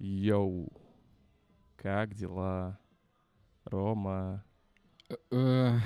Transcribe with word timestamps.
Йоу, 0.00 0.72
как 1.76 2.14
дела, 2.14 2.78
Рома? 3.64 4.42
Э, 5.30 5.76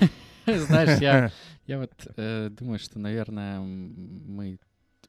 знаешь, 0.46 1.00
я, 1.00 1.32
я 1.66 1.78
вот 1.78 1.92
э, 2.16 2.50
думаю, 2.50 2.78
что, 2.78 2.98
наверное, 2.98 3.60
мы 3.60 4.58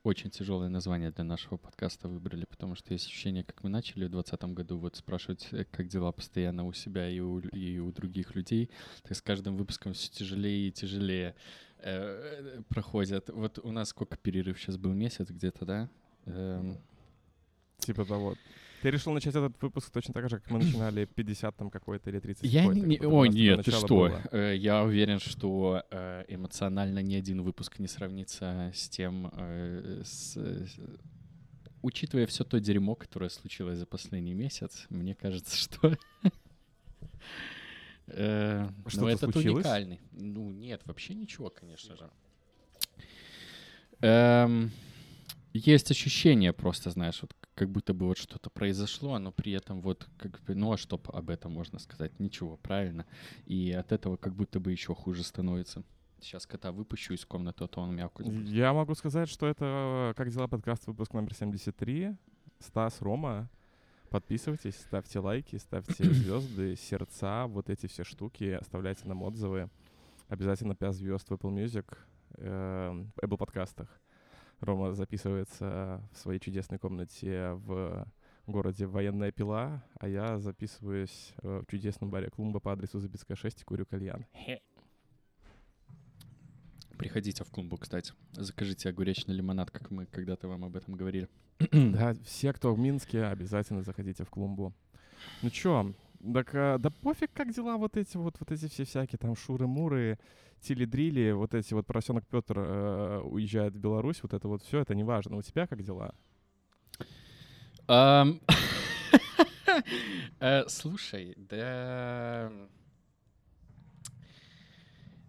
очень 0.03 0.29
тяжелое 0.29 0.69
название 0.69 1.11
для 1.11 1.25
нашего 1.25 1.57
подкаста 1.57 2.07
выбрали, 2.07 2.45
потому 2.45 2.75
что 2.75 2.93
есть 2.93 3.07
ощущение, 3.07 3.43
как 3.43 3.63
мы 3.65 3.69
начали 3.69 4.05
в 4.05 4.11
2020 4.11 4.55
году 4.55 4.77
вот 4.77 4.95
спрашивать, 4.95 5.45
э, 5.51 5.65
как 5.65 5.89
дела 5.89 6.13
постоянно 6.13 6.65
у 6.65 6.71
себя 6.71 7.09
и 7.09 7.19
у, 7.19 7.39
и 7.39 7.79
у 7.79 7.91
других 7.91 8.33
людей, 8.33 8.69
так 9.01 9.17
с 9.17 9.21
каждым 9.21 9.57
выпуском 9.57 9.91
все 9.91 10.09
тяжелее 10.09 10.69
и 10.69 10.71
тяжелее 10.71 11.35
э, 11.79 12.61
проходят. 12.69 13.29
Вот 13.29 13.59
у 13.59 13.73
нас 13.73 13.89
сколько 13.89 14.15
перерыв 14.15 14.57
сейчас 14.57 14.77
был? 14.77 14.93
Месяц 14.93 15.29
где-то, 15.29 15.65
да? 15.65 15.89
Эм... 16.27 16.77
Типа 17.79 18.05
того. 18.05 18.35
Ты 18.83 18.91
решил 18.91 19.13
начать 19.13 19.33
этот 19.33 19.61
выпуск 19.61 19.91
точно 19.91 20.13
так 20.13 20.29
же, 20.29 20.39
как 20.39 20.51
мы 20.51 20.59
начинали 20.59 21.05
50 21.05 21.55
там 21.55 21.69
какой-то 21.69 22.09
или 22.09 22.19
30 22.19 22.43
Я 22.43 22.65
не... 22.65 22.99
о, 22.99 23.25
нет, 23.25 23.63
ты 23.63 23.71
что? 23.71 23.87
Было. 23.87 24.21
Э, 24.33 24.53
я 24.57 24.83
уверен, 24.83 25.19
что 25.19 25.83
э, 25.89 26.25
эмоционально 26.27 26.99
ни 26.99 27.15
один 27.15 27.43
выпуск 27.43 27.79
не 27.79 27.87
сравнится 27.87 28.71
с 28.75 28.89
тем, 28.89 29.31
э, 29.37 30.01
с, 30.03 30.37
учитывая 31.81 32.25
все 32.25 32.43
то 32.43 32.59
дерьмо, 32.59 32.95
которое 32.95 33.29
случилось 33.29 33.77
за 33.77 33.85
последний 33.85 34.33
месяц, 34.33 34.85
мне 34.89 35.15
кажется, 35.15 35.55
что... 35.57 35.97
Что 38.05 39.01
ну, 39.01 39.07
этот 39.07 39.33
уникальный. 39.33 40.01
Ну, 40.11 40.51
нет, 40.51 40.81
вообще 40.83 41.13
ничего, 41.13 41.49
конечно 41.49 41.95
же. 41.95 42.09
Эм, 44.01 44.71
есть 45.53 45.89
ощущение 45.89 46.51
просто, 46.51 46.89
знаешь, 46.89 47.21
вот 47.21 47.33
как 47.55 47.69
будто 47.69 47.93
бы 47.93 48.07
вот 48.07 48.17
что-то 48.17 48.49
произошло, 48.49 49.17
но 49.19 49.31
при 49.31 49.51
этом 49.51 49.81
вот 49.81 50.07
как 50.17 50.41
бы, 50.41 50.55
ну 50.55 50.73
а 50.73 50.77
что 50.77 50.99
об 51.13 51.29
этом 51.29 51.51
можно 51.51 51.79
сказать? 51.79 52.19
Ничего, 52.19 52.57
правильно? 52.57 53.05
И 53.45 53.71
от 53.71 53.91
этого 53.91 54.17
как 54.17 54.33
будто 54.33 54.59
бы 54.59 54.71
еще 54.71 54.95
хуже 54.95 55.23
становится. 55.23 55.83
Сейчас 56.19 56.45
кота 56.47 56.71
выпущу 56.71 57.13
из 57.13 57.25
комнаты, 57.25 57.65
а 57.65 57.67
то 57.67 57.81
он 57.81 57.95
мяукает. 57.95 58.47
Я 58.47 58.73
могу 58.73 58.95
сказать, 58.95 59.27
что 59.27 59.45
это 59.45 60.13
«Как 60.15 60.29
дела?» 60.29 60.47
подкаст, 60.47 60.87
выпуск 60.87 61.13
номер 61.13 61.33
73. 61.33 62.15
Стас, 62.59 63.01
Рома. 63.01 63.49
Подписывайтесь, 64.09 64.75
ставьте 64.75 65.19
лайки, 65.19 65.57
ставьте 65.57 66.03
звезды, 66.13 66.75
сердца, 66.75 67.45
вот 67.47 67.69
эти 67.69 67.87
все 67.87 68.03
штуки, 68.03 68.57
оставляйте 68.61 69.05
нам 69.05 69.21
отзывы. 69.23 69.69
Обязательно 70.29 70.75
5 70.75 70.95
звезд 70.95 71.29
в 71.29 71.33
Apple 71.33 71.51
Music, 71.51 71.97
э, 72.37 73.05
Apple 73.21 73.37
подкастах. 73.37 73.89
Рома 74.59 74.93
записывается 74.93 76.01
в 76.13 76.17
своей 76.17 76.39
чудесной 76.39 76.79
комнате 76.79 77.53
в 77.53 78.07
городе 78.47 78.85
Военная 78.85 79.31
Пила, 79.31 79.83
а 79.99 80.07
я 80.07 80.39
записываюсь 80.39 81.33
э, 81.41 81.61
в 81.65 81.71
чудесном 81.71 82.09
баре 82.09 82.29
Клумба 82.29 82.59
по 82.59 82.71
адресу 82.73 82.99
Забицкая 82.99 83.37
6 83.37 83.61
и 83.61 83.63
курю 83.63 83.85
кальян. 83.85 84.25
Приходите 86.97 87.43
в 87.43 87.49
Клумбу, 87.49 87.77
кстати. 87.77 88.13
Закажите 88.33 88.89
огуречный 88.89 89.33
лимонад, 89.33 89.71
как 89.71 89.91
мы 89.91 90.05
когда-то 90.05 90.47
вам 90.47 90.65
об 90.65 90.75
этом 90.75 90.95
говорили. 90.95 91.27
да, 91.71 92.13
все, 92.25 92.53
кто 92.53 92.73
в 92.73 92.79
Минске, 92.79 93.23
обязательно 93.23 93.81
заходите 93.81 94.23
в 94.23 94.29
Клумбу. 94.29 94.73
Ну 95.41 95.49
чё, 95.49 95.93
так, 96.31 96.51
а, 96.53 96.77
да 96.77 96.89
пофиг, 96.89 97.31
как 97.33 97.53
дела 97.53 97.77
вот 97.77 97.97
эти 97.97 98.15
вот, 98.17 98.35
вот 98.39 98.51
эти 98.51 98.67
все 98.69 98.85
всякие 98.85 99.19
там 99.19 99.35
шуры-муры, 99.35 100.17
тили-дрили, 100.61 101.31
вот 101.31 101.53
эти 101.53 101.73
вот 101.73 101.85
поросенок 101.85 102.25
Петр 102.27 102.57
э, 102.59 103.19
уезжает 103.19 103.73
в 103.73 103.79
Беларусь, 103.79 104.23
вот 104.23 104.33
это 104.33 104.47
вот 104.47 104.63
все, 104.63 104.79
это 104.79 104.95
не 104.95 105.03
важно. 105.03 105.35
У 105.37 105.41
тебя 105.41 105.67
как 105.67 105.83
дела? 105.83 106.13
Э, 110.39 110.65
слушай, 110.67 111.33
да... 111.37 112.51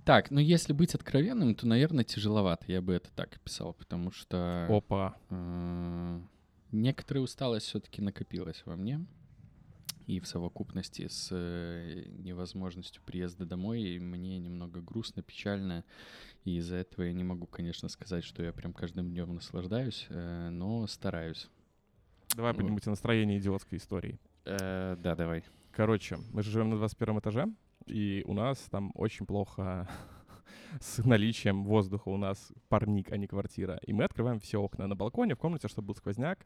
Так, 0.05 0.31
ну 0.31 0.39
если 0.39 0.75
быть 0.75 0.95
откровенным, 0.95 1.55
то, 1.55 1.67
наверное, 1.67 2.05
тяжеловато. 2.05 2.65
Я 2.69 2.83
бы 2.83 2.93
это 2.93 3.11
так 3.13 3.41
писал, 3.41 3.73
потому 3.73 4.11
что... 4.11 4.67
Опа. 4.69 5.17
Э, 5.31 6.21
некоторая 6.73 7.25
усталость 7.25 7.67
все-таки 7.67 8.03
накопилась 8.03 8.63
во 8.67 8.77
мне 8.77 9.07
и 10.07 10.21
в 10.21 10.27
совокупности 10.27 11.09
с 11.09 11.29
э, 11.33 12.05
невозможностью 12.19 13.03
приезда 13.05 13.47
домой 13.47 13.99
мне 13.99 14.39
немного 14.39 14.81
грустно, 14.81 15.23
печально, 15.23 15.85
и 16.45 16.57
из-за 16.59 16.77
этого 16.77 17.05
я 17.05 17.13
не 17.13 17.25
могу, 17.25 17.47
конечно, 17.47 17.89
сказать, 17.89 18.25
что 18.25 18.43
я 18.43 18.53
прям 18.53 18.73
каждым 18.73 19.11
днем 19.11 19.35
наслаждаюсь, 19.35 20.07
э, 20.11 20.51
но 20.51 20.87
стараюсь. 20.87 21.49
Давай 22.37 22.53
вот. 22.53 22.59
поднимите 22.59 22.91
настроение 22.91 23.39
идиотской 23.39 23.79
истории. 23.79 24.19
Э, 24.45 24.97
да, 24.99 25.15
давай. 25.15 25.45
Короче, 25.73 26.19
мы 26.33 26.43
же 26.43 26.51
живем 26.51 26.71
на 26.71 26.77
21 26.77 27.19
этаже, 27.19 27.47
и 27.87 28.23
у 28.27 28.35
нас 28.35 28.59
там 28.71 28.93
очень 28.95 29.27
плохо 29.27 29.89
с 30.81 31.05
наличием 31.05 31.65
воздуха. 31.65 32.09
У 32.09 32.17
нас 32.17 32.53
парник, 32.69 33.11
а 33.13 33.17
не 33.17 33.27
квартира. 33.27 33.81
И 33.87 33.93
мы 33.93 34.05
открываем 34.05 34.41
все 34.41 34.59
окна 34.61 34.87
на 34.87 34.95
балконе, 34.95 35.35
в 35.35 35.39
комнате, 35.39 35.69
чтобы 35.69 35.89
был 35.89 35.95
сквозняк. 35.95 36.45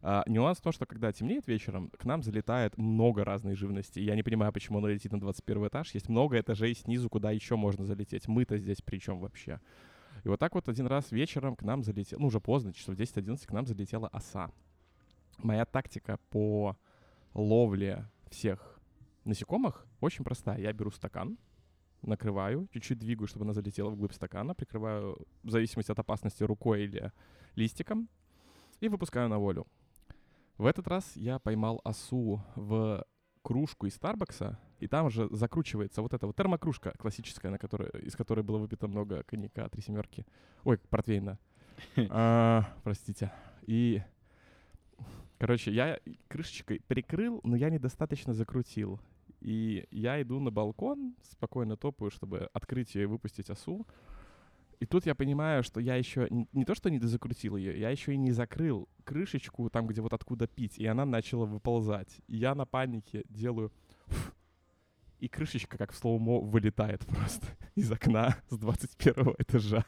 А, 0.00 0.22
нюанс 0.26 0.58
в 0.58 0.62
том, 0.62 0.72
что 0.72 0.86
когда 0.86 1.12
темнеет 1.12 1.46
вечером, 1.48 1.90
к 1.90 2.04
нам 2.04 2.22
залетает 2.22 2.76
много 2.78 3.24
разной 3.24 3.54
живности. 3.54 3.98
Я 3.98 4.14
не 4.14 4.22
понимаю, 4.22 4.52
почему 4.52 4.78
она 4.78 4.88
летит 4.88 5.12
на 5.12 5.20
21 5.20 5.68
этаж. 5.68 5.92
Есть 5.94 6.08
много 6.08 6.38
этажей 6.38 6.74
снизу, 6.74 7.08
куда 7.08 7.30
еще 7.30 7.56
можно 7.56 7.84
залететь. 7.84 8.28
Мы-то 8.28 8.58
здесь 8.58 8.80
при 8.80 8.98
чем 8.98 9.18
вообще? 9.18 9.60
И 10.24 10.28
вот 10.28 10.38
так 10.38 10.54
вот 10.54 10.68
один 10.68 10.86
раз 10.86 11.10
вечером 11.10 11.56
к 11.56 11.62
нам 11.62 11.82
залетел, 11.82 12.18
ну 12.20 12.26
уже 12.28 12.40
поздно, 12.40 12.72
часов 12.72 12.94
10-11, 12.94 13.46
к 13.46 13.52
нам 13.52 13.66
залетела 13.66 14.08
оса. 14.08 14.50
Моя 15.38 15.64
тактика 15.64 16.18
по 16.30 16.76
ловле 17.34 18.08
всех 18.30 18.80
насекомых 19.24 19.86
очень 20.00 20.24
простая. 20.24 20.58
Я 20.58 20.72
беру 20.72 20.90
стакан, 20.90 21.38
накрываю, 22.02 22.68
чуть-чуть 22.72 22.98
двигаю, 22.98 23.26
чтобы 23.26 23.44
она 23.44 23.52
залетела 23.52 23.90
вглубь 23.90 24.12
стакана, 24.12 24.54
прикрываю 24.54 25.18
в 25.42 25.50
зависимости 25.50 25.90
от 25.90 25.98
опасности 25.98 26.42
рукой 26.42 26.84
или 26.84 27.12
листиком 27.54 28.08
и 28.80 28.88
выпускаю 28.88 29.28
на 29.28 29.38
волю. 29.38 29.66
В 30.58 30.66
этот 30.66 30.88
раз 30.88 31.12
я 31.14 31.38
поймал 31.38 31.80
осу 31.84 32.42
в 32.56 33.06
кружку 33.42 33.86
из 33.86 33.94
Старбакса, 33.94 34.58
и 34.80 34.88
там 34.88 35.08
же 35.08 35.28
закручивается 35.30 36.02
вот 36.02 36.12
эта 36.12 36.26
вот 36.26 36.34
термокружка 36.34 36.92
классическая, 36.98 37.50
на 37.50 37.58
которой, 37.58 37.88
из 38.02 38.16
которой 38.16 38.42
было 38.42 38.58
выпито 38.58 38.88
много 38.88 39.22
коньяка 39.22 39.68
три 39.68 39.82
семерки. 39.82 40.26
Ой, 40.64 40.78
портвейна. 40.90 41.38
а, 42.10 42.64
простите. 42.82 43.32
И, 43.66 44.02
короче, 45.38 45.70
я 45.70 46.00
крышечкой 46.26 46.80
прикрыл, 46.88 47.40
но 47.44 47.54
я 47.54 47.70
недостаточно 47.70 48.34
закрутил. 48.34 49.00
И 49.40 49.86
я 49.92 50.20
иду 50.20 50.40
на 50.40 50.50
балкон, 50.50 51.14
спокойно 51.22 51.76
топаю, 51.76 52.10
чтобы 52.10 52.50
открыть 52.52 52.96
ее 52.96 53.04
и 53.04 53.06
выпустить 53.06 53.48
осу. 53.48 53.86
И 54.80 54.86
тут 54.86 55.06
я 55.06 55.14
понимаю, 55.14 55.62
что 55.64 55.80
я 55.80 55.96
еще 55.96 56.28
не, 56.30 56.64
то, 56.64 56.74
что 56.74 56.88
не 56.88 56.98
дозакрутил 56.98 57.56
ее, 57.56 57.78
я 57.78 57.90
еще 57.90 58.14
и 58.14 58.16
не 58.16 58.30
закрыл 58.30 58.88
крышечку 59.04 59.68
там, 59.70 59.86
где 59.86 60.00
вот 60.00 60.12
откуда 60.12 60.46
пить, 60.46 60.78
и 60.78 60.86
она 60.86 61.04
начала 61.04 61.46
выползать. 61.46 62.20
И 62.28 62.36
я 62.36 62.54
на 62.54 62.64
панике 62.64 63.24
делаю... 63.28 63.72
И 65.18 65.26
крышечка, 65.26 65.76
как 65.78 65.90
в 65.90 65.96
слоумо, 65.96 66.38
вылетает 66.38 67.04
просто 67.04 67.46
из 67.74 67.90
окна 67.90 68.36
с 68.50 68.56
21 68.56 69.34
этажа. 69.38 69.84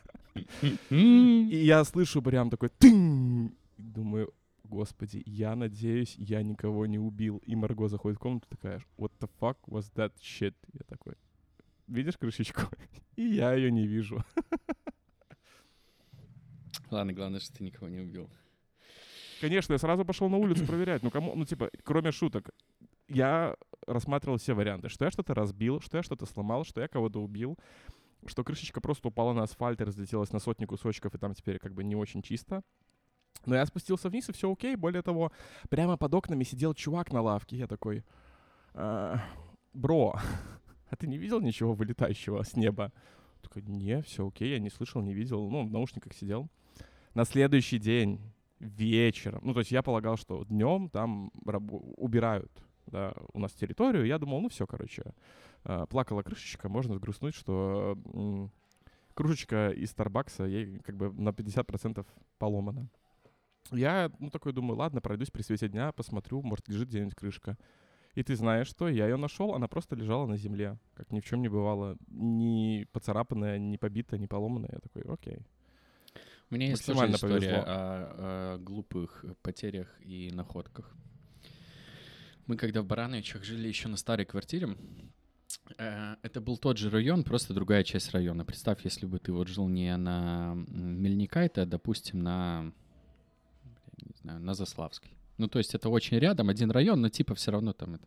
И 0.91 1.63
я 1.65 1.85
слышу 1.85 2.21
прям 2.21 2.51
такой 2.51 2.69
тынь! 2.71 3.57
Думаю, 3.79 4.35
господи, 4.65 5.23
я 5.27 5.55
надеюсь, 5.55 6.17
я 6.17 6.43
никого 6.43 6.87
не 6.87 6.99
убил. 6.99 7.41
И 7.47 7.55
Марго 7.55 7.89
заходит 7.89 8.19
в 8.19 8.23
комнату 8.23 8.49
такая, 8.49 8.83
what 8.99 9.13
the 9.21 9.31
fuck 9.41 9.59
was 9.69 9.93
that 9.95 10.13
shit? 10.21 10.55
Я 10.73 10.81
такой, 10.89 11.15
видишь 11.91 12.17
крышечку? 12.17 12.63
И 13.17 13.23
я 13.23 13.53
ее 13.53 13.71
не 13.71 13.87
вижу. 13.87 14.25
Ладно, 16.91 17.13
главное, 17.13 17.41
что 17.41 17.57
ты 17.57 17.65
никого 17.65 17.89
не 17.89 18.01
убил. 18.01 18.29
Конечно, 19.41 19.73
я 19.73 19.79
сразу 19.79 20.05
пошел 20.05 20.29
на 20.29 20.37
улицу 20.37 20.67
проверять. 20.67 21.03
Ну, 21.03 21.11
кому, 21.11 21.35
ну, 21.35 21.45
типа, 21.45 21.71
кроме 21.85 22.13
шуток, 22.13 22.51
я 23.09 23.57
рассматривал 23.87 24.39
все 24.39 24.55
варианты. 24.55 24.89
Что 24.89 25.05
я 25.05 25.11
что-то 25.11 25.35
разбил, 25.35 25.81
что 25.81 25.97
я 25.97 26.03
что-то 26.03 26.27
сломал, 26.27 26.65
что 26.65 26.81
я 26.81 26.89
кого-то 26.89 27.23
убил, 27.23 27.59
что 28.27 28.45
крышечка 28.45 28.81
просто 28.81 29.09
упала 29.09 29.33
на 29.33 29.43
асфальт 29.43 29.81
и 29.81 29.85
разлетелась 29.85 30.33
на 30.33 30.41
сотни 30.41 30.67
кусочков, 30.67 31.15
и 31.15 31.19
там 31.19 31.35
теперь 31.35 31.59
как 31.59 31.75
бы 31.75 31.85
не 31.85 31.97
очень 31.97 32.23
чисто. 32.23 32.63
Но 33.47 33.55
я 33.55 33.65
спустился 33.65 34.11
вниз, 34.11 34.29
и 34.29 34.33
все 34.33 34.53
окей. 34.53 34.77
Более 34.77 35.03
того, 35.03 35.33
прямо 35.71 35.97
под 35.97 36.15
окнами 36.15 36.45
сидел 36.45 36.75
чувак 36.75 37.13
на 37.13 37.23
лавке. 37.23 37.57
Я 37.57 37.67
такой, 37.67 38.05
э, 38.75 39.17
бро, 39.73 40.17
а 40.91 40.97
ты 40.97 41.07
не 41.07 41.17
видел 41.17 41.41
ничего 41.41 41.73
вылетающего 41.73 42.43
с 42.43 42.57
неба? 42.57 42.93
Такой, 43.41 43.63
не, 43.63 44.03
все 44.03 44.27
окей, 44.27 44.51
я 44.51 44.59
не 44.59 44.69
слышал, 44.69 45.01
не 45.01 45.15
видел. 45.15 45.49
Ну, 45.49 45.67
в 45.67 45.71
наушниках 45.71 46.13
сидел. 46.13 46.49
На 47.15 47.25
следующий 47.25 47.79
день, 47.79 48.21
вечером, 48.61 49.41
ну, 49.43 49.55
то 49.55 49.61
есть 49.61 49.73
я 49.73 49.83
полагал, 49.83 50.17
что 50.17 50.45
днем 50.45 50.91
там 50.91 51.33
убирают 51.97 52.53
да, 52.87 53.15
у 53.33 53.39
нас 53.39 53.53
территорию. 53.53 54.07
Я 54.07 54.19
думал, 54.19 54.41
ну, 54.41 54.49
все, 54.49 54.67
короче, 54.67 55.15
э, 55.65 55.87
плакала 55.89 56.23
крышечка, 56.23 56.69
можно 56.69 56.95
сгрустнуть, 56.95 57.35
что 57.35 57.97
кружечка 59.15 59.71
из 59.71 59.91
Старбакса 59.91 60.45
ей 60.45 60.79
как 60.81 60.97
бы 60.97 61.13
на 61.13 61.31
50% 61.31 62.07
поломана. 62.39 62.89
Я, 63.71 64.11
ну, 64.19 64.31
такой 64.31 64.53
думаю, 64.53 64.79
ладно, 64.79 65.01
пройдусь 65.01 65.31
при 65.31 65.43
свете 65.43 65.69
дня, 65.69 65.93
посмотрю, 65.93 66.43
может, 66.43 66.69
лежит 66.69 66.89
где-нибудь 66.89 67.15
крышка. 67.15 67.57
И 68.15 68.23
ты 68.23 68.35
знаешь 68.35 68.67
что? 68.67 68.89
Я 68.89 69.07
ее 69.07 69.17
нашел, 69.17 69.55
она 69.55 69.69
просто 69.69 69.95
лежала 69.95 70.27
на 70.27 70.37
земле, 70.37 70.79
как 70.95 71.13
ни 71.13 71.21
в 71.21 71.25
чем 71.25 71.43
не 71.43 71.49
бывало. 71.49 71.97
Ни 72.09 72.87
поцарапанная, 72.93 73.59
ни 73.59 73.77
побитая, 73.77 74.19
ни 74.19 74.27
поломанная. 74.27 74.71
Я 74.73 74.79
такой, 74.81 75.03
окей. 75.03 75.47
У 76.51 76.55
меня 76.55 76.69
есть 76.69 76.85
тоже 76.85 77.09
история 77.11 77.35
повезло. 77.35 77.59
о, 77.59 78.55
о 78.55 78.59
глупых 78.59 79.25
потерях 79.43 79.89
и 80.01 80.31
находках. 80.33 80.93
Мы 82.47 82.57
когда 82.57 82.83
в 82.83 82.87
Барановичах 82.87 83.45
жили 83.45 83.69
еще 83.69 83.87
на 83.87 83.97
старой 83.97 84.27
квартире, 84.27 84.77
э, 85.79 86.17
это 86.23 86.41
был 86.41 86.59
тот 86.59 86.79
же 86.79 86.91
район, 86.91 87.23
просто 87.23 87.55
другая 87.55 87.85
часть 87.85 88.11
района. 88.11 88.45
Представь, 88.45 88.85
если 88.85 89.07
бы 89.07 89.21
ты 89.21 89.33
вот 89.33 89.47
жил 89.47 89.69
не 89.69 89.97
на 89.97 90.55
Мельникайте, 90.67 91.61
а, 91.61 91.67
допустим, 91.67 92.19
на, 92.19 92.73
не 93.99 94.17
знаю, 94.21 94.41
на 94.41 94.55
Заславской. 94.55 95.13
Ну, 95.41 95.49
то 95.49 95.59
есть 95.59 95.75
это 95.75 95.89
очень 95.89 96.19
рядом, 96.19 96.51
один 96.51 96.71
район, 96.71 97.01
но 97.01 97.09
типа 97.09 97.35
все 97.35 97.51
равно 97.51 97.73
там 97.73 97.95
это. 97.95 98.07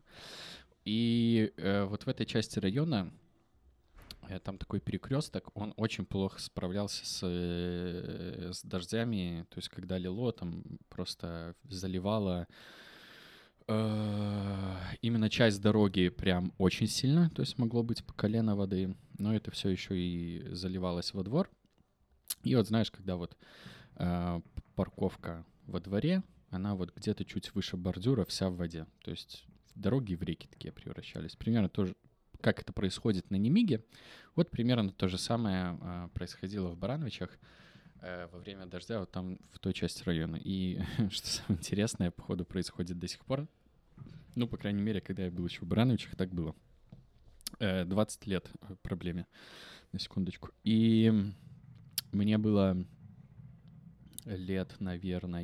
И 0.85 1.51
э, 1.57 1.83
вот 1.85 2.03
в 2.03 2.07
этой 2.07 2.27
части 2.27 2.59
района 2.59 3.11
э, 4.29 4.39
там 4.39 4.59
такой 4.59 4.79
перекресток, 4.79 5.49
он 5.55 5.73
очень 5.75 6.05
плохо 6.05 6.39
справлялся 6.39 7.03
с, 7.03 7.21
э, 7.23 8.51
с 8.53 8.61
дождями, 8.61 9.47
то 9.49 9.57
есть 9.57 9.69
когда 9.69 9.97
лило, 9.97 10.31
там 10.31 10.63
просто 10.89 11.55
заливало 11.63 12.47
э, 13.67 14.75
именно 15.01 15.27
часть 15.27 15.59
дороги 15.59 16.09
прям 16.09 16.53
очень 16.59 16.85
сильно, 16.85 17.31
то 17.31 17.41
есть 17.41 17.57
могло 17.57 17.81
быть 17.81 18.05
по 18.05 18.13
колено 18.13 18.55
воды, 18.55 18.95
но 19.17 19.35
это 19.35 19.49
все 19.49 19.69
еще 19.69 19.97
и 19.97 20.49
заливалось 20.51 21.15
во 21.15 21.23
двор. 21.23 21.49
И 22.43 22.55
вот 22.55 22.67
знаешь, 22.67 22.91
когда 22.91 23.15
вот 23.15 23.35
э, 23.95 24.41
парковка 24.75 25.43
во 25.65 25.79
дворе, 25.79 26.21
она 26.53 26.75
вот 26.75 26.93
где-то 26.95 27.25
чуть 27.25 27.53
выше 27.53 27.77
бордюра, 27.77 28.25
вся 28.25 28.49
в 28.49 28.55
воде. 28.55 28.85
То 29.03 29.11
есть 29.11 29.45
дороги 29.75 30.15
в 30.15 30.23
реки 30.23 30.47
такие 30.47 30.71
превращались. 30.71 31.35
Примерно 31.35 31.69
тоже, 31.69 31.95
как 32.41 32.61
это 32.61 32.73
происходит 32.73 33.31
на 33.31 33.35
Немиге, 33.35 33.83
вот 34.35 34.49
примерно 34.49 34.91
то 34.91 35.07
же 35.07 35.17
самое 35.17 35.77
а, 35.81 36.07
происходило 36.09 36.69
в 36.69 36.77
Барановичах 36.77 37.37
э, 38.01 38.27
во 38.31 38.39
время 38.39 38.65
дождя, 38.65 38.99
вот 38.99 39.11
там 39.11 39.39
в 39.51 39.59
той 39.59 39.73
части 39.73 40.03
района. 40.03 40.37
И 40.43 40.79
что 41.09 41.27
самое 41.27 41.59
интересное, 41.59 42.11
походу, 42.11 42.45
происходит 42.45 42.99
до 42.99 43.07
сих 43.07 43.23
пор. 43.25 43.47
Ну, 44.35 44.47
по 44.47 44.57
крайней 44.57 44.81
мере, 44.81 45.01
когда 45.01 45.25
я 45.25 45.31
был 45.31 45.45
еще 45.45 45.61
в 45.61 45.67
Барановичах, 45.67 46.15
так 46.15 46.29
было. 46.33 46.55
Э, 47.59 47.85
20 47.85 48.27
лет 48.27 48.49
э, 48.61 48.75
проблеме, 48.81 49.27
на 49.91 49.99
секундочку. 49.99 50.49
И 50.63 51.11
мне 52.11 52.37
было 52.37 52.85
лет, 54.25 54.75
наверное, 54.79 55.43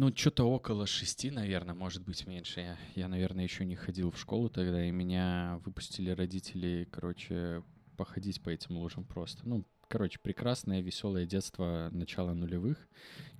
ну, 0.00 0.10
что-то 0.16 0.44
около 0.44 0.86
шести, 0.86 1.30
наверное, 1.30 1.74
может 1.74 2.02
быть, 2.02 2.26
меньше. 2.26 2.60
Я, 2.60 2.78
я, 2.94 3.06
наверное, 3.06 3.44
еще 3.44 3.66
не 3.66 3.76
ходил 3.76 4.10
в 4.10 4.18
школу 4.18 4.48
тогда, 4.48 4.82
и 4.82 4.90
меня 4.90 5.60
выпустили 5.66 6.08
родители, 6.08 6.88
короче, 6.90 7.62
походить 7.98 8.40
по 8.40 8.48
этим 8.48 8.78
лужам 8.78 9.04
просто. 9.04 9.46
Ну, 9.46 9.66
короче, 9.88 10.18
прекрасное, 10.18 10.80
веселое 10.80 11.26
детство 11.26 11.90
начала 11.92 12.32
нулевых, 12.32 12.88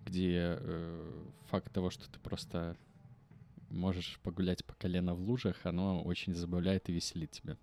где 0.04 0.58
э, 0.60 1.28
факт 1.48 1.72
того, 1.72 1.88
что 1.88 2.10
ты 2.10 2.20
просто 2.20 2.76
можешь 3.70 4.20
погулять 4.22 4.62
по 4.66 4.74
колено 4.74 5.14
в 5.14 5.20
лужах, 5.22 5.64
оно 5.64 6.02
очень 6.02 6.34
забавляет 6.34 6.90
и 6.90 6.92
веселит 6.92 7.30
тебя. 7.30 7.56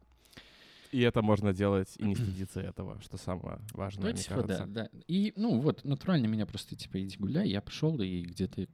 И 0.92 1.02
это 1.02 1.22
можно 1.22 1.54
делать 1.54 1.94
и 1.98 2.04
не 2.04 2.16
стыдиться 2.16 2.62
этого, 2.62 3.00
что 3.02 3.18
самое 3.18 3.60
важное, 3.74 4.06
Ну, 4.06 4.12
мне 4.14 4.24
типа, 4.24 4.36
да, 4.38 4.42
кажется. 4.42 4.66
да. 4.66 4.90
И, 5.08 5.34
ну, 5.36 5.60
вот, 5.60 5.84
натурально 5.84 6.26
меня 6.26 6.48
просто, 6.48 6.76
типа, 6.76 7.00
иди 7.00 7.16
гуляй. 7.18 7.48
Я 7.48 7.62
пошел, 7.62 8.02
и 8.02 8.22
где-то 8.24 8.68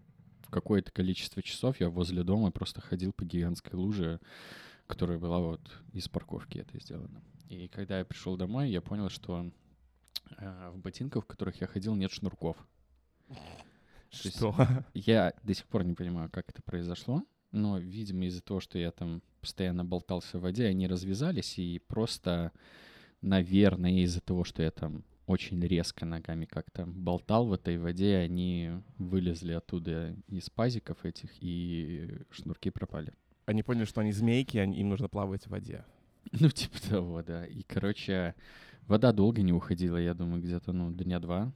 какое-то 0.54 0.92
количество 0.92 1.42
часов 1.42 1.80
я 1.80 1.90
возле 1.90 2.24
дома 2.24 2.52
просто 2.52 2.80
ходил 2.80 3.12
по 3.12 3.26
гигантской 3.26 3.78
луже, 3.78 4.20
которая 4.86 5.18
была 5.18 5.40
вот 5.40 5.62
из 5.94 6.08
парковки 6.08 6.60
это 6.60 6.80
сделана. 6.80 7.24
И 7.50 7.68
когда 7.68 8.00
я 8.00 8.06
пришел 8.06 8.38
домой, 8.38 8.70
я 8.70 8.80
понял, 8.82 9.10
что 9.10 9.52
э, 10.38 10.70
в 10.70 10.78
ботинках, 10.78 11.24
в 11.24 11.28
которых 11.28 11.60
я 11.60 11.68
ходил, 11.68 11.96
нет 11.96 12.12
шнурков. 12.12 12.56
Что? 14.12 14.56
Я 14.94 15.34
до 15.42 15.56
сих 15.56 15.66
пор 15.66 15.84
не 15.84 15.96
понимаю, 15.96 16.30
как 16.30 16.48
это 16.50 16.62
произошло, 16.62 17.24
но, 17.52 17.80
видимо, 17.80 18.26
из-за 18.26 18.44
того, 18.44 18.60
что 18.60 18.78
я 18.78 18.92
там 18.92 19.24
постоянно 19.42 19.84
болтался 19.84 20.38
в 20.38 20.42
воде, 20.42 20.68
они 20.68 20.88
развязались, 20.88 21.58
и 21.58 21.80
просто, 21.80 22.52
наверное, 23.22 24.04
из-за 24.04 24.22
того, 24.22 24.44
что 24.44 24.62
я 24.62 24.70
там 24.70 25.04
очень 25.26 25.62
резко 25.62 26.06
ногами 26.06 26.46
как-то 26.46 26.86
болтал 26.86 27.48
в 27.48 27.54
этой 27.54 27.78
воде, 27.78 28.18
они 28.18 28.72
вылезли 28.98 29.54
оттуда 29.54 30.16
из 30.28 30.50
пазиков 30.50 31.06
этих, 31.06 31.30
и 31.40 32.10
шнурки 32.32 32.70
пропали. 32.70 33.14
Они 33.46 33.64
поняли, 33.64 33.86
что 33.86 34.02
они 34.02 34.12
змейки, 34.12 34.58
они- 34.58 34.80
им 34.80 34.90
нужно 34.90 35.08
плавать 35.08 35.46
в 35.46 35.50
воде. 35.50 35.86
Ну, 36.40 36.50
типа 36.50 36.82
того, 36.82 37.22
да. 37.22 37.46
И, 37.46 37.64
короче, 37.64 38.34
вода 38.88 39.12
долго 39.12 39.42
не 39.42 39.52
уходила, 39.54 39.98
я 39.98 40.14
думаю, 40.14 40.42
где-то, 40.42 40.72
ну, 40.72 40.92
дня 40.92 41.20
два. 41.20 41.54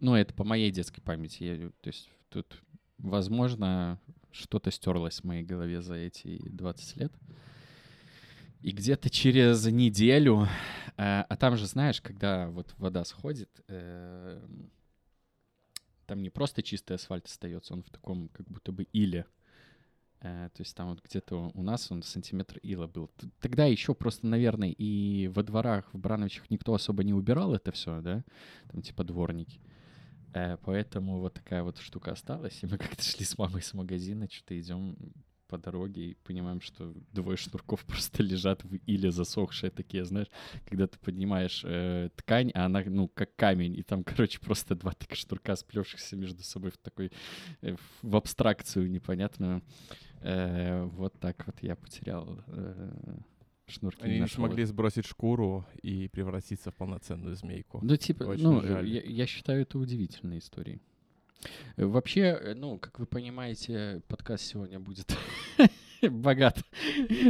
Ну, 0.00 0.14
это 0.14 0.34
по 0.34 0.44
моей 0.44 0.70
детской 0.70 1.00
памяти. 1.00 1.44
Я, 1.44 1.56
то 1.80 1.88
есть 1.88 2.08
тут, 2.30 2.62
возможно, 2.98 3.98
что-то 4.30 4.70
стерлось 4.70 5.20
в 5.20 5.24
моей 5.24 5.42
голове 5.42 5.80
за 5.80 5.94
эти 5.94 6.38
20 6.48 6.96
лет. 6.96 7.12
И 8.60 8.72
где-то 8.72 9.08
через 9.08 9.64
неделю, 9.66 10.48
э, 10.98 11.24
а 11.28 11.36
там 11.36 11.56
же, 11.56 11.66
знаешь, 11.66 12.00
когда 12.00 12.48
вот 12.50 12.74
вода 12.78 13.04
сходит, 13.04 13.48
э, 13.68 14.40
там 16.06 16.22
не 16.22 16.30
просто 16.30 16.62
чистый 16.62 16.94
асфальт 16.94 17.26
остается, 17.26 17.74
он 17.74 17.82
в 17.82 17.90
таком 17.90 18.28
как 18.28 18.46
будто 18.48 18.72
бы 18.72 18.84
иле. 18.92 19.26
Э, 20.20 20.50
то 20.52 20.62
есть 20.62 20.74
там 20.76 20.88
вот 20.90 21.02
где-то 21.02 21.50
у 21.54 21.62
нас 21.62 21.90
он 21.90 22.02
сантиметр 22.02 22.58
ила 22.62 22.86
был. 22.86 23.10
Тогда 23.40 23.66
еще 23.66 23.94
просто, 23.94 24.26
наверное, 24.26 24.70
и 24.70 25.28
во 25.28 25.42
дворах, 25.42 25.92
в 25.92 25.98
Брановичах 25.98 26.50
никто 26.50 26.74
особо 26.74 27.04
не 27.04 27.14
убирал 27.14 27.54
это 27.54 27.72
все, 27.72 28.00
да? 28.00 28.24
Там 28.70 28.82
типа 28.82 29.04
дворники. 29.04 29.60
Э, 30.34 30.56
Поэтому 30.64 31.20
вот 31.20 31.34
такая 31.34 31.62
вот 31.62 31.78
штука 31.78 32.12
осталась. 32.12 32.62
И 32.62 32.66
мы 32.66 32.78
как-то 32.78 33.02
шли 33.04 33.24
с 33.24 33.38
мамой 33.38 33.62
с 33.62 33.74
магазина, 33.74 34.28
что-то 34.30 34.58
идем 34.58 34.96
по 35.48 35.58
дороге 35.58 36.10
и 36.10 36.14
понимаем, 36.14 36.60
что 36.60 36.94
двое 37.12 37.36
шнурков 37.36 37.84
просто 37.86 38.22
лежат 38.22 38.62
в 38.64 38.74
иле 38.86 39.10
засохшие 39.10 39.70
такие, 39.70 40.04
знаешь, 40.04 40.28
когда 40.66 40.86
ты 40.86 40.98
поднимаешь 40.98 41.62
э, 41.64 42.10
ткань, 42.16 42.50
а 42.54 42.66
она, 42.66 42.82
ну, 42.86 43.08
как 43.08 43.34
камень, 43.36 43.76
и 43.76 43.82
там, 43.82 44.04
короче, 44.04 44.38
просто 44.40 44.74
два 44.74 44.92
таких 44.92 45.18
шнурка, 45.18 45.56
сплевшихся 45.56 46.16
между 46.16 46.42
собой 46.42 46.70
в 46.70 46.78
такой, 46.78 47.10
э, 47.62 47.76
в 48.02 48.16
абстракцию 48.16 48.90
непонятную. 48.90 49.62
Э, 50.20 50.84
вот 50.84 51.18
так 51.18 51.46
вот 51.46 51.56
я 51.62 51.76
потерял 51.76 52.38
э, 52.48 53.18
шнурки. 53.66 54.02
Они 54.02 54.20
не 54.20 54.28
смогли 54.28 54.64
сбросить 54.64 55.06
шкуру 55.06 55.64
и 55.82 56.08
превратиться 56.08 56.70
в 56.70 56.74
полноценную 56.74 57.34
змейку. 57.34 57.80
Ну, 57.82 57.96
типа, 57.96 58.24
Очень 58.24 58.44
ну, 58.44 58.60
жаль. 58.62 58.88
я, 58.88 59.02
я 59.02 59.26
считаю 59.26 59.62
это 59.62 59.78
удивительной 59.78 60.38
историей. 60.38 60.80
Э, 61.76 61.84
Вообще, 61.84 62.20
э, 62.20 62.54
ну, 62.54 62.78
как 62.78 62.98
вы 62.98 63.06
понимаете, 63.06 64.02
подкаст 64.08 64.44
сегодня 64.44 64.78
будет 64.80 65.16
богат 66.02 66.62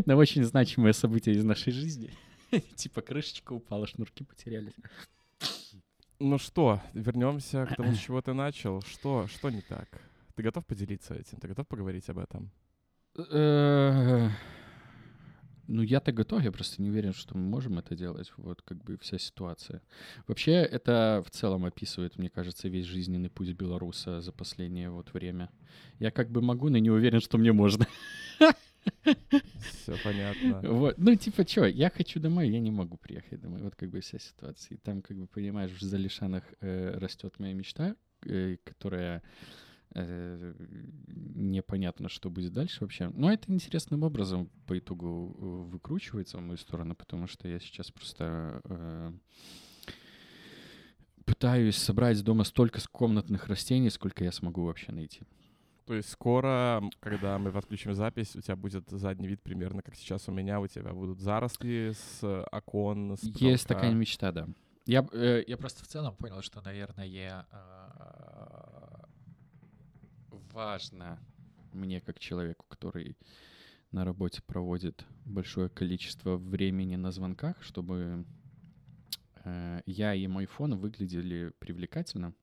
на 0.06 0.16
очень 0.16 0.44
значимые 0.44 0.92
события 0.92 1.32
из 1.32 1.44
нашей 1.44 1.72
жизни. 1.72 2.12
Типа 2.76 3.02
крышечка 3.02 3.52
упала, 3.52 3.86
шнурки 3.86 4.24
потерялись. 4.24 4.74
Ну 6.18 6.38
что, 6.38 6.80
вернемся 6.94 7.66
к 7.66 7.76
тому, 7.76 7.94
с 7.94 7.98
чего 7.98 8.20
ты 8.20 8.32
начал. 8.32 8.82
Что, 8.82 9.28
что 9.28 9.50
не 9.50 9.60
так? 9.60 9.88
Ты 10.34 10.42
готов 10.42 10.66
поделиться 10.66 11.14
этим? 11.14 11.38
Ты 11.38 11.48
готов 11.48 11.68
поговорить 11.68 12.08
об 12.08 12.18
этом? 12.18 12.50
Ну, 15.68 15.82
я-то 15.82 16.12
готов, 16.12 16.42
я 16.42 16.50
просто 16.50 16.80
не 16.80 16.88
уверен, 16.88 17.12
что 17.12 17.36
мы 17.36 17.44
можем 17.44 17.78
это 17.78 17.94
делать. 17.94 18.32
Вот 18.38 18.62
как 18.62 18.82
бы 18.82 18.96
вся 18.96 19.18
ситуация. 19.18 19.82
Вообще, 20.26 20.52
это 20.52 21.22
в 21.26 21.30
целом 21.30 21.66
описывает, 21.66 22.18
мне 22.18 22.30
кажется, 22.30 22.68
весь 22.68 22.86
жизненный 22.86 23.28
путь 23.28 23.52
белоруса 23.52 24.22
за 24.22 24.32
последнее 24.32 24.88
вот 24.88 25.12
время. 25.12 25.50
Я 25.98 26.10
как 26.10 26.30
бы 26.30 26.40
могу, 26.40 26.70
но 26.70 26.78
не 26.78 26.90
уверен, 26.90 27.20
что 27.20 27.36
мне 27.36 27.52
можно. 27.52 27.86
Все 29.02 29.94
понятно. 30.02 30.62
Вот. 30.62 30.96
Ну, 30.96 31.14
типа, 31.14 31.46
что, 31.46 31.66
я 31.66 31.90
хочу 31.90 32.18
домой, 32.18 32.48
я 32.48 32.60
не 32.60 32.70
могу 32.70 32.96
приехать 32.96 33.40
домой. 33.40 33.60
Вот 33.60 33.74
как 33.74 33.90
бы 33.90 34.00
вся 34.00 34.18
ситуация. 34.18 34.76
И 34.76 34.78
там, 34.78 35.02
как 35.02 35.18
бы, 35.18 35.26
понимаешь, 35.26 35.72
в 35.72 35.82
Залишанах 35.82 36.44
э, 36.60 36.96
растет 36.98 37.38
моя 37.38 37.52
мечта, 37.52 37.94
э, 38.24 38.56
которая 38.64 39.22
непонятно, 39.94 42.08
что 42.08 42.30
будет 42.30 42.52
дальше 42.52 42.78
вообще. 42.80 43.10
Но 43.14 43.32
это 43.32 43.52
интересным 43.52 44.02
образом 44.02 44.50
по 44.66 44.78
итогу 44.78 45.36
э, 45.38 45.70
выкручивается 45.70 46.38
в 46.38 46.42
мою 46.42 46.58
сторону, 46.58 46.94
потому 46.94 47.26
что 47.26 47.48
я 47.48 47.58
сейчас 47.58 47.90
просто 47.90 48.60
э, 48.64 49.12
пытаюсь 51.24 51.76
собрать 51.76 52.22
дома 52.22 52.44
столько 52.44 52.80
комнатных 52.90 53.48
растений, 53.48 53.90
сколько 53.90 54.24
я 54.24 54.32
смогу 54.32 54.64
вообще 54.64 54.92
найти. 54.92 55.22
То 55.86 55.94
есть 55.94 56.10
скоро, 56.10 56.82
когда 57.00 57.38
мы 57.38 57.50
подключим 57.50 57.94
запись, 57.94 58.36
у 58.36 58.42
тебя 58.42 58.56
будет 58.56 58.90
задний 58.90 59.26
вид 59.26 59.42
примерно 59.42 59.80
как 59.80 59.94
сейчас 59.94 60.28
у 60.28 60.32
меня. 60.32 60.60
У 60.60 60.66
тебя 60.66 60.92
будут 60.92 61.18
заросли 61.18 61.92
с 61.94 62.18
э, 62.22 62.44
окон, 62.52 63.16
с 63.16 63.22
Есть 63.22 63.66
такая 63.66 63.92
мечта, 63.92 64.32
да. 64.32 64.48
Я, 64.84 65.06
э, 65.12 65.44
я 65.46 65.48
Я 65.48 65.56
просто 65.56 65.84
в 65.84 65.86
целом 65.86 66.14
понял, 66.14 66.42
что, 66.42 66.60
наверное, 66.60 67.06
э, 67.06 67.44
важно 70.52 71.18
мне 71.72 72.00
как 72.00 72.18
человеку, 72.18 72.66
который 72.68 73.16
на 73.90 74.04
работе 74.04 74.42
проводит 74.42 75.04
большое 75.24 75.68
количество 75.68 76.36
времени 76.36 76.96
на 76.96 77.10
звонках, 77.10 77.62
чтобы 77.62 78.24
э, 79.44 79.80
я 79.86 80.14
и 80.14 80.26
мой 80.26 80.46
фон 80.46 80.76
выглядели 80.76 81.52
привлекательно. 81.58 82.34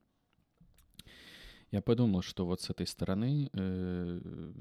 Я 1.72 1.82
подумал, 1.82 2.22
что 2.22 2.46
вот 2.46 2.62
с 2.62 2.70
этой 2.70 2.88
стороны 2.88 3.50
э, 3.54 4.54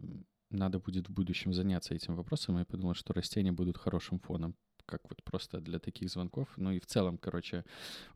надо 0.50 0.78
будет 0.78 1.08
в 1.08 1.12
будущем 1.12 1.52
заняться 1.52 1.94
этим 1.94 2.16
вопросом. 2.16 2.58
Я 2.58 2.64
подумал, 2.64 2.94
что 2.94 3.12
растения 3.12 3.52
будут 3.52 3.78
хорошим 3.78 4.18
фоном, 4.18 4.54
как 4.84 5.08
вот 5.08 5.22
просто 5.22 5.60
для 5.60 5.78
таких 5.78 6.10
звонков. 6.10 6.48
Ну 6.56 6.72
и 6.72 6.80
в 6.80 6.86
целом, 6.86 7.18
короче, 7.18 7.64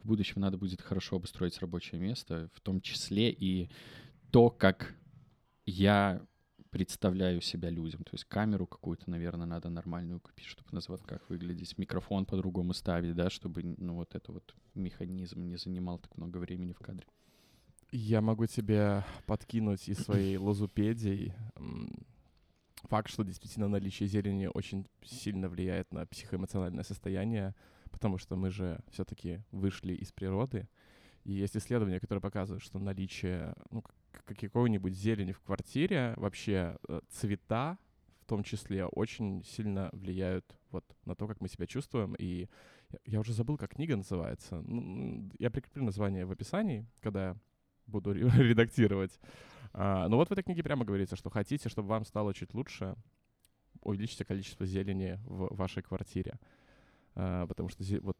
в 0.00 0.08
будущем 0.08 0.40
надо 0.40 0.58
будет 0.58 0.82
хорошо 0.82 1.16
обустроить 1.16 1.58
рабочее 1.60 2.00
место, 2.00 2.50
в 2.54 2.60
том 2.60 2.80
числе 2.80 3.30
и 3.30 3.70
то, 4.30 4.50
как 4.50 4.94
я 5.70 6.22
представляю 6.70 7.40
себя 7.40 7.70
людям. 7.70 8.04
То 8.04 8.10
есть 8.12 8.24
камеру 8.24 8.66
какую-то, 8.66 9.10
наверное, 9.10 9.46
надо 9.46 9.70
нормальную 9.70 10.20
купить, 10.20 10.46
чтобы 10.46 10.68
на 10.72 10.80
звонках 10.80 11.20
выглядеть. 11.28 11.78
Микрофон 11.78 12.26
по-другому 12.26 12.72
ставить, 12.74 13.14
да, 13.14 13.30
чтобы, 13.30 13.62
ну, 13.62 13.94
вот 13.94 14.14
это 14.14 14.32
вот 14.32 14.54
механизм 14.74 15.42
не 15.42 15.56
занимал 15.56 15.98
так 15.98 16.16
много 16.16 16.38
времени 16.38 16.72
в 16.72 16.78
кадре. 16.78 17.06
Я 17.90 18.20
могу 18.20 18.46
тебе 18.46 19.04
подкинуть 19.26 19.88
из 19.88 19.98
своей 19.98 20.36
лозупедии 20.38 21.34
факт, 22.84 23.10
что 23.10 23.22
действительно 23.22 23.68
наличие 23.68 24.08
зелени 24.08 24.48
очень 24.52 24.86
сильно 25.04 25.48
влияет 25.48 25.92
на 25.92 26.06
психоэмоциональное 26.06 26.84
состояние, 26.84 27.54
потому 27.90 28.18
что 28.18 28.36
мы 28.36 28.50
же 28.50 28.80
все-таки 28.90 29.42
вышли 29.50 29.94
из 29.94 30.12
природы, 30.12 30.68
и 31.24 31.32
есть 31.32 31.56
исследования, 31.56 32.00
которые 32.00 32.22
показывают, 32.22 32.62
что 32.62 32.78
наличие 32.78 33.54
ну, 33.70 33.82
какой-нибудь 34.22 34.94
зелени 34.94 35.32
в 35.32 35.40
квартире, 35.40 36.14
вообще 36.16 36.76
э, 36.88 37.00
цвета 37.10 37.78
в 38.20 38.26
том 38.28 38.42
числе, 38.42 38.84
очень 38.84 39.42
сильно 39.42 39.88
влияют 39.92 40.44
вот 40.70 40.84
на 41.06 41.14
то, 41.14 41.26
как 41.26 41.40
мы 41.40 41.48
себя 41.48 41.66
чувствуем. 41.66 42.14
И 42.18 42.46
я 43.06 43.20
уже 43.20 43.32
забыл, 43.32 43.56
как 43.56 43.70
книга 43.70 43.96
называется. 43.96 44.60
Ну, 44.60 45.30
я 45.38 45.50
прикреплю 45.50 45.82
название 45.82 46.26
в 46.26 46.30
описании, 46.30 46.86
когда 47.00 47.38
буду 47.86 48.12
редактировать. 48.12 49.18
А, 49.72 50.08
но 50.08 50.18
вот 50.18 50.28
в 50.28 50.32
этой 50.32 50.44
книге 50.44 50.62
прямо 50.62 50.84
говорится, 50.84 51.16
что 51.16 51.30
хотите, 51.30 51.70
чтобы 51.70 51.88
вам 51.88 52.04
стало 52.04 52.34
чуть 52.34 52.52
лучше, 52.52 52.96
увеличьте 53.80 54.26
количество 54.26 54.66
зелени 54.66 55.18
в 55.24 55.56
вашей 55.56 55.82
квартире. 55.82 56.38
А, 57.14 57.46
потому 57.46 57.70
что 57.70 57.82
вот 58.02 58.18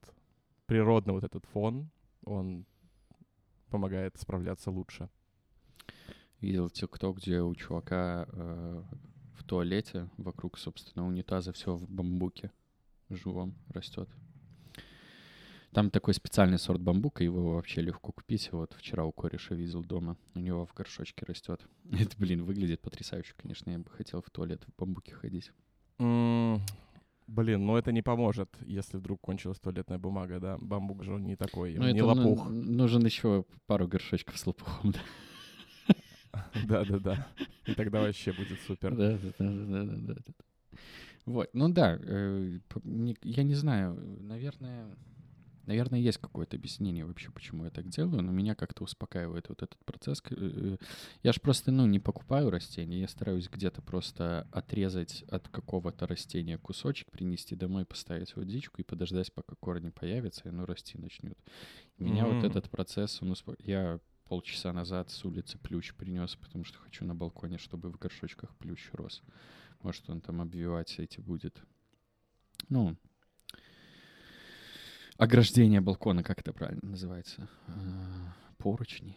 природный 0.64 1.12
вот 1.12 1.24
этот 1.24 1.44
фон, 1.44 1.90
он 2.24 2.64
помогает 3.68 4.16
справляться 4.16 4.70
лучше. 4.70 5.10
Видел 6.40 6.70
ТикТок, 6.70 7.18
где 7.18 7.40
у 7.40 7.54
чувака 7.54 8.26
э, 8.30 8.82
в 9.34 9.44
туалете 9.44 10.08
вокруг, 10.16 10.58
собственно, 10.58 11.06
унитаза 11.06 11.52
все 11.52 11.74
в 11.74 11.90
бамбуке 11.90 12.52
живом 13.10 13.54
растет. 13.70 14.08
Там 15.72 15.90
такой 15.90 16.14
специальный 16.14 16.58
сорт 16.58 16.80
бамбука, 16.80 17.22
его 17.22 17.54
вообще 17.54 17.82
легко 17.82 18.12
купить. 18.12 18.50
Вот 18.52 18.72
вчера 18.78 19.04
у 19.04 19.12
кореша 19.12 19.54
видел 19.54 19.84
дома, 19.84 20.16
у 20.34 20.40
него 20.40 20.64
в 20.64 20.72
горшочке 20.74 21.26
растет. 21.26 21.60
Это, 21.92 22.16
блин, 22.18 22.44
выглядит 22.44 22.80
потрясающе, 22.80 23.34
конечно. 23.36 23.70
Я 23.70 23.78
бы 23.78 23.90
хотел 23.90 24.22
в 24.22 24.30
туалет 24.30 24.62
в 24.64 24.80
бамбуке 24.80 25.14
ходить. 25.14 25.52
Mm, 25.98 26.60
блин, 27.26 27.66
ну 27.66 27.76
это 27.76 27.90
не 27.90 28.02
поможет, 28.02 28.48
если 28.64 28.96
вдруг 28.96 29.20
кончилась 29.20 29.58
туалетная 29.58 29.98
бумага, 29.98 30.38
да? 30.38 30.56
Бамбук 30.58 31.02
же 31.02 31.14
он 31.14 31.26
не 31.26 31.34
такой, 31.34 31.74
ну, 31.74 31.90
не 31.90 32.02
лопух. 32.02 32.48
Нужен 32.48 33.04
еще 33.04 33.44
пару 33.66 33.88
горшочков 33.88 34.38
с 34.38 34.46
лопухом, 34.46 34.92
да. 34.92 35.00
Да-да-да. 36.68 37.26
И 37.66 37.74
тогда 37.74 38.00
вообще 38.00 38.32
будет 38.32 38.60
супер. 38.66 38.94
Да-да-да. 38.94 40.14
Вот, 41.26 41.50
ну 41.52 41.68
да, 41.68 41.98
э, 42.00 42.58
я 43.22 43.42
не 43.42 43.54
знаю, 43.54 43.94
наверное, 44.20 44.96
Наверное, 45.68 46.00
есть 46.00 46.16
какое-то 46.16 46.56
объяснение 46.56 47.04
вообще, 47.04 47.30
почему 47.30 47.64
я 47.64 47.70
так 47.70 47.90
делаю, 47.90 48.22
но 48.22 48.32
меня 48.32 48.54
как-то 48.54 48.84
успокаивает 48.84 49.50
вот 49.50 49.62
этот 49.62 49.76
процесс. 49.84 50.22
Э, 50.30 50.34
э, 50.34 50.76
я 51.22 51.32
же 51.34 51.40
просто, 51.40 51.70
ну, 51.70 51.84
не 51.86 51.98
покупаю 51.98 52.48
растения, 52.48 53.00
я 53.00 53.06
стараюсь 53.06 53.50
где-то 53.50 53.82
просто 53.82 54.48
отрезать 54.50 55.24
от 55.28 55.50
какого-то 55.50 56.06
растения 56.06 56.56
кусочек, 56.56 57.10
принести 57.10 57.54
домой, 57.54 57.84
поставить 57.84 58.30
в 58.30 58.38
водичку 58.38 58.80
и 58.80 58.82
подождать, 58.82 59.30
пока 59.30 59.56
корни 59.56 59.90
появятся, 59.90 60.44
и 60.46 60.48
оно 60.48 60.64
расти 60.64 60.96
начнет. 60.96 61.36
Меня 61.98 62.24
mm-hmm. 62.24 62.34
вот 62.40 62.44
этот 62.44 62.70
процесс, 62.70 63.20
он 63.20 63.32
усп... 63.32 63.50
я 63.58 64.00
полчаса 64.28 64.72
назад 64.72 65.10
с 65.10 65.24
улицы 65.24 65.58
плющ 65.58 65.94
принес, 65.94 66.36
потому 66.36 66.64
что 66.64 66.78
хочу 66.78 67.04
на 67.04 67.14
балконе, 67.14 67.58
чтобы 67.58 67.90
в 67.90 67.98
горшочках 67.98 68.54
плющ 68.56 68.90
рос. 68.92 69.22
Может, 69.82 70.08
он 70.10 70.20
там 70.20 70.40
обвивать 70.40 70.98
эти 70.98 71.20
будет. 71.20 71.62
Ну, 72.68 72.96
ограждение 75.16 75.80
балкона, 75.80 76.22
как 76.22 76.40
это 76.40 76.52
правильно 76.52 76.90
называется? 76.90 77.48
Э, 77.66 78.32
поручни. 78.58 79.16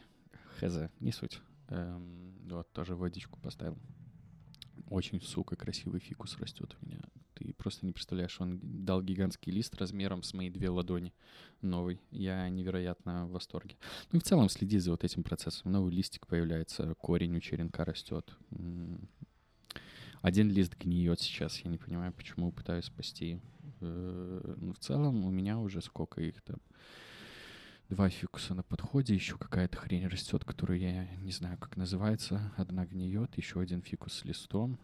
Хз, 0.60 0.90
не 1.00 1.12
суть. 1.12 1.42
Эм, 1.68 2.48
вот, 2.48 2.72
тоже 2.72 2.96
водичку 2.96 3.40
поставил. 3.40 3.78
Очень, 4.90 5.22
сука, 5.22 5.56
красивый 5.56 6.00
фикус 6.00 6.38
растет 6.38 6.76
у 6.82 6.86
меня. 6.86 7.02
Ты 7.42 7.54
просто 7.54 7.86
не 7.86 7.92
представляешь, 7.92 8.40
он 8.40 8.60
дал 8.62 9.02
гигантский 9.02 9.52
лист 9.52 9.76
размером 9.76 10.22
с 10.22 10.34
мои 10.34 10.50
две 10.50 10.70
ладони 10.70 11.14
новый. 11.62 12.00
Я 12.12 12.48
невероятно 12.50 13.26
в 13.26 13.32
восторге. 13.32 13.78
Ну 14.12 14.20
и 14.20 14.22
в 14.22 14.24
целом 14.24 14.50
следи 14.50 14.78
за 14.78 14.92
вот 14.92 15.04
этим 15.04 15.24
процессом. 15.24 15.72
Новый 15.72 15.92
листик 15.92 16.28
появляется, 16.28 16.94
корень 16.96 17.36
у 17.36 17.40
черенка 17.40 17.84
растет. 17.84 18.36
Один 20.22 20.52
лист 20.52 20.78
гниет 20.78 21.20
сейчас, 21.20 21.58
я 21.62 21.72
не 21.72 21.80
понимаю, 21.80 22.14
почему 22.14 22.52
пытаюсь 22.52 22.86
спасти. 22.86 23.40
Э, 23.80 24.56
ну, 24.58 24.74
в 24.74 24.78
целом 24.78 25.26
у 25.26 25.32
меня 25.32 25.58
уже 25.58 25.82
сколько 25.82 26.22
их 26.22 26.44
там? 26.44 26.58
Два 27.90 28.08
фикуса 28.10 28.54
на 28.54 28.62
подходе, 28.62 29.16
еще 29.16 29.38
какая-то 29.38 29.78
хрень 29.78 30.08
растет, 30.08 30.46
которую 30.46 30.80
я 30.80 31.08
не 31.18 31.32
знаю, 31.32 31.58
как 31.58 31.76
называется. 31.76 32.54
Одна 32.56 32.86
гниет, 32.86 33.36
еще 33.36 33.60
один 33.60 33.82
фикус 33.82 34.14
с 34.14 34.24
листом, 34.24 34.80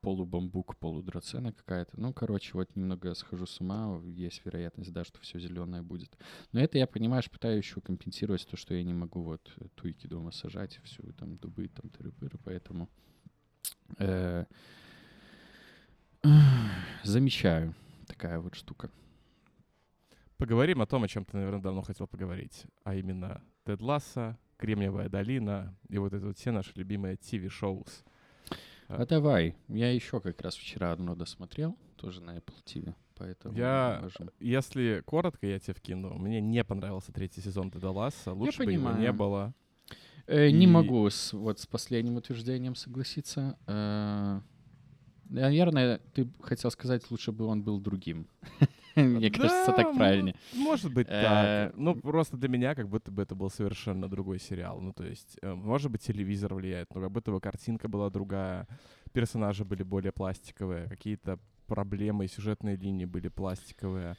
полубамбук, 0.00 0.76
полудрацена 0.76 1.52
какая-то. 1.52 2.00
Ну, 2.00 2.12
короче, 2.12 2.52
вот 2.54 2.74
немного 2.74 3.14
схожу 3.14 3.46
с 3.46 3.60
ума, 3.60 4.00
есть 4.04 4.44
вероятность, 4.44 4.92
да, 4.92 5.04
что 5.04 5.20
все 5.20 5.38
зеленое 5.38 5.82
будет. 5.82 6.16
Но 6.52 6.60
это 6.60 6.78
я, 6.78 6.86
понимаешь, 6.86 7.30
пытаюсь 7.30 7.64
еще 7.64 7.80
компенсировать 7.80 8.46
то, 8.46 8.56
что 8.56 8.74
я 8.74 8.82
не 8.82 8.94
могу 8.94 9.22
вот 9.22 9.56
туйки 9.74 10.06
дома 10.06 10.32
сажать, 10.32 10.80
всю 10.84 11.12
там 11.12 11.36
дубы, 11.36 11.68
там 11.68 11.90
тыры-пыры, 11.90 12.38
поэтому 12.44 12.88
э, 13.98 14.44
замечаю 17.04 17.74
такая 18.06 18.40
вот 18.40 18.54
штука. 18.54 18.90
Поговорим 20.36 20.80
о 20.82 20.86
том, 20.86 21.02
о 21.02 21.08
чем 21.08 21.24
ты, 21.24 21.36
наверное, 21.36 21.60
давно 21.60 21.82
хотел 21.82 22.06
поговорить, 22.06 22.64
а 22.84 22.94
именно 22.94 23.42
Тед 23.64 23.80
Ласса, 23.80 24.38
Кремниевая 24.56 25.08
долина 25.08 25.76
и 25.88 25.98
вот 25.98 26.12
это 26.12 26.26
вот 26.26 26.38
все 26.38 26.50
наши 26.50 26.72
любимые 26.74 27.16
ТВ-шоус. 27.16 28.04
А 28.88 29.06
давай, 29.06 29.54
я 29.68 29.92
еще 29.92 30.20
как 30.20 30.40
раз 30.40 30.54
вчера 30.56 30.92
одно 30.92 31.14
досмотрел, 31.14 31.76
тоже 31.96 32.22
на 32.22 32.36
Apple 32.36 32.64
TV, 32.64 32.94
поэтому... 33.14 33.56
Я, 33.56 34.00
можем... 34.02 34.30
если 34.40 35.02
коротко, 35.04 35.46
я 35.46 35.58
тебе 35.58 35.74
вкину, 35.74 36.14
мне 36.14 36.40
не 36.40 36.64
понравился 36.64 37.12
третий 37.12 37.42
сезон 37.42 37.70
Теда 37.70 37.90
Ласса, 37.90 38.32
лучше 38.32 38.64
бы 38.64 38.72
его 38.72 38.90
не 38.92 39.12
было. 39.12 39.52
Э, 40.26 40.48
и... 40.48 40.52
Не 40.52 40.66
могу 40.66 41.08
с, 41.08 41.32
вот 41.32 41.60
с 41.60 41.66
последним 41.66 42.16
утверждением 42.16 42.74
согласиться. 42.74 43.58
Э, 43.66 44.40
Наверное, 45.28 46.00
ты 46.14 46.28
хотел 46.40 46.70
сказать, 46.70 47.10
лучше 47.10 47.32
бы 47.32 47.44
он 47.44 47.62
был 47.62 47.80
другим. 47.80 48.26
Мне 48.96 49.30
кажется, 49.30 49.72
так 49.72 49.94
правильнее. 49.94 50.34
Может 50.54 50.92
быть 50.92 51.06
так. 51.06 51.70
Э, 51.70 51.72
ну, 51.76 51.94
просто 51.94 52.36
для 52.36 52.48
меня 52.48 52.74
как 52.74 52.88
будто 52.88 53.10
бы 53.10 53.22
это 53.22 53.34
был 53.34 53.50
совершенно 53.50 54.08
другой 54.08 54.40
сериал. 54.40 54.80
Ну, 54.80 54.92
то 54.92 55.04
есть, 55.04 55.38
э, 55.42 55.54
может 55.54 55.90
быть, 55.90 56.02
телевизор 56.02 56.54
влияет, 56.54 56.94
но 56.94 57.02
как 57.02 57.12
будто 57.12 57.30
бы 57.30 57.40
картинка 57.40 57.88
была 57.88 58.10
другая, 58.10 58.66
персонажи 59.12 59.64
были 59.64 59.82
более 59.82 60.12
пластиковые, 60.12 60.88
какие-то 60.88 61.38
проблемы 61.66 62.24
и 62.24 62.28
сюжетные 62.28 62.76
линии 62.76 63.04
были 63.04 63.28
пластиковые. 63.28 64.16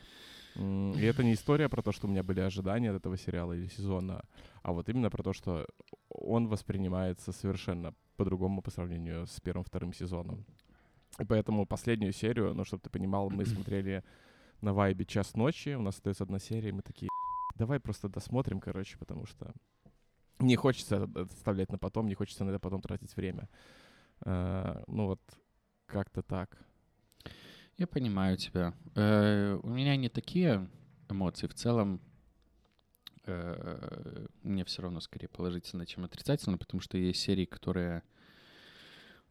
И 0.55 1.03
это 1.03 1.23
не 1.23 1.33
история 1.33 1.69
про 1.69 1.81
то, 1.81 1.91
что 1.91 2.07
у 2.07 2.09
меня 2.09 2.23
были 2.23 2.39
ожидания 2.39 2.91
от 2.91 2.97
этого 2.97 3.17
сериала 3.17 3.53
или 3.53 3.67
сезона, 3.67 4.23
а 4.61 4.73
вот 4.73 4.89
именно 4.89 5.09
про 5.09 5.23
то, 5.23 5.33
что 5.33 5.67
он 6.09 6.47
воспринимается 6.47 7.31
совершенно 7.31 7.93
по-другому 8.17 8.61
по 8.61 8.71
сравнению 8.71 9.25
с 9.27 9.39
первым-вторым 9.39 9.93
сезоном. 9.93 10.45
И 11.17 11.25
поэтому 11.25 11.65
последнюю 11.65 12.13
серию, 12.13 12.53
ну, 12.53 12.63
чтобы 12.63 12.81
ты 12.81 12.89
понимал, 12.89 13.29
мы 13.29 13.45
смотрели 13.45 14.03
на 14.61 14.73
вайбе 14.73 15.05
час 15.05 15.35
ночи, 15.35 15.69
у 15.75 15.81
нас 15.81 15.95
остается 15.95 16.23
одна 16.23 16.39
серия, 16.39 16.69
и 16.69 16.73
мы 16.73 16.81
такие, 16.81 17.09
давай 17.55 17.79
просто 17.79 18.09
досмотрим, 18.09 18.59
короче, 18.59 18.97
потому 18.97 19.25
что 19.25 19.53
не 20.39 20.55
хочется 20.55 21.09
оставлять 21.15 21.71
на 21.71 21.77
потом, 21.77 22.07
не 22.07 22.15
хочется 22.15 22.45
на 22.45 22.49
это 22.49 22.59
потом 22.59 22.81
тратить 22.81 23.15
время. 23.15 23.49
Uh, 24.21 24.83
ну 24.87 25.07
вот, 25.07 25.21
как-то 25.85 26.21
так. 26.21 26.57
Я 27.77 27.87
понимаю 27.87 28.37
тебя. 28.37 28.73
Uh, 28.95 29.59
у 29.63 29.69
меня 29.69 29.95
не 29.95 30.09
такие 30.09 30.69
эмоции. 31.09 31.47
В 31.47 31.53
целом, 31.53 32.01
э, 33.25 34.27
мне 34.43 34.63
все 34.65 34.81
равно 34.81 34.99
скорее 34.99 35.27
положительно, 35.27 35.85
чем 35.85 36.03
отрицательно, 36.03 36.57
потому 36.57 36.81
что 36.81 36.97
есть 36.97 37.21
серии, 37.21 37.45
которые 37.45 38.03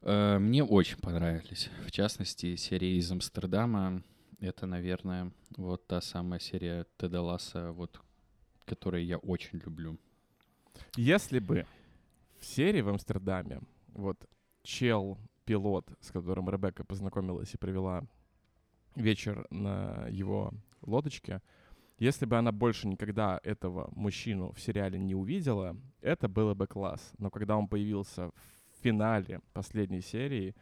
мне 0.03 0.65
очень 0.65 0.99
понравились. 0.99 1.71
В 1.87 1.91
частности, 1.91 2.57
серия 2.57 2.97
из 2.97 3.11
Амстердама. 3.11 4.03
Это, 4.41 4.67
наверное, 4.67 5.33
вот 5.57 5.87
та 5.87 6.01
самая 6.01 6.39
серия 6.39 6.87
Теда 6.97 7.21
Ласса, 7.21 7.73
вот, 7.73 8.01
которую 8.65 9.05
я 9.05 9.19
очень 9.19 9.59
люблю. 9.59 9.99
Если 10.97 11.41
бы 11.41 11.67
в 12.39 12.45
серии 12.45 12.81
в 12.81 12.89
Амстердаме 12.89 13.61
вот 13.95 14.29
чел, 14.63 15.19
пилот, 15.45 15.91
с 16.01 16.13
которым 16.13 16.49
Ребекка 16.49 16.85
познакомилась 16.85 17.53
и 17.53 17.59
провела 17.59 18.05
вечер 18.95 19.47
на 19.51 20.07
его 20.09 20.53
лодочке, 20.83 21.43
если 21.99 22.27
бы 22.27 22.39
она 22.39 22.53
больше 22.53 22.87
никогда 22.87 23.41
этого 23.43 23.91
мужчину 23.93 24.53
в 24.53 24.61
сериале 24.61 25.01
не 25.01 25.17
увидела, 25.17 25.77
это 26.01 26.29
было 26.29 26.55
бы 26.55 26.69
класс. 26.69 27.13
Но 27.19 27.29
когда 27.29 27.57
он 27.57 27.67
появился 27.67 28.31
в 28.31 28.58
финале 28.83 29.41
последней 29.53 30.01
серии, 30.01 30.55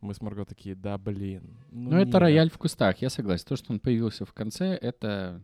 мы 0.00 0.14
с 0.14 0.20
Марго 0.20 0.44
такие, 0.44 0.74
да 0.74 0.98
блин. 0.98 1.58
Ну, 1.70 1.90
ну 1.90 1.98
это 1.98 2.18
рояль 2.18 2.50
в 2.50 2.58
кустах, 2.58 2.98
я 2.98 3.10
согласен. 3.10 3.46
То, 3.46 3.56
что 3.56 3.72
он 3.72 3.80
появился 3.80 4.24
в 4.24 4.32
конце, 4.32 4.74
это 4.74 5.42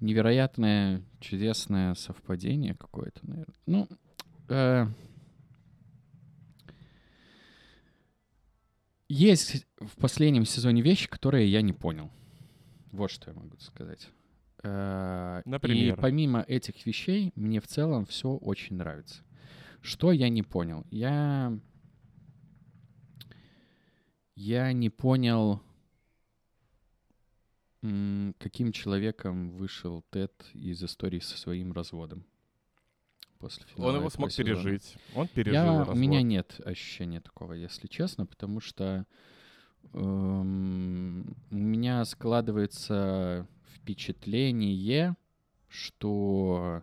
невероятное, 0.00 1.02
чудесное 1.20 1.94
совпадение 1.94 2.74
какое-то, 2.74 3.20
наверное. 3.22 3.54
Ну, 3.66 3.88
э, 4.48 4.86
есть 9.08 9.66
в 9.78 9.96
последнем 9.96 10.44
сезоне 10.44 10.82
вещи, 10.82 11.08
которые 11.08 11.50
я 11.50 11.62
не 11.62 11.72
понял. 11.72 12.10
Вот 12.90 13.10
что 13.10 13.30
я 13.30 13.36
могу 13.36 13.58
сказать. 13.58 14.08
Э, 14.62 15.42
Например? 15.44 15.94
И 15.94 16.00
помимо 16.00 16.40
этих 16.40 16.86
вещей, 16.86 17.32
мне 17.34 17.60
в 17.60 17.66
целом 17.66 18.06
все 18.06 18.30
очень 18.30 18.76
нравится. 18.76 19.22
Что 19.82 20.12
я 20.12 20.28
не 20.28 20.42
понял? 20.42 20.86
Я... 20.90 21.58
Я 24.34 24.72
не 24.72 24.88
понял, 24.88 25.60
каким 28.38 28.72
человеком 28.72 29.50
вышел 29.50 30.02
Тед 30.10 30.32
из 30.54 30.82
истории 30.82 31.18
со 31.18 31.36
своим 31.36 31.72
разводом. 31.72 32.24
После 33.38 33.64
финала 33.66 33.90
Он 33.90 33.96
его 33.96 34.10
смог 34.10 34.30
сезона. 34.30 34.54
пережить. 34.54 34.96
Он 35.14 35.28
пережил 35.28 35.54
я, 35.54 35.78
развод. 35.80 35.96
У 35.96 35.98
меня 35.98 36.22
нет 36.22 36.60
ощущения 36.64 37.20
такого, 37.20 37.52
если 37.52 37.88
честно, 37.88 38.24
потому 38.24 38.60
что 38.60 39.04
эм, 39.92 41.36
у 41.50 41.54
меня 41.54 42.04
складывается 42.04 43.46
впечатление, 43.74 45.16
что 45.68 46.82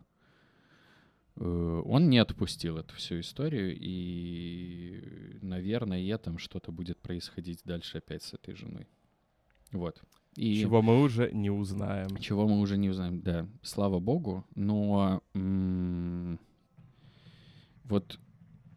он 1.39 2.09
не 2.09 2.17
отпустил 2.17 2.77
эту 2.77 2.93
всю 2.95 3.19
историю, 3.21 3.75
и, 3.79 5.37
наверное, 5.41 6.17
там 6.17 6.37
что-то 6.37 6.71
будет 6.71 6.99
происходить 6.99 7.61
дальше 7.63 7.99
опять 7.99 8.23
с 8.23 8.33
этой 8.33 8.55
женой. 8.55 8.87
Вот. 9.71 10.01
И 10.35 10.61
чего 10.61 10.81
мы 10.81 11.01
уже 11.01 11.31
не 11.31 11.49
узнаем. 11.49 12.15
Чего 12.17 12.47
мы 12.47 12.59
уже 12.59 12.77
не 12.77 12.89
узнаем, 12.89 13.21
да. 13.21 13.47
Слава 13.61 13.99
богу. 13.99 14.45
Но 14.55 15.21
м- 15.33 16.39
вот 17.83 18.19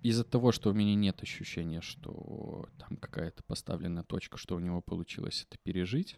из-за 0.03 0.25
того, 0.25 0.53
что 0.53 0.71
у 0.71 0.75
меня 0.75 0.95
нет 0.95 1.23
ощущения, 1.23 1.81
что 1.81 2.69
там 2.79 2.97
какая-то 2.97 3.43
поставленная 3.45 4.03
точка, 4.03 4.39
что 4.39 4.57
у 4.57 4.61
него 4.61 4.81
получилось 4.81 5.47
это 5.49 5.59
пережить, 5.63 6.17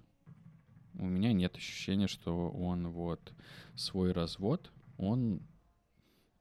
у 0.94 1.06
меня 1.06 1.32
нет 1.32 1.56
ощущения, 1.56 2.06
что 2.06 2.50
он 2.50 2.88
вот 2.88 3.34
свой 3.74 4.12
развод, 4.12 4.70
он 4.96 5.42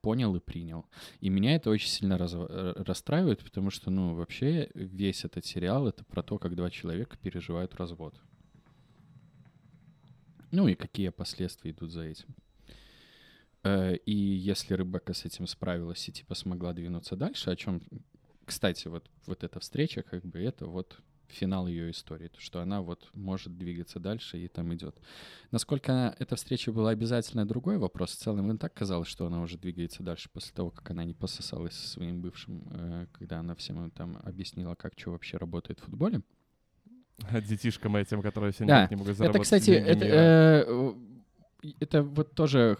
понял 0.03 0.36
и 0.36 0.41
принял. 0.41 0.86
И 1.22 1.29
меня 1.29 1.55
это 1.55 1.69
очень 1.69 1.88
сильно 1.88 2.17
раз, 2.17 2.33
э, 2.36 2.74
расстраивает, 2.75 3.41
потому 3.41 3.69
что, 3.69 3.89
ну, 3.89 4.13
вообще 4.15 4.69
весь 4.75 5.24
этот 5.24 5.45
сериал— 5.45 5.88
это 5.89 6.03
про 6.03 6.22
то, 6.22 6.38
как 6.38 6.55
два 6.55 6.69
человека 6.69 7.17
переживают 7.17 7.74
развод. 7.75 8.13
Ну 10.51 10.68
и 10.68 10.75
какие 10.75 11.09
последствия 11.09 11.72
идут 11.72 11.92
за 11.92 12.01
этим. 12.01 12.35
Э, 13.63 13.96
и 13.96 14.13
если 14.13 14.74
Рыбака 14.74 15.13
с 15.13 15.24
этим 15.24 15.48
справилась 15.48 16.09
и 16.09 16.11
типа 16.11 16.35
смогла 16.35 16.74
двинуться 16.74 17.16
дальше, 17.16 17.50
о 17.50 17.55
чем, 17.55 17.81
кстати, 18.46 18.89
вот, 18.89 19.09
вот 19.25 19.44
эта 19.46 19.61
встреча, 19.61 20.03
как 20.03 20.25
бы 20.25 20.39
это 20.39 20.66
вот 20.66 21.00
финал 21.33 21.67
ее 21.67 21.91
истории, 21.91 22.27
то, 22.27 22.39
что 22.39 22.61
она 22.61 22.81
вот 22.81 23.09
может 23.13 23.57
двигаться 23.57 24.00
дальше 24.00 24.37
и 24.37 24.48
там 24.48 24.74
идет. 24.74 24.96
Насколько 25.51 25.91
она, 25.91 26.15
эта 26.19 26.35
встреча 26.35 26.72
была 26.72 26.91
обязательно 26.91 27.46
другой 27.46 27.77
вопрос. 27.77 28.11
В 28.11 28.17
целом, 28.17 28.50
им 28.50 28.57
так 28.57 28.74
казалось, 28.74 29.07
что 29.07 29.25
она 29.25 29.41
уже 29.41 29.57
двигается 29.57 30.03
дальше 30.03 30.29
после 30.31 30.53
того, 30.53 30.69
как 30.72 30.89
она 30.91 31.03
не 31.03 31.13
пососалась 31.13 31.74
со 31.74 31.87
своим 31.87 32.22
бывшим, 32.22 32.63
э, 32.72 33.07
когда 33.13 33.39
она 33.39 33.55
всем 33.55 33.91
там 33.91 34.17
объяснила, 34.24 34.75
как 34.75 34.93
что 34.98 35.11
вообще 35.11 35.37
работает 35.37 35.79
в 35.79 35.83
футболе. 35.83 36.22
Детишкам 37.48 37.96
этим, 37.96 38.22
которые 38.22 38.53
все 38.53 38.65
да. 38.65 38.87
не 38.89 38.96
могут 38.96 39.15
заработать. 39.15 39.35
Это, 39.35 39.43
кстати, 39.43 39.72
это, 39.72 40.05
э, 40.05 40.93
это 41.79 42.03
вот 42.03 42.33
тоже 42.33 42.77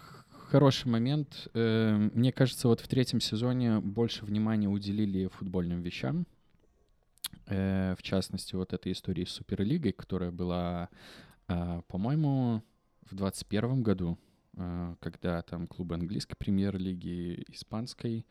хороший 0.54 0.86
момент. 0.86 1.48
Э, 1.54 1.96
мне 2.14 2.32
кажется, 2.32 2.68
вот 2.68 2.80
в 2.80 2.88
третьем 2.88 3.20
сезоне 3.20 3.80
больше 3.80 4.24
внимания 4.24 4.68
уделили 4.68 5.26
футбольным 5.26 5.82
вещам. 5.82 6.26
Э, 7.46 7.94
в 7.98 8.02
частности, 8.02 8.54
вот 8.54 8.72
этой 8.72 8.92
истории 8.92 9.24
с 9.24 9.30
Суперлигой, 9.30 9.92
которая 9.92 10.30
была, 10.30 10.88
э, 11.48 11.82
по-моему, 11.88 12.62
в 13.02 13.14
2021 13.14 13.82
году, 13.82 14.18
когда 15.00 15.42
там 15.42 15.66
клубы 15.66 15.96
английской 15.96 16.36
премьер-лиги, 16.36 17.44
испанской 17.48 18.24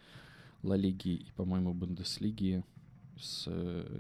Ла 0.62 0.78
Лиги 0.78 1.10
и, 1.10 1.32
по-моему, 1.34 1.74
Бундеслиги 1.74 2.64
с 3.20 3.44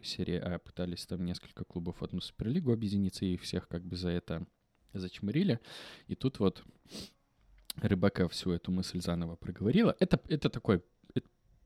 серии 0.04 0.38
А 0.38 0.58
пытались 0.58 1.06
там 1.06 1.26
несколько 1.26 1.66
клубов 1.66 2.00
в 2.00 2.04
одну 2.04 2.22
Суперлигу 2.22 2.72
объединиться, 2.72 3.26
и 3.26 3.34
их 3.34 3.42
всех 3.42 3.68
как 3.68 3.84
бы 3.84 3.98
за 3.98 4.10
это 4.10 4.48
зачмырили. 4.94 5.60
И 6.08 6.16
тут 6.16 6.40
вот 6.40 6.64
Рыбака 7.82 8.28
всю 8.30 8.52
эту 8.52 8.72
мысль 8.72 9.02
заново 9.02 9.36
проговорила. 9.36 9.96
Это, 10.00 10.20
это 10.30 10.50
такой 10.50 10.84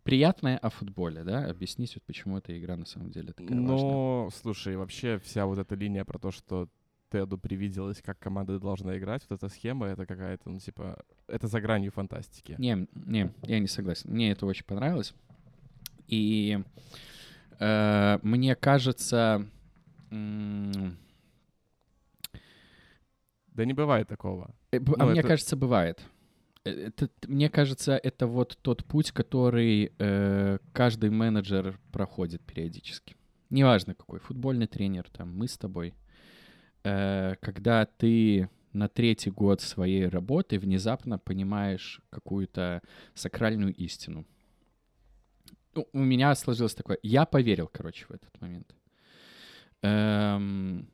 приятное 0.07 0.57
о 0.57 0.69
футболе, 0.69 1.25
да? 1.25 1.49
Объяснить, 1.49 1.93
вот 1.95 2.03
почему 2.03 2.37
эта 2.37 2.57
игра 2.57 2.77
на 2.77 2.85
самом 2.85 3.11
деле 3.11 3.33
такая 3.33 3.57
Но, 3.57 4.23
важная. 4.23 4.41
слушай, 4.41 4.77
вообще 4.77 5.19
вся 5.19 5.45
вот 5.45 5.57
эта 5.57 5.75
линия 5.75 6.05
про 6.05 6.17
то, 6.17 6.31
что 6.31 6.69
Теду 7.11 7.37
привиделось, 7.37 8.01
как 8.01 8.17
команда 8.17 8.57
должна 8.57 8.97
играть, 8.97 9.21
вот 9.29 9.37
эта 9.37 9.49
схема, 9.49 9.87
это 9.87 10.05
какая-то, 10.05 10.49
ну, 10.49 10.59
типа, 10.59 11.03
это 11.27 11.47
за 11.47 11.59
гранью 11.59 11.91
фантастики. 11.91 12.55
Не, 12.57 12.87
не, 12.93 13.33
я 13.43 13.59
не 13.59 13.67
согласен. 13.67 14.09
Мне 14.11 14.31
это 14.31 14.45
очень 14.45 14.65
понравилось. 14.65 15.13
И 16.07 16.63
э, 17.59 18.19
мне 18.23 18.55
кажется... 18.55 19.45
М- 20.09 20.97
да 23.47 23.65
не 23.65 23.73
бывает 23.73 24.07
такого. 24.07 24.55
Э, 24.71 24.77
а 24.77 25.05
ну, 25.05 25.11
мне 25.11 25.19
это... 25.19 25.27
кажется, 25.27 25.57
бывает. 25.57 26.01
Э, 26.67 26.87
это, 26.87 27.09
мне 27.27 27.49
кажется, 27.49 27.97
это 27.97 28.27
вот 28.27 28.57
тот 28.61 28.85
путь, 28.85 29.11
который 29.11 29.91
э, 29.97 30.59
каждый 30.73 31.09
менеджер 31.09 31.79
проходит 31.91 32.41
периодически. 32.41 33.15
Неважно 33.49 33.93
какой, 33.93 34.19
футбольный 34.19 34.67
тренер, 34.67 35.09
там, 35.09 35.35
мы 35.35 35.47
с 35.47 35.57
тобой. 35.57 35.93
Э, 36.83 37.35
когда 37.41 37.85
ты 37.85 38.49
на 38.73 38.87
третий 38.87 39.31
год 39.31 39.61
своей 39.61 40.07
работы 40.07 40.59
внезапно 40.59 41.17
понимаешь 41.17 42.01
какую-то 42.09 42.81
сакральную 43.15 43.73
истину. 43.73 44.25
Ну, 45.73 45.87
у 45.93 45.99
меня 45.99 46.35
сложилось 46.35 46.75
такое... 46.75 46.99
Я 47.01 47.25
поверил, 47.25 47.67
короче, 47.71 48.05
в 48.05 48.11
этот 48.11 48.39
момент. 48.41 48.75
Эм, 49.81 50.89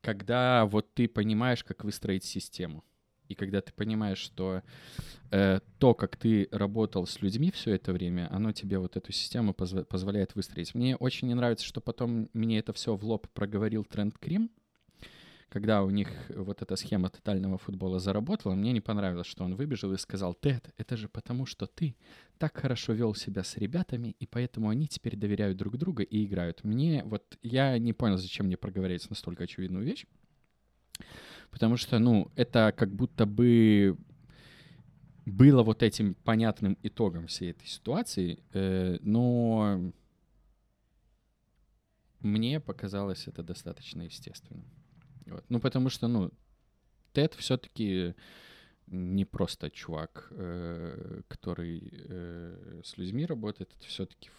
когда 0.00 0.64
вот 0.64 0.94
ты 0.94 1.08
понимаешь, 1.08 1.64
как 1.64 1.84
выстроить 1.84 2.24
систему. 2.24 2.84
И 3.30 3.36
когда 3.36 3.60
ты 3.60 3.72
понимаешь, 3.72 4.18
что 4.18 4.62
э, 5.30 5.60
то, 5.78 5.94
как 5.94 6.16
ты 6.16 6.48
работал 6.50 7.06
с 7.06 7.22
людьми 7.22 7.52
все 7.52 7.74
это 7.76 7.92
время, 7.92 8.28
оно 8.32 8.52
тебе 8.52 8.78
вот 8.78 8.96
эту 8.96 9.12
систему 9.12 9.52
позв- 9.52 9.84
позволяет 9.84 10.34
выстроить. 10.34 10.74
Мне 10.74 10.96
очень 10.96 11.28
не 11.28 11.34
нравится, 11.34 11.64
что 11.64 11.80
потом 11.80 12.28
мне 12.32 12.58
это 12.58 12.72
все 12.72 12.96
в 12.96 13.04
лоб 13.04 13.28
проговорил 13.28 13.84
Тренд 13.84 14.18
Крим, 14.18 14.50
когда 15.48 15.84
у 15.84 15.90
них 15.90 16.08
вот 16.28 16.62
эта 16.62 16.74
схема 16.74 17.08
тотального 17.08 17.56
футбола 17.56 18.00
заработала, 18.00 18.54
мне 18.54 18.72
не 18.72 18.80
понравилось, 18.80 19.28
что 19.28 19.44
он 19.44 19.54
выбежал 19.54 19.92
и 19.92 19.96
сказал, 19.98 20.34
Тед, 20.34 20.72
это 20.76 20.96
же 20.96 21.08
потому, 21.08 21.46
что 21.46 21.66
ты 21.66 21.94
так 22.38 22.56
хорошо 22.56 22.94
вел 22.94 23.14
себя 23.14 23.44
с 23.44 23.56
ребятами, 23.56 24.16
и 24.18 24.26
поэтому 24.26 24.70
они 24.70 24.88
теперь 24.88 25.16
доверяют 25.16 25.56
друг 25.56 25.76
друга 25.76 26.02
и 26.02 26.24
играют. 26.24 26.64
Мне 26.64 27.02
вот, 27.04 27.38
я 27.42 27.78
не 27.78 27.92
понял, 27.92 28.16
зачем 28.16 28.46
мне 28.46 28.56
проговорить 28.56 29.08
настолько 29.08 29.44
очевидную 29.44 29.84
вещь, 29.84 30.06
потому 31.50 31.76
что, 31.76 31.98
ну, 31.98 32.30
это 32.36 32.72
как 32.76 32.90
будто 32.94 33.26
бы 33.26 33.96
было 35.26 35.62
вот 35.62 35.82
этим 35.82 36.14
понятным 36.14 36.76
итогом 36.82 37.26
всей 37.26 37.50
этой 37.50 37.66
ситуации, 37.66 38.42
э, 38.52 38.98
но 39.00 39.92
мне 42.20 42.60
показалось 42.60 43.28
это 43.28 43.42
достаточно 43.42 44.02
естественным. 44.02 44.64
Вот. 45.26 45.44
Ну, 45.48 45.60
потому 45.60 45.88
что, 45.88 46.08
ну, 46.08 46.30
Тед 47.12 47.34
все-таки 47.34 48.14
не 48.86 49.24
просто 49.24 49.70
чувак, 49.70 50.28
э, 50.30 51.22
который 51.28 51.90
э, 51.92 52.82
с 52.84 52.96
людьми 52.96 53.26
работает, 53.26 53.72
это 53.76 53.86
все-таки 53.86 54.30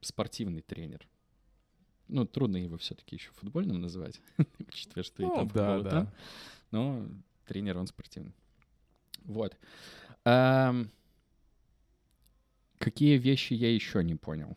спортивный 0.00 0.62
тренер. 0.62 1.06
Ну, 2.08 2.26
трудно 2.26 2.56
его 2.56 2.76
все-таки 2.78 3.16
еще 3.16 3.30
футбольным 3.32 3.80
называть, 3.80 4.20
учитывая, 4.68 5.02
что 5.02 5.22
ну, 5.22 5.32
и 5.32 5.36
там 5.36 5.48
да, 5.48 5.80
да. 5.80 5.90
там. 5.90 6.08
Но 6.70 7.06
тренер, 7.46 7.78
он 7.78 7.86
спортивный. 7.86 8.34
Вот. 9.24 9.56
Какие 12.78 13.18
вещи 13.18 13.54
я 13.54 13.72
еще 13.72 14.02
не 14.04 14.14
понял? 14.14 14.56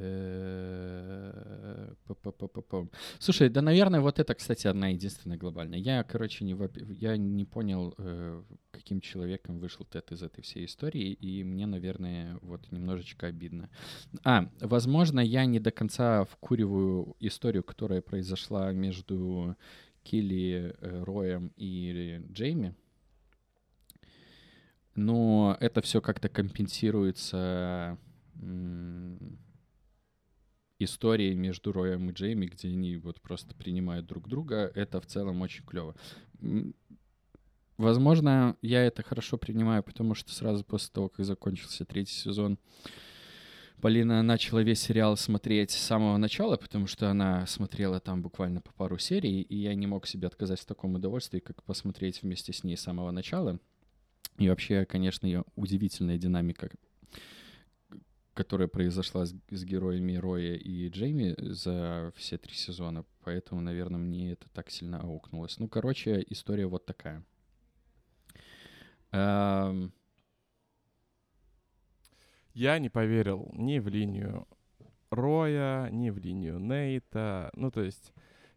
Э, 0.00 1.94
Слушай, 3.18 3.50
да, 3.50 3.62
наверное, 3.62 4.00
вот 4.00 4.18
это, 4.18 4.34
кстати, 4.34 4.66
одна 4.66 4.88
единственная 4.88 5.36
глобальная. 5.36 5.78
Я, 5.78 6.02
короче, 6.04 6.44
не, 6.44 6.56
я 6.98 7.16
не 7.16 7.44
понял, 7.44 7.94
э, 7.98 8.42
каким 8.70 9.00
человеком 9.00 9.58
вышел 9.58 9.84
Тед 9.84 10.10
из 10.12 10.22
этой 10.22 10.42
всей 10.42 10.64
истории, 10.64 11.12
и 11.12 11.44
мне, 11.44 11.66
наверное, 11.66 12.38
вот 12.40 12.72
немножечко 12.72 13.26
обидно. 13.26 13.68
А, 14.24 14.48
возможно, 14.60 15.20
я 15.20 15.44
не 15.44 15.60
до 15.60 15.70
конца 15.70 16.24
вкуриваю 16.24 17.14
историю, 17.20 17.62
которая 17.62 18.00
произошла 18.00 18.72
между 18.72 19.56
Килли, 20.02 20.74
э, 20.80 21.02
Роем 21.04 21.52
и 21.56 22.22
Джейми. 22.32 22.74
Но 24.94 25.56
это 25.60 25.82
все 25.82 26.00
как-то 26.00 26.28
компенсируется 26.28 27.98
историей 30.80 31.34
между 31.34 31.72
Роем 31.72 32.10
и 32.10 32.12
Джейми, 32.12 32.46
где 32.46 32.68
они 32.68 32.96
вот 32.96 33.20
просто 33.20 33.54
принимают 33.54 34.06
друг 34.06 34.28
друга. 34.28 34.70
Это 34.74 35.00
в 35.00 35.06
целом 35.06 35.42
очень 35.42 35.64
клево. 35.64 35.94
Возможно, 37.76 38.56
я 38.60 38.84
это 38.84 39.02
хорошо 39.02 39.38
принимаю, 39.38 39.82
потому 39.82 40.14
что 40.14 40.32
сразу 40.32 40.64
после 40.64 40.90
того, 40.92 41.08
как 41.08 41.24
закончился 41.24 41.84
третий 41.84 42.14
сезон, 42.14 42.58
Полина 43.80 44.22
начала 44.22 44.60
весь 44.62 44.82
сериал 44.82 45.16
смотреть 45.16 45.70
с 45.70 45.78
самого 45.78 46.18
начала, 46.18 46.56
потому 46.56 46.86
что 46.86 47.10
она 47.10 47.46
смотрела 47.46 47.98
там 47.98 48.20
буквально 48.20 48.60
по 48.60 48.72
пару 48.72 48.98
серий, 48.98 49.40
и 49.40 49.56
я 49.56 49.74
не 49.74 49.86
мог 49.86 50.06
себе 50.06 50.26
отказать 50.26 50.60
в 50.60 50.66
таком 50.66 50.96
удовольствии, 50.96 51.38
как 51.38 51.62
посмотреть 51.62 52.22
вместе 52.22 52.52
с 52.52 52.62
ней 52.62 52.76
с 52.76 52.82
самого 52.82 53.10
начала. 53.10 53.58
И 54.36 54.48
вообще, 54.48 54.84
конечно, 54.84 55.26
ее 55.26 55.44
удивительная 55.56 56.18
динамика, 56.18 56.70
которая 58.40 58.68
произошла 58.68 59.26
с, 59.26 59.34
с 59.50 59.64
героями 59.64 60.14
Роя 60.14 60.54
и 60.54 60.88
Джейми 60.88 61.34
за 61.36 62.10
все 62.16 62.38
три 62.38 62.54
сезона, 62.54 63.04
поэтому, 63.22 63.60
наверное, 63.60 64.00
мне 64.00 64.32
это 64.32 64.48
так 64.48 64.70
сильно 64.70 64.98
аукнулось. 64.98 65.58
Ну, 65.58 65.68
короче, 65.68 66.24
история 66.26 66.66
вот 66.66 66.86
такая. 66.86 67.22
Эм, 69.12 69.92
я 72.54 72.78
не 72.78 72.88
поверил 72.88 73.50
ни 73.52 73.78
в 73.78 73.88
линию 73.88 74.48
Роя, 75.10 75.90
ни 75.90 76.08
в 76.08 76.16
линию 76.16 76.58
Нейта. 76.58 77.50
Ну, 77.52 77.70
то 77.70 77.82
есть 77.82 78.14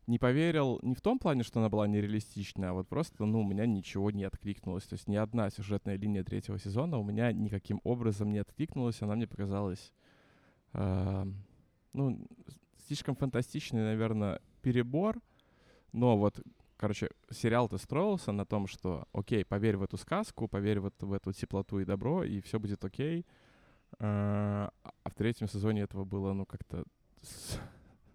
не 0.08 0.20
поверил 0.20 0.80
не 0.82 0.96
в 0.96 1.02
том 1.02 1.20
плане, 1.20 1.44
что 1.44 1.60
она 1.60 1.70
была 1.70 1.88
нереалистичная, 1.88 2.72
а 2.72 2.74
вот 2.74 2.88
просто, 2.88 3.26
ну, 3.26 3.42
у 3.42 3.48
меня 3.48 3.66
ничего 3.66 4.12
не 4.12 4.26
откликнулось. 4.26 4.84
То 4.84 4.94
есть 4.94 5.08
ни 5.08 5.16
одна 5.16 5.50
сюжетная 5.50 5.98
линия 5.98 6.24
третьего 6.24 6.60
сезона 6.60 6.98
у 6.98 7.04
меня 7.04 7.32
никаким 7.32 7.80
образом 7.84 8.32
не 8.32 8.39
откликнулась. 8.39 9.02
Она 9.02 9.16
мне 9.16 9.28
показалась, 9.28 9.94
э, 10.74 11.26
ну, 11.94 12.28
слишком 12.88 13.16
фантастичный, 13.16 13.84
наверное, 13.84 14.42
перебор. 14.62 15.22
Но 15.94 16.18
вот, 16.18 16.42
короче, 16.78 17.10
сериал-то 17.30 17.78
строился 17.78 18.32
на 18.32 18.46
том, 18.46 18.68
что, 18.68 19.08
окей, 19.13 19.46
поверь 19.46 19.78
в 19.78 19.84
эту 19.84 19.98
сказку, 19.98 20.48
поверь 20.48 20.80
вот 20.80 21.02
в 21.02 21.13
эту 21.13 21.32
теплоту 21.32 21.80
и 21.80 21.86
добро, 21.86 22.24
и 22.24 22.42
все 22.42 22.60
будет 22.60 22.84
окей. 22.84 23.26
А, 24.00 24.72
а 24.82 25.10
в 25.10 25.13
третьем 25.13 25.48
сезоне 25.48 25.82
этого 25.82 26.04
было, 26.04 26.34
ну, 26.34 26.46
как-то 26.46 26.84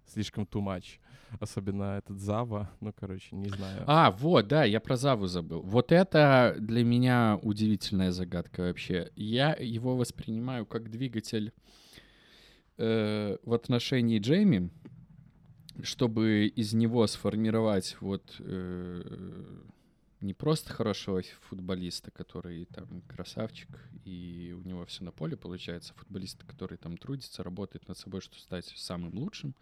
слишком 0.08 0.44
too 0.44 0.62
much. 0.62 0.98
Особенно 1.40 1.98
этот 1.98 2.18
Зава, 2.20 2.70
ну, 2.80 2.92
короче, 2.98 3.36
не 3.36 3.50
знаю. 3.50 3.84
А, 3.86 4.10
вот, 4.10 4.48
да, 4.48 4.64
я 4.64 4.80
про 4.80 4.96
Заву 4.96 5.26
забыл. 5.26 5.60
Вот 5.60 5.92
это 5.92 6.56
для 6.58 6.84
меня 6.84 7.38
удивительная 7.42 8.12
загадка 8.12 8.62
вообще. 8.62 9.10
Я 9.14 9.54
его 9.58 9.96
воспринимаю 9.96 10.64
как 10.64 10.90
двигатель 10.90 11.52
э, 12.78 13.36
в 13.42 13.52
отношении 13.52 14.18
Джейми, 14.18 14.70
чтобы 15.82 16.46
из 16.46 16.72
него 16.72 17.06
сформировать 17.06 17.96
вот 18.00 18.36
э, 18.40 19.02
не 20.20 20.34
просто 20.34 20.72
хорошего 20.72 21.22
футболиста, 21.48 22.10
который 22.10 22.64
там 22.66 23.02
красавчик, 23.02 23.68
и 24.04 24.54
у 24.56 24.66
него 24.66 24.84
все 24.86 25.04
на 25.04 25.12
поле 25.12 25.36
получается, 25.36 25.94
футболиста, 25.94 26.44
который 26.44 26.78
там 26.78 26.96
трудится, 26.96 27.42
работает 27.42 27.86
над 27.88 27.98
собой, 27.98 28.20
чтобы 28.20 28.40
стать 28.40 28.66
самым 28.76 29.14
лучшим. 29.14 29.54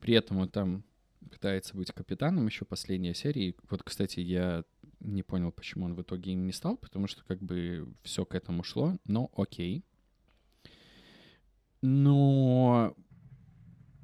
При 0.00 0.14
этом 0.14 0.38
он 0.38 0.48
там 0.48 0.84
пытается 1.30 1.76
быть 1.76 1.92
капитаном 1.92 2.46
еще 2.46 2.64
последняя 2.64 3.14
серия. 3.14 3.54
Вот, 3.70 3.82
кстати, 3.82 4.20
я 4.20 4.64
не 5.00 5.22
понял, 5.22 5.52
почему 5.52 5.86
он 5.86 5.94
в 5.94 6.02
итоге 6.02 6.32
им 6.32 6.46
не 6.46 6.52
стал, 6.52 6.76
потому 6.76 7.06
что 7.06 7.24
как 7.24 7.40
бы 7.40 7.86
все 8.02 8.24
к 8.24 8.34
этому 8.34 8.62
шло, 8.62 8.98
но 9.06 9.30
окей. 9.36 9.84
Но 11.82 12.96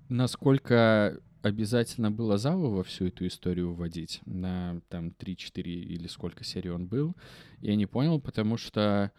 насколько 0.08 1.20
обязательно 1.42 2.10
было 2.10 2.38
Заву 2.38 2.70
во 2.70 2.84
всю 2.84 3.06
эту 3.06 3.26
историю 3.26 3.72
вводить 3.72 4.20
на 4.26 4.80
там 4.88 5.08
3-4 5.08 5.62
или 5.62 6.06
сколько 6.06 6.44
серий 6.44 6.70
он 6.70 6.86
был, 6.86 7.16
я 7.60 7.76
не 7.76 7.86
понял, 7.86 8.20
потому 8.20 8.56
что 8.56 9.12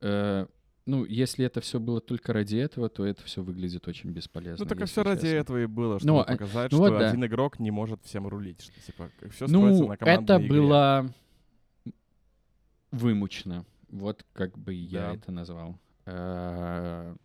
э, 0.00 0.46
ну, 0.86 1.04
если 1.04 1.46
это 1.46 1.60
все 1.60 1.80
было 1.80 2.00
только 2.00 2.32
ради 2.32 2.56
этого, 2.56 2.88
то 2.88 3.06
это 3.06 3.22
все 3.22 3.42
выглядит 3.42 3.88
очень 3.88 4.10
бесполезно. 4.10 4.64
Ну, 4.64 4.68
так 4.68 4.80
и 4.80 4.84
все 4.84 5.02
ради 5.02 5.26
этого 5.26 5.62
и 5.62 5.66
было, 5.66 5.98
чтобы 5.98 6.12
ну, 6.12 6.20
а, 6.20 6.24
показать, 6.24 6.72
ну, 6.72 6.78
что 6.78 6.92
вот, 6.92 7.02
один 7.02 7.20
да. 7.20 7.26
игрок 7.26 7.58
не 7.58 7.70
может 7.70 8.02
всем 8.04 8.28
рулить. 8.28 8.60
Что, 8.60 8.80
типа, 8.86 9.10
все 9.30 9.46
ну, 9.46 9.88
на 9.88 9.94
это 9.94 10.36
игре. 10.36 10.48
было 10.48 11.10
вымучено. 12.90 13.64
Вот 13.88 14.24
как 14.32 14.58
бы 14.58 14.74
я 14.74 15.00
да. 15.00 15.14
это 15.14 15.32
назвал. 15.32 15.78
Э, 16.06 17.16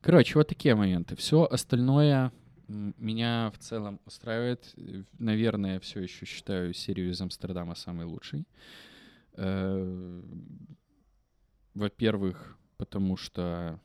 короче, 0.00 0.34
вот 0.34 0.48
такие 0.48 0.74
моменты. 0.74 1.14
Все 1.16 1.44
остальное 1.44 2.32
меня 2.70 3.50
в 3.54 3.58
целом 3.58 4.00
устраивает. 4.06 4.74
Наверное, 5.18 5.80
все 5.80 6.00
еще 6.00 6.24
считаю 6.24 6.72
серию 6.72 7.10
из 7.10 7.20
Амстердама 7.20 7.74
самой 7.74 8.06
лучшей. 8.06 8.46
Э, 9.34 10.22
во-первых, 11.74 12.58
потому 12.76 13.16
что... 13.16 13.80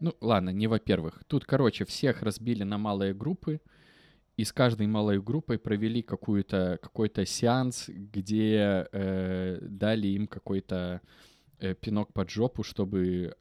Ну, 0.00 0.14
ладно, 0.20 0.50
не 0.50 0.66
во-первых. 0.66 1.22
Тут, 1.26 1.44
короче, 1.44 1.84
всех 1.84 2.22
разбили 2.22 2.64
на 2.64 2.78
малые 2.78 3.14
группы, 3.14 3.60
и 4.36 4.44
с 4.44 4.52
каждой 4.52 4.88
малой 4.88 5.22
группой 5.22 5.58
провели 5.58 6.02
какую-то, 6.02 6.78
какой-то 6.82 7.24
сеанс, 7.24 7.88
где 7.88 8.88
э, 8.90 9.58
дали 9.62 10.08
им 10.08 10.26
какой-то 10.26 11.00
э, 11.60 11.74
пинок 11.74 12.12
под 12.12 12.30
жопу, 12.30 12.64
чтобы 12.64 13.36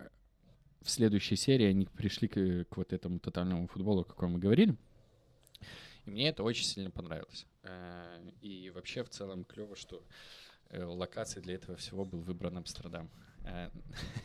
в 0.84 0.90
следующей 0.90 1.36
серии 1.36 1.66
они 1.66 1.86
пришли 1.86 2.28
к, 2.28 2.66
к 2.70 2.78
вот 2.78 2.94
этому 2.94 3.20
тотальному 3.20 3.68
футболу, 3.68 4.02
о 4.02 4.06
каком 4.06 4.34
мы 4.34 4.40
говорили. 4.40 4.76
И 6.06 6.12
мне 6.12 6.30
это 6.30 6.44
очень 6.44 6.66
сильно 6.66 6.92
понравилось. 6.92 7.46
Э, 7.64 8.20
и 8.42 8.70
вообще 8.72 9.04
в 9.04 9.10
целом 9.10 9.46
клево, 9.46 9.76
что 9.76 10.04
э, 10.70 10.84
локацией 10.84 11.44
для 11.44 11.56
этого 11.56 11.78
всего 11.78 12.04
был 12.04 12.20
выбран 12.20 12.58
Амстердам. 12.58 13.10
Э, 13.46 13.70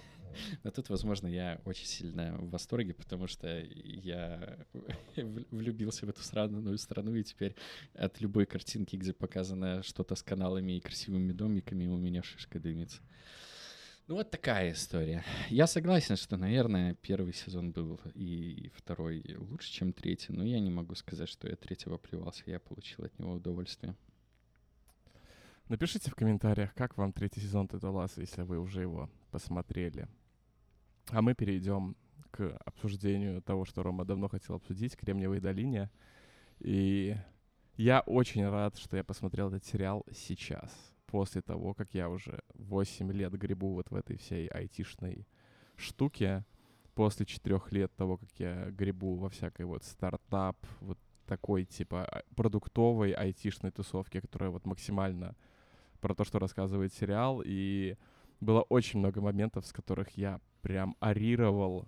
но 0.65 0.71
тут, 0.73 0.89
возможно, 0.89 1.29
я 1.29 1.61
очень 1.65 1.87
сильно 1.87 2.37
в 2.37 2.51
восторге, 2.51 2.95
потому 2.95 3.29
что 3.29 3.61
я 3.61 4.59
влюбился 5.17 6.07
в 6.07 6.09
эту 6.09 6.23
странную 6.23 6.79
страну, 6.79 7.15
и 7.15 7.23
теперь 7.23 7.55
от 7.95 8.21
любой 8.21 8.47
картинки, 8.47 8.97
где 8.97 9.13
показано 9.13 9.85
что-то 9.85 10.17
с 10.17 10.23
каналами 10.23 10.73
и 10.73 10.81
красивыми 10.81 11.33
домиками, 11.33 11.87
у 11.87 11.97
меня 11.97 12.25
шишка 12.25 12.59
дымится. 12.59 13.01
Ну, 14.09 14.15
вот 14.15 14.31
такая 14.31 14.73
история. 14.73 15.23
Я 15.51 15.67
согласен, 15.67 16.17
что, 16.17 16.39
наверное, 16.39 16.95
первый 16.95 17.35
сезон 17.35 17.73
был 17.73 18.01
и 18.15 18.73
второй 18.75 19.23
лучше, 19.37 19.71
чем 19.71 19.93
третий, 19.93 20.33
но 20.33 20.43
я 20.43 20.61
не 20.61 20.71
могу 20.71 20.95
сказать, 20.95 21.29
что 21.29 21.47
я 21.47 21.57
третьего 21.57 21.99
плевался, 21.99 22.43
я 22.47 22.59
получил 22.59 23.05
от 23.05 23.19
него 23.19 23.33
удовольствие. 23.33 23.95
Напишите 25.69 26.11
в 26.11 26.15
комментариях, 26.15 26.73
как 26.73 26.97
вам 26.97 27.13
третий 27.13 27.41
сезон 27.41 27.69
Теда 27.69 27.91
Ласса, 27.91 28.23
если 28.23 28.41
вы 28.41 28.59
уже 28.59 28.81
его 28.81 29.11
посмотрели. 29.31 30.09
А 31.09 31.21
мы 31.21 31.35
перейдем 31.35 31.95
к 32.31 32.57
обсуждению 32.65 33.43
того, 33.43 33.67
что 33.67 33.83
Рома 33.83 34.07
давно 34.07 34.29
хотел 34.29 34.55
обсудить, 34.55 34.97
«Кремниевой 34.97 35.41
долине». 35.41 35.91
И 36.61 37.15
я 37.77 38.01
очень 38.01 38.49
рад, 38.49 38.79
что 38.79 38.97
я 38.97 39.05
посмотрел 39.05 39.49
этот 39.49 39.67
сериал 39.67 40.07
сейчас 40.11 40.98
после 41.09 41.43
того, 41.43 41.75
как 41.75 41.95
я 41.95 42.09
уже 42.09 42.43
8 42.55 43.11
лет 43.13 43.33
гребу 43.33 43.73
вот 43.73 43.91
в 43.91 43.95
этой 43.95 44.17
всей 44.19 44.47
айтишной 44.47 45.27
штуке, 45.77 46.45
после 46.95 47.27
четырех 47.27 47.73
лет 47.73 47.95
того, 47.97 48.19
как 48.19 48.29
я 48.39 48.71
гребу 48.71 49.15
во 49.15 49.29
всякой 49.29 49.67
вот 49.67 49.85
стартап, 49.85 50.57
вот 50.81 50.99
такой 51.27 51.65
типа 51.65 52.05
а, 52.05 52.23
продуктовой 52.37 53.13
айтишной 53.13 53.71
тусовке, 53.71 54.21
которая 54.21 54.51
вот 54.51 54.67
максимально 54.67 55.35
про 56.01 56.15
то, 56.15 56.25
что 56.25 56.39
рассказывает 56.39 56.93
сериал, 56.93 57.43
и 57.45 57.97
было 58.41 58.63
очень 58.63 58.99
много 58.99 59.21
моментов, 59.21 59.67
с 59.67 59.73
которых 59.73 60.11
я 60.19 60.41
прям 60.63 60.97
орировал. 61.01 61.87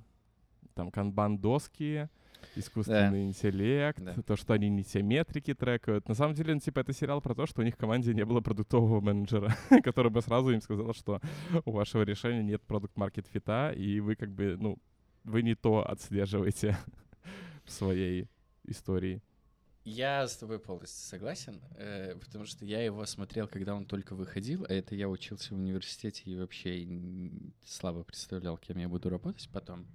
Там 0.74 0.90
канбан-доски, 0.90 2.08
искусственный 2.56 3.10
Да. 3.10 3.22
интеллект, 3.22 4.00
Да. 4.02 4.14
то, 4.22 4.36
что 4.36 4.54
они 4.54 4.68
не 4.68 4.84
те 4.84 5.02
метрики 5.02 5.54
трекают. 5.54 6.08
На 6.08 6.14
самом 6.14 6.34
деле, 6.34 6.54
ну, 6.54 6.60
типа, 6.60 6.80
это 6.80 6.92
сериал 6.92 7.20
про 7.20 7.34
то, 7.34 7.46
что 7.46 7.60
у 7.60 7.64
них 7.64 7.74
в 7.74 7.78
команде 7.78 8.14
не 8.14 8.24
было 8.24 8.40
продуктового 8.40 9.00
менеджера, 9.00 9.54
который 9.84 10.10
бы 10.10 10.20
сразу 10.22 10.50
им 10.50 10.60
сказал, 10.60 10.92
что 10.94 11.20
у 11.64 11.72
вашего 11.72 12.02
решения 12.02 12.42
нет 12.42 12.62
продукт-маркет 12.62 13.26
фита, 13.26 13.72
и 13.72 14.00
вы 14.00 14.16
как 14.16 14.30
бы, 14.30 14.56
ну, 14.58 14.78
вы 15.24 15.42
не 15.42 15.54
то 15.54 15.88
отслеживаете 15.88 16.76
в 17.64 17.70
своей 17.70 18.28
истории. 18.64 19.22
Я 19.82 20.28
с 20.28 20.36
тобой 20.36 20.58
полностью 20.58 21.08
согласен, 21.08 21.58
э, 21.76 22.14
потому 22.20 22.44
что 22.44 22.66
я 22.66 22.82
его 22.84 23.04
смотрел, 23.06 23.48
когда 23.48 23.74
он 23.74 23.86
только 23.86 24.14
выходил, 24.14 24.66
а 24.68 24.72
это 24.72 24.94
я 24.94 25.08
учился 25.08 25.54
в 25.54 25.56
университете 25.58 26.22
и 26.26 26.36
вообще 26.36 26.86
слабо 27.64 28.04
представлял, 28.04 28.58
кем 28.58 28.76
я 28.76 28.88
буду 28.90 29.08
работать 29.08 29.48
потом. 29.50 29.86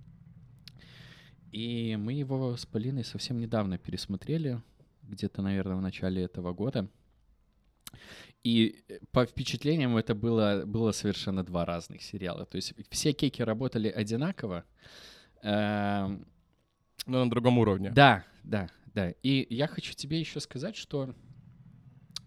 И 1.56 1.96
мы 1.96 2.12
его 2.12 2.58
с 2.58 2.66
Полиной 2.66 3.06
совсем 3.06 3.40
недавно 3.40 3.78
пересмотрели, 3.78 4.62
где-то, 5.04 5.42
наверное, 5.42 5.78
в 5.78 5.82
начале 5.82 6.22
этого 6.22 6.52
года. 6.52 6.90
И 8.44 8.84
э, 8.90 9.00
по 9.12 9.26
впечатлениям 9.26 9.96
это 9.96 10.16
было, 10.16 10.64
было 10.66 10.92
совершенно 10.92 11.46
два 11.46 11.64
разных 11.64 12.02
сериала. 12.02 12.46
То 12.46 12.58
есть 12.58 12.74
все 12.90 13.14
кейки 13.14 13.42
работали 13.42 13.88
одинаково. 13.88 14.66
эм, 15.44 16.28
Но 17.06 17.24
на 17.24 17.30
другом 17.30 17.58
уровне. 17.58 17.90
да, 17.92 18.26
да, 18.44 18.70
да. 18.94 19.12
И 19.24 19.48
я 19.50 19.68
хочу 19.68 19.94
тебе 19.94 20.20
еще 20.20 20.42
сказать, 20.42 20.76
что 20.76 21.16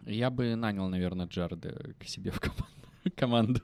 я 0.07 0.31
бы 0.31 0.55
нанял, 0.55 0.89
наверное, 0.89 1.27
Джареда 1.27 1.95
к 1.99 2.05
себе 2.05 2.31
в 2.31 2.41
команду. 2.41 2.78
команду. 3.17 3.61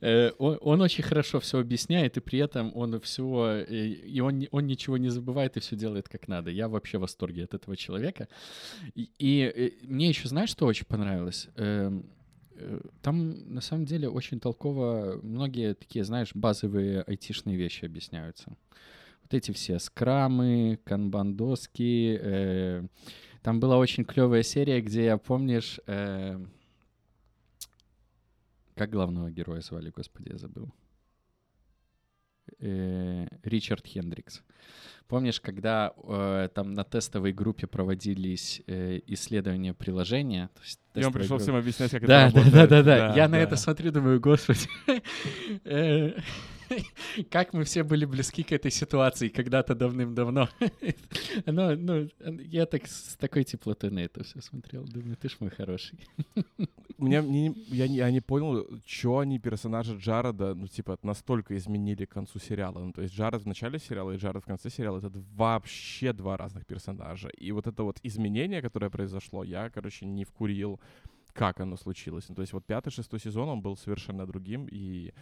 Э, 0.00 0.30
Он, 0.38 0.80
очень 0.80 1.04
хорошо 1.04 1.38
все 1.40 1.58
объясняет, 1.58 2.16
и 2.16 2.20
при 2.20 2.38
этом 2.38 2.72
он 2.76 3.00
все, 3.00 3.62
и 3.62 4.20
он, 4.20 4.46
он 4.50 4.66
ничего 4.66 4.96
не 4.98 5.08
забывает 5.10 5.56
и 5.56 5.60
все 5.60 5.76
делает 5.76 6.08
как 6.08 6.28
надо. 6.28 6.50
Я 6.50 6.68
вообще 6.68 6.98
в 6.98 7.02
восторге 7.02 7.44
от 7.44 7.54
этого 7.54 7.76
человека. 7.76 8.28
И, 8.94 9.10
и, 9.18 9.52
э, 9.54 9.70
мне 9.82 10.08
еще, 10.08 10.28
знаешь, 10.28 10.50
что 10.50 10.66
очень 10.66 10.86
понравилось? 10.86 11.48
Эм, 11.56 12.04
э, 12.56 12.80
Там 13.02 13.54
на 13.54 13.60
самом 13.60 13.84
деле 13.84 14.08
очень 14.08 14.40
толково 14.40 15.20
многие 15.22 15.74
такие, 15.74 16.04
знаешь, 16.04 16.30
базовые 16.34 17.02
айтишные 17.02 17.56
вещи 17.56 17.84
объясняются 17.86 18.56
вот 19.22 19.34
эти 19.34 19.52
все 19.52 19.78
скрамы, 19.78 20.78
канбан-доски. 20.84 22.18
э, 22.20 22.86
Там 23.42 23.60
была 23.60 23.78
очень 23.78 24.04
клевая 24.04 24.42
серия, 24.42 24.80
где, 24.80 25.04
я 25.04 25.16
помнишь, 25.18 25.80
э, 25.86 26.38
как 28.80 28.88
главного 28.88 29.30
героя 29.30 29.60
звали, 29.60 29.90
господи, 29.90 30.30
я 30.30 30.38
забыл. 30.38 30.72
Э, 32.60 33.26
Ричард 33.42 33.86
Хендрикс. 33.86 34.42
Помнишь, 35.06 35.38
когда 35.38 35.92
э, 36.02 36.48
там 36.54 36.72
на 36.72 36.84
тестовой 36.84 37.34
группе 37.34 37.66
проводились 37.66 38.62
э, 38.66 39.00
исследования 39.06 39.74
приложения? 39.74 40.48
то 40.54 40.62
есть 40.62 40.80
И 40.94 41.04
он 41.04 41.12
пришел 41.12 41.36
группа- 41.36 41.42
всем 41.42 41.56
объяснять, 41.56 41.90
как 41.90 42.06
да, 42.06 42.28
это 42.28 42.36
да, 42.36 42.40
работает. 42.40 42.70
да, 42.70 42.82
да, 42.82 43.08
да. 43.08 43.16
Я 43.16 43.28
на 43.28 43.36
да. 43.36 43.42
это 43.42 43.56
смотрю, 43.56 43.92
думаю, 43.92 44.18
господи, 44.18 44.66
э, 45.64 46.18
как 47.30 47.52
мы 47.52 47.64
все 47.64 47.82
были 47.82 48.04
близки 48.04 48.42
к 48.42 48.52
этой 48.52 48.70
ситуации 48.70 49.28
когда-то 49.28 49.74
давным-давно. 49.74 50.48
Но, 51.46 51.74
ну, 51.74 52.08
я 52.40 52.66
так 52.66 52.86
с 52.86 53.16
такой 53.16 53.44
теплотой 53.44 53.90
на 53.90 54.00
это 54.00 54.24
все 54.24 54.40
смотрел. 54.40 54.84
Думаю, 54.84 55.16
ты 55.16 55.28
ж 55.28 55.36
мой 55.40 55.50
хороший. 55.50 55.98
Мне, 56.98 57.22
мне 57.22 57.48
не- 57.48 57.64
я, 57.68 57.88
не, 57.88 57.96
я 57.96 58.10
не 58.10 58.20
понял, 58.20 58.66
что 58.86 59.18
они 59.18 59.38
персонажа 59.38 59.94
Джареда, 59.94 60.54
ну, 60.54 60.66
типа, 60.66 60.98
настолько 61.02 61.56
изменили 61.56 62.04
к 62.04 62.10
концу 62.10 62.38
сериала. 62.38 62.78
Ну, 62.78 62.92
то 62.92 63.02
есть 63.02 63.14
Джаред 63.14 63.42
в 63.42 63.46
начале 63.46 63.78
сериала 63.78 64.12
и 64.12 64.18
Джаред 64.18 64.42
в 64.42 64.46
конце 64.46 64.70
сериала— 64.70 64.98
это 64.98 65.10
вообще 65.34 66.12
два 66.12 66.36
разных 66.36 66.66
персонажа. 66.66 67.28
И 67.28 67.52
вот 67.52 67.66
это 67.66 67.84
вот 67.84 67.98
изменение, 68.02 68.60
которое 68.60 68.90
произошло, 68.90 69.44
я, 69.44 69.70
короче, 69.70 70.06
не 70.06 70.24
вкурил, 70.24 70.78
как 71.32 71.60
оно 71.60 71.76
случилось. 71.76 72.28
Ну, 72.28 72.34
то 72.34 72.42
есть 72.42 72.52
вот 72.52 72.66
пятый, 72.66 72.90
шестой 72.90 73.20
сезон, 73.20 73.48
он 73.48 73.62
был 73.62 73.76
совершенно 73.76 74.26
другим, 74.26 74.66
и, 74.70 75.12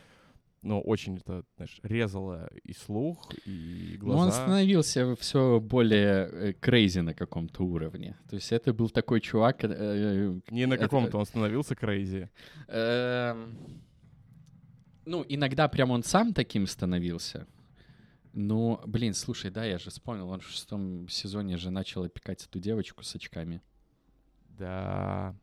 ну, 0.62 0.80
очень 0.80 1.16
это, 1.18 1.44
знаешь, 1.56 1.78
резало 1.82 2.48
и 2.64 2.72
слух, 2.72 3.32
и 3.46 3.96
Но 4.02 4.08
он 4.16 4.16
глаза. 4.28 4.42
становился 4.42 5.14
все 5.16 5.60
более 5.60 6.54
crazy 6.54 7.00
на 7.00 7.14
каком-то 7.14 7.62
уровне. 7.64 8.16
То 8.28 8.36
есть 8.36 8.52
это 8.52 8.72
был 8.74 8.90
такой 8.90 9.20
чувак... 9.20 9.58
э, 9.64 10.40
Не 10.50 10.66
на 10.66 10.76
каком-то, 10.78 11.18
он 11.18 11.26
становился 11.26 11.74
crazy. 11.74 12.28
Эм, 12.68 13.56
Ну, 15.06 15.24
иногда 15.28 15.68
прям 15.68 15.90
он 15.90 16.02
сам 16.02 16.34
таким 16.34 16.66
становился. 16.66 17.46
Ну, 18.34 18.78
блин, 18.86 19.14
слушай, 19.14 19.50
да, 19.50 19.64
я 19.64 19.78
же 19.78 19.90
вспомнил, 19.90 20.28
он 20.28 20.40
в 20.40 20.46
шестом 20.48 21.08
сезоне 21.08 21.56
же 21.56 21.70
начал 21.70 22.04
опекать 22.04 22.44
эту 22.44 22.60
девочку 22.60 23.02
с 23.02 23.14
очками. 23.16 23.60
Да. 24.58 25.34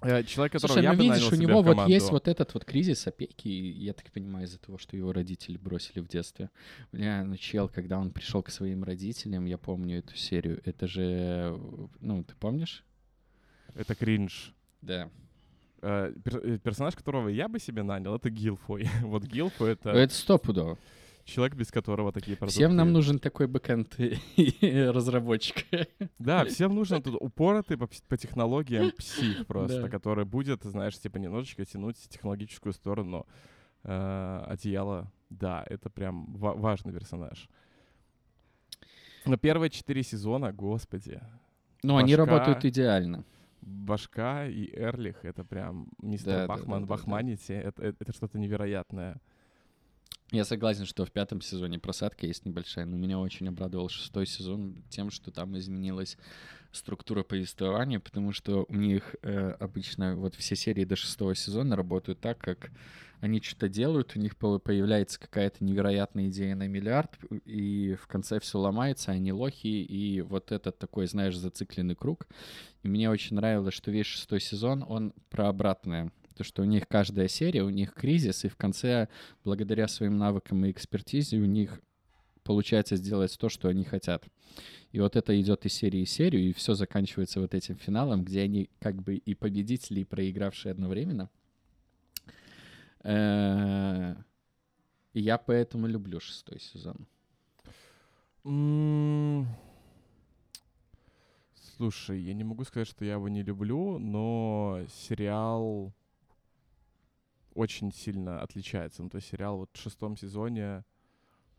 Э, 0.00 0.22
Человек, 0.22 0.52
которого 0.52 0.74
Слушай, 0.74 0.84
я 0.84 0.92
ну 0.92 0.98
бы 0.98 1.04
видишь, 1.04 1.32
у 1.32 1.36
него 1.36 1.62
вот 1.62 1.88
есть 1.88 2.10
вот 2.10 2.28
этот 2.28 2.54
вот 2.54 2.64
кризис 2.64 3.06
опеки, 3.06 3.48
я 3.48 3.92
так 3.92 4.10
понимаю, 4.12 4.46
из-за 4.46 4.58
того, 4.58 4.78
что 4.78 4.96
его 4.96 5.12
родители 5.12 5.56
бросили 5.56 6.00
в 6.00 6.06
детстве. 6.06 6.50
Бля, 6.92 7.24
ну 7.24 7.36
чел, 7.36 7.68
когда 7.68 7.98
он 7.98 8.12
пришел 8.12 8.42
к 8.42 8.50
своим 8.50 8.84
родителям, 8.84 9.46
я 9.46 9.58
помню 9.58 9.98
эту 9.98 10.16
серию, 10.16 10.60
это 10.64 10.86
же, 10.86 11.58
ну, 12.00 12.22
ты 12.22 12.34
помнишь? 12.36 12.84
Это 13.74 13.94
кринж. 13.94 14.54
Да. 14.82 15.10
Э, 15.82 16.12
пер- 16.24 16.44
э, 16.44 16.58
персонаж, 16.58 16.94
которого 16.94 17.28
я 17.28 17.48
бы 17.48 17.58
себе 17.58 17.82
нанял, 17.82 18.14
это 18.14 18.30
Гилфой. 18.30 18.88
вот 19.02 19.24
Гилфой— 19.24 19.72
это 19.72 19.90
Это 19.90 20.14
стопудово. 20.14 20.78
Человек, 21.28 21.54
без 21.54 21.70
которого 21.70 22.12
такие 22.12 22.36
продукты... 22.36 22.58
Всем 22.60 22.74
нам 22.76 22.92
нужен 22.92 23.18
такой 23.18 23.46
бэкэнд 23.46 23.96
разработчик. 24.94 25.66
Да, 26.18 26.44
всем 26.44 26.74
нужен 26.74 27.02
тут 27.02 27.16
упоротый 27.20 27.76
по, 27.76 27.86
по 28.08 28.16
технологиям 28.16 28.90
псих 28.92 29.46
просто, 29.46 29.82
Да. 29.82 29.88
который 29.88 30.24
будет, 30.24 30.62
знаешь, 30.64 30.98
типа 30.98 31.18
немножечко 31.18 31.64
тянуть 31.64 31.96
технологическую 32.08 32.72
сторону 32.72 33.26
э, 33.84 34.44
одеяла. 34.46 35.12
Да, 35.30 35.64
это 35.68 35.90
прям 35.90 36.34
ва- 36.34 36.54
важный 36.54 36.92
персонаж. 36.92 37.48
Но 39.26 39.36
первые 39.36 39.70
четыре 39.70 40.02
сезона, 40.02 40.52
господи, 40.52 41.20
Ну, 41.82 41.96
они 41.96 42.16
работают 42.16 42.64
идеально. 42.64 43.24
Башка 43.60 44.46
и 44.46 44.70
Эрлих— 44.74 45.16
это 45.24 45.44
прям 45.44 45.88
мистер 46.00 46.32
Да, 46.32 46.38
да, 46.40 46.46
Бахман, 46.46 46.66
да, 46.68 46.72
да, 46.74 46.80
да. 46.80 46.86
Бахманите. 46.86 47.54
Это, 47.54 47.82
это, 47.82 47.96
это 48.00 48.12
что-то 48.12 48.38
невероятное. 48.38 49.20
Я 50.30 50.44
согласен, 50.44 50.84
что 50.84 51.06
в 51.06 51.10
пятом 51.10 51.40
сезоне 51.40 51.78
просадка 51.78 52.26
есть 52.26 52.44
небольшая, 52.44 52.84
но 52.84 52.98
меня 52.98 53.18
очень 53.18 53.48
обрадовал 53.48 53.88
шестой 53.88 54.26
сезон 54.26 54.82
тем, 54.90 55.10
что 55.10 55.30
там 55.30 55.56
изменилась 55.56 56.18
структура 56.70 57.22
повествования, 57.22 57.98
потому 57.98 58.32
что 58.32 58.66
у 58.68 58.74
них 58.74 59.16
э, 59.22 59.50
обычно 59.52 60.16
вот 60.16 60.34
все 60.34 60.54
серии 60.54 60.84
до 60.84 60.96
шестого 60.96 61.34
сезона 61.34 61.76
работают 61.76 62.20
так, 62.20 62.36
как 62.38 62.70
они 63.20 63.40
что-то 63.40 63.70
делают, 63.70 64.16
у 64.16 64.20
них 64.20 64.36
по- 64.36 64.58
появляется 64.58 65.18
какая-то 65.18 65.64
невероятная 65.64 66.28
идея 66.28 66.54
на 66.54 66.68
миллиард, 66.68 67.18
и 67.46 67.96
в 68.00 68.06
конце 68.06 68.38
все 68.38 68.58
ломается, 68.58 69.12
они 69.12 69.32
лохи, 69.32 69.82
и 69.82 70.20
вот 70.20 70.52
этот 70.52 70.78
такой, 70.78 71.06
знаешь, 71.06 71.36
зацикленный 71.38 71.96
круг. 71.96 72.28
И 72.82 72.88
мне 72.88 73.08
очень 73.08 73.36
нравилось, 73.36 73.72
что 73.72 73.90
весь 73.90 74.06
шестой 74.06 74.40
сезон, 74.40 74.84
он 74.86 75.14
про 75.30 75.48
обратное. 75.48 76.12
То, 76.38 76.44
что 76.44 76.62
у 76.62 76.64
них 76.64 76.86
каждая 76.86 77.26
серия, 77.26 77.64
у 77.64 77.68
них 77.68 77.92
кризис, 77.92 78.44
и 78.44 78.48
в 78.48 78.54
конце 78.54 79.08
благодаря 79.42 79.88
своим 79.88 80.18
навыкам 80.18 80.64
и 80.64 80.70
экспертизе 80.70 81.36
у 81.38 81.46
них 81.46 81.80
получается 82.44 82.94
сделать 82.94 83.36
то, 83.36 83.48
что 83.48 83.66
они 83.66 83.82
хотят. 83.82 84.24
И 84.92 85.00
вот 85.00 85.16
это 85.16 85.38
идет 85.40 85.66
из 85.66 85.72
серии 85.72 86.04
в 86.04 86.08
серию, 86.08 86.48
и 86.48 86.52
все 86.52 86.74
заканчивается 86.74 87.40
вот 87.40 87.54
этим 87.54 87.74
финалом, 87.74 88.22
где 88.22 88.42
они 88.42 88.70
как 88.78 89.02
бы 89.02 89.16
и 89.16 89.34
победители, 89.34 90.02
и 90.02 90.04
проигравшие 90.04 90.70
одновременно. 90.70 91.28
Э, 93.02 94.14
я 95.14 95.38
поэтому 95.38 95.88
люблю 95.88 96.20
шестой 96.20 96.60
сезон. 96.60 97.08
М, 98.44 99.48
Слушай, 101.78 102.20
я 102.22 102.34
не 102.34 102.42
могу 102.42 102.64
сказать, 102.64 102.88
что 102.88 103.04
я 103.04 103.12
его 103.12 103.28
не 103.28 103.44
люблю, 103.44 104.00
но 104.00 104.80
сериал 104.88 105.92
очень 107.58 107.92
сильно 107.92 108.40
отличается. 108.40 109.02
Ну, 109.02 109.08
то 109.10 109.16
есть 109.16 109.28
сериал 109.28 109.56
вот 109.58 109.70
в 109.72 109.78
шестом 109.80 110.16
сезоне... 110.16 110.84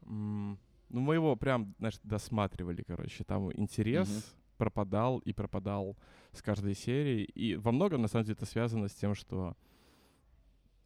Ну, 0.01 0.57
мы 0.89 1.13
его 1.15 1.35
прям, 1.35 1.75
знаешь, 1.77 1.99
досматривали, 2.03 2.83
короче. 2.83 3.23
Там 3.23 3.51
интерес 3.53 4.09
Мгм. 4.09 4.23
пропадал 4.57 5.19
и 5.19 5.33
пропадал 5.33 5.97
с 6.31 6.41
каждой 6.41 6.73
серии. 6.73 7.23
И 7.25 7.55
во 7.57 7.71
многом, 7.71 8.01
на 8.01 8.07
самом 8.07 8.25
деле, 8.25 8.35
это 8.35 8.45
связано 8.45 8.87
с 8.87 8.93
тем, 8.95 9.13
что 9.13 9.55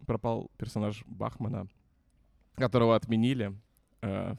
пропал 0.05 0.51
персонаж 0.57 1.03
Бахмана, 1.05 1.67
которого 2.55 2.95
отменили 2.95 3.55
э, 4.01 4.35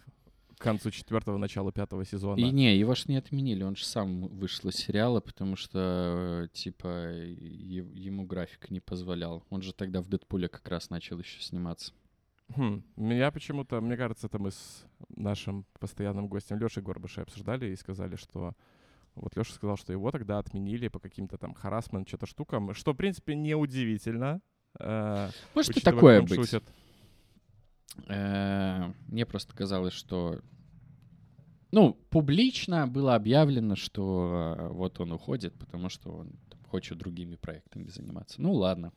концу 0.64 0.90
четвертого, 0.90 1.38
начала 1.38 1.70
пятого 1.72 2.04
сезона. 2.04 2.40
И 2.40 2.50
не, 2.50 2.76
его 2.76 2.94
ж 2.94 3.06
не 3.06 3.16
отменили, 3.16 3.62
он 3.62 3.76
же 3.76 3.84
сам 3.84 4.26
вышел 4.28 4.70
из 4.70 4.76
сериала, 4.76 5.20
потому 5.20 5.56
что, 5.56 6.44
э, 6.44 6.48
типа, 6.52 6.88
ему 8.08 8.24
график 8.26 8.70
не 8.70 8.80
позволял. 8.80 9.44
Он 9.50 9.62
же 9.62 9.72
тогда 9.72 10.00
в 10.00 10.08
Дэдпуле 10.08 10.48
как 10.48 10.66
раз 10.68 10.90
начал 10.90 11.18
еще 11.18 11.40
сниматься. 11.40 11.92
Хм, 12.56 12.82
меня 12.96 13.30
почему-то, 13.30 13.80
мне 13.80 13.96
кажется, 13.96 14.26
это 14.26 14.38
мы 14.38 14.50
с 14.50 14.84
нашим 15.16 15.64
постоянным 15.78 16.28
гостем 16.28 16.58
Лешей 16.58 16.82
Горбышей 16.82 17.22
обсуждали 17.22 17.70
и 17.70 17.76
сказали, 17.76 18.16
что 18.16 18.54
вот 19.14 19.36
Леша 19.36 19.52
сказал, 19.54 19.76
что 19.76 19.92
его 19.92 20.10
тогда 20.10 20.38
отменили 20.38 20.88
по 20.88 20.98
каким-то 20.98 21.38
там 21.38 21.54
харасмент, 21.54 22.08
что-то 22.08 22.26
штукам, 22.26 22.74
что, 22.74 22.92
в 22.92 22.96
принципе, 22.96 23.34
неудивительно. 23.34 24.40
э, 24.78 25.30
Может 25.54 25.76
и 25.76 25.80
такое 25.80 26.20
быть. 26.20 26.54
Э, 28.08 28.92
Мне 29.08 29.26
просто 29.26 29.54
казалось, 29.54 29.94
что... 29.94 30.40
Ну, 31.70 31.94
публично 32.10 32.86
было 32.86 33.14
объявлено, 33.16 33.74
что 33.74 34.56
э, 34.58 34.68
вот 34.68 35.00
он 35.00 35.12
уходит, 35.12 35.54
потому 35.58 35.88
что 35.88 36.10
он 36.10 36.32
хочет 36.68 36.98
другими 36.98 37.36
проектами 37.36 37.88
заниматься. 37.88 38.40
Ну, 38.40 38.52
ладно. 38.52 38.92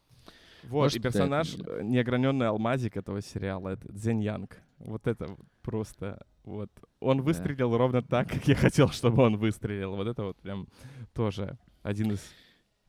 Вот, 0.64 0.84
Может, 0.84 0.96
и 0.98 1.00
это 1.00 1.10
персонаж, 1.10 1.54
отменили. 1.54 1.80
э, 1.80 1.84
неограненный 1.84 2.48
алмазик 2.48 2.98
этого 2.98 3.22
сериала, 3.22 3.70
это 3.70 3.92
Дзен 3.92 4.20
Янг. 4.20 4.62
Вот 4.80 5.08
это 5.08 5.38
просто, 5.62 6.26
вот. 6.44 6.70
Он 7.00 7.22
выстрелил 7.22 7.76
ровно 7.78 8.02
так, 8.02 8.30
как 8.30 8.48
я 8.48 8.56
хотел, 8.56 8.90
чтобы 8.90 9.24
он 9.24 9.38
выстрелил. 9.38 9.96
Вот 9.96 10.08
это 10.08 10.24
вот 10.24 10.38
прям 10.38 10.68
тоже 11.14 11.58
один 11.84 12.12
из 12.12 12.22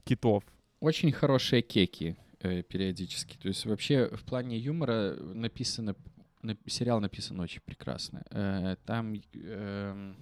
китов. 0.04 0.44
Очень 0.80 1.12
хорошие 1.12 1.62
кеки 1.62 2.16
периодически. 2.38 3.36
То 3.36 3.48
есть 3.48 3.64
вообще 3.66 4.08
в 4.08 4.24
плане 4.24 4.58
юмора 4.58 5.14
написано... 5.16 5.96
на- 6.42 6.56
сериал 6.66 7.00
написан 7.00 7.40
очень 7.40 7.60
прекрасно. 7.64 8.24
Э, 8.30 8.76
там 8.84 9.14
э, 9.34 10.14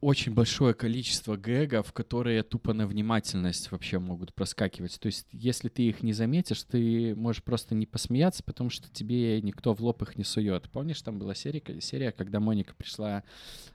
очень 0.00 0.34
большое 0.34 0.74
количество 0.74 1.36
гэгов, 1.36 1.92
которые 1.92 2.42
тупо 2.42 2.72
на 2.72 2.86
внимательность 2.86 3.70
вообще 3.70 3.98
могут 3.98 4.34
проскакивать. 4.34 4.98
То 5.00 5.06
есть, 5.06 5.26
если 5.32 5.68
ты 5.68 5.82
их 5.82 6.02
не 6.02 6.12
заметишь, 6.12 6.62
ты 6.62 7.14
можешь 7.14 7.42
просто 7.42 7.74
не 7.74 7.86
посмеяться, 7.86 8.42
потому 8.42 8.70
что 8.70 8.88
тебе 8.90 9.40
никто 9.42 9.74
в 9.74 9.80
лоб 9.80 10.02
их 10.02 10.16
не 10.16 10.24
сует. 10.24 10.70
Помнишь, 10.70 11.02
там 11.02 11.18
была 11.18 11.34
серия, 11.34 11.62
серия 11.80 12.12
когда 12.12 12.40
Моника 12.40 12.74
пришла 12.74 13.24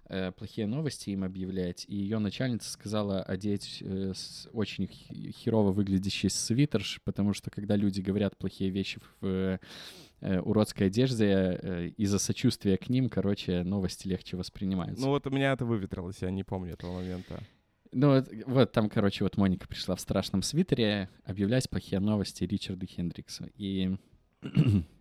э, 0.06 0.32
плохие 0.32 0.68
новости 0.68 1.10
им 1.12 1.24
объявлять, 1.24 1.86
и 1.88 1.96
ее 1.96 2.20
начальница 2.20 2.70
сказала 2.70 3.22
одеть 3.22 3.80
э, 3.82 4.14
очень 4.54 4.88
херово 4.88 5.72
выглядящий 5.72 6.30
свитер, 6.30 6.84
потому 7.04 7.34
что 7.34 7.50
когда 7.50 7.76
люди 7.76 8.02
говорят 8.02 8.38
плохие 8.38 8.70
вещи 8.70 9.00
в 9.22 9.26
э, 9.26 9.60
э, 10.22 10.40
уродской 10.40 10.88
одежде, 10.88 11.26
э, 11.62 11.88
из-за 11.98 12.20
сочувствия 12.20 12.78
к 12.78 12.90
ним, 12.90 13.10
короче, 13.10 13.64
новости 13.64 14.08
легче 14.08 14.38
воспринимаются. 14.38 15.04
Ну 15.04 15.10
вот 15.10 15.28
у 15.28 15.30
меня 15.30 15.54
это 15.54 15.66
выветрилось, 15.66 16.22
я 16.22 16.32
не 16.32 16.44
помню 16.44 16.74
этого 16.74 16.94
момента. 16.94 17.42
Ну, 17.92 18.10
вот, 18.10 18.30
вот 18.46 18.72
там, 18.72 18.90
короче, 18.90 19.24
вот 19.24 19.38
Моника 19.38 19.68
пришла 19.68 19.96
в 19.96 20.00
страшном 20.00 20.44
свитере 20.44 21.10
объявлять 21.26 21.70
плохие 21.70 22.00
новости 22.00 22.44
Ричарду 22.44 22.86
Хендриксу. 22.86 23.46
И 23.56 23.98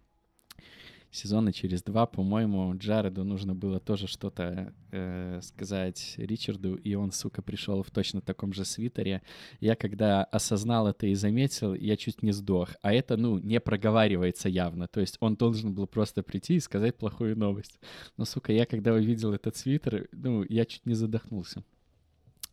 сезона 1.19 1.53
через 1.53 1.83
два, 1.83 2.07
по-моему, 2.07 2.75
Джареду 2.77 3.25
нужно 3.25 3.55
было 3.55 3.81
тоже 3.81 4.07
что-то 4.07 4.73
э, 4.93 5.41
сказать 5.43 6.15
Ричарду, 6.17 6.77
и 6.77 6.95
он, 6.95 7.13
сука, 7.13 7.43
пришел 7.43 7.83
в 7.83 7.91
точно 7.91 8.21
таком 8.21 8.53
же 8.53 8.65
свитере. 8.65 9.23
Я 9.61 9.75
когда 9.75 10.25
осознал 10.25 10.89
это 10.89 11.07
и 11.07 11.15
заметил, 11.15 11.75
я 11.75 11.97
чуть 11.97 12.23
не 12.23 12.33
сдох. 12.33 12.71
А 12.83 12.93
это, 12.93 13.17
ну, 13.17 13.39
не 13.39 13.61
проговаривается 13.61 14.49
явно. 14.49 14.87
То 14.89 15.01
есть 15.01 15.17
он 15.21 15.35
должен 15.35 15.75
был 15.75 15.87
просто 15.87 16.23
прийти 16.23 16.55
и 16.55 16.61
сказать 16.61 16.97
плохую 16.97 17.37
новость. 17.37 17.81
Но, 18.17 18.25
сука, 18.25 18.53
я 18.53 18.65
когда 18.65 18.93
увидел 18.93 19.33
этот 19.33 19.57
свитер, 19.57 20.09
ну, 20.13 20.45
я 20.49 20.65
чуть 20.65 20.87
не 20.87 20.95
задохнулся. 20.95 21.65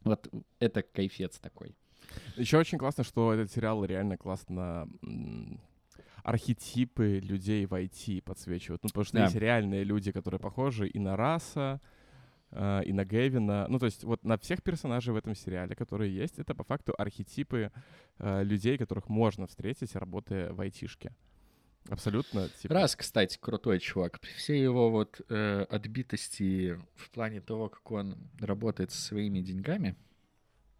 Вот 0.03 0.27
это 0.59 0.81
кайфец 0.81 1.39
такой. 1.39 1.75
Еще 2.37 2.57
очень 2.57 2.77
классно, 2.77 3.03
что 3.03 3.33
этот 3.33 3.51
сериал 3.51 3.83
реально 3.85 4.17
классно 4.17 4.87
архетипы 6.25 7.19
людей 7.19 7.65
в 7.65 7.73
IT 7.73 8.21
подсвечивают. 8.23 8.83
Ну, 8.83 8.89
потому 8.89 9.05
что 9.05 9.17
Да. 9.17 9.23
есть 9.25 9.35
реальные 9.35 9.83
люди, 9.83 10.11
которые 10.11 10.39
похожи 10.39 10.87
и 10.87 10.99
на 10.99 11.15
Раса, 11.15 11.79
э, 12.51 12.83
и 12.85 12.93
на 12.93 13.05
Гевина. 13.05 13.67
Ну, 13.69 13.79
то 13.79 13.85
есть 13.85 14.03
вот 14.03 14.23
на 14.23 14.37
всех 14.37 14.63
персонажей 14.63 15.13
в 15.13 15.17
этом 15.17 15.35
сериале, 15.35 15.75
которые 15.75 16.15
есть, 16.15 16.39
это 16.39 16.55
по 16.55 16.63
факту 16.63 16.93
архетипы 16.97 17.71
э, 18.19 18.43
людей, 18.43 18.77
которых 18.77 19.07
можно 19.09 19.45
встретить, 19.45 19.95
работая 19.95 20.51
в 20.53 20.61
айтишке. 20.61 21.11
Абсолютно. 21.89 22.49
Типа, 22.61 22.73
Раз, 22.73 22.95
кстати, 22.95 23.37
крутой 23.39 23.79
чувак. 23.79 24.19
При 24.19 24.29
всей 24.31 24.63
его 24.63 24.89
вот 24.89 25.21
э, 25.29 25.65
отбитости 25.69 26.79
в 26.95 27.11
плане 27.11 27.41
того, 27.41 27.69
как 27.69 27.91
он 27.91 28.17
работает 28.39 28.91
со 28.91 28.99
своими 29.01 29.41
деньгами, 29.41 29.95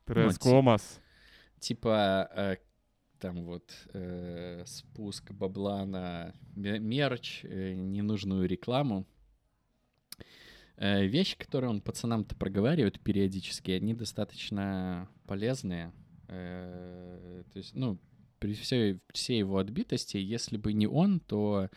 Пресс 0.05 0.39
ну, 0.43 0.51
Комас. 0.51 0.99
типа 1.60 2.29
э, 2.36 2.58
там 3.19 3.43
вот 3.45 3.71
э, 3.93 4.63
спуск 4.65 5.32
бабла 5.32 5.86
на 5.86 6.34
ме- 6.56 6.80
мерч, 6.80 7.41
э, 7.43 7.73
ненужную 7.73 8.47
рекламу. 8.47 9.06
Э, 10.78 11.06
вещи, 11.06 11.38
которые 11.38 11.69
он 11.69 11.82
пацанам-то 11.82 12.36
проговаривает 12.36 12.99
периодически, 12.99 13.71
они 13.71 13.93
достаточно 13.93 15.10
полезные. 15.25 15.93
Э, 16.28 17.43
то 17.51 17.58
есть, 17.58 17.75
ну, 17.75 17.99
при 18.39 18.54
всей, 18.54 18.99
всей 19.13 19.39
его 19.39 19.58
отбитости, 19.58 20.17
если 20.17 20.58
бы 20.58 20.73
не 20.73 20.88
он, 20.88 21.19
то 21.19 21.69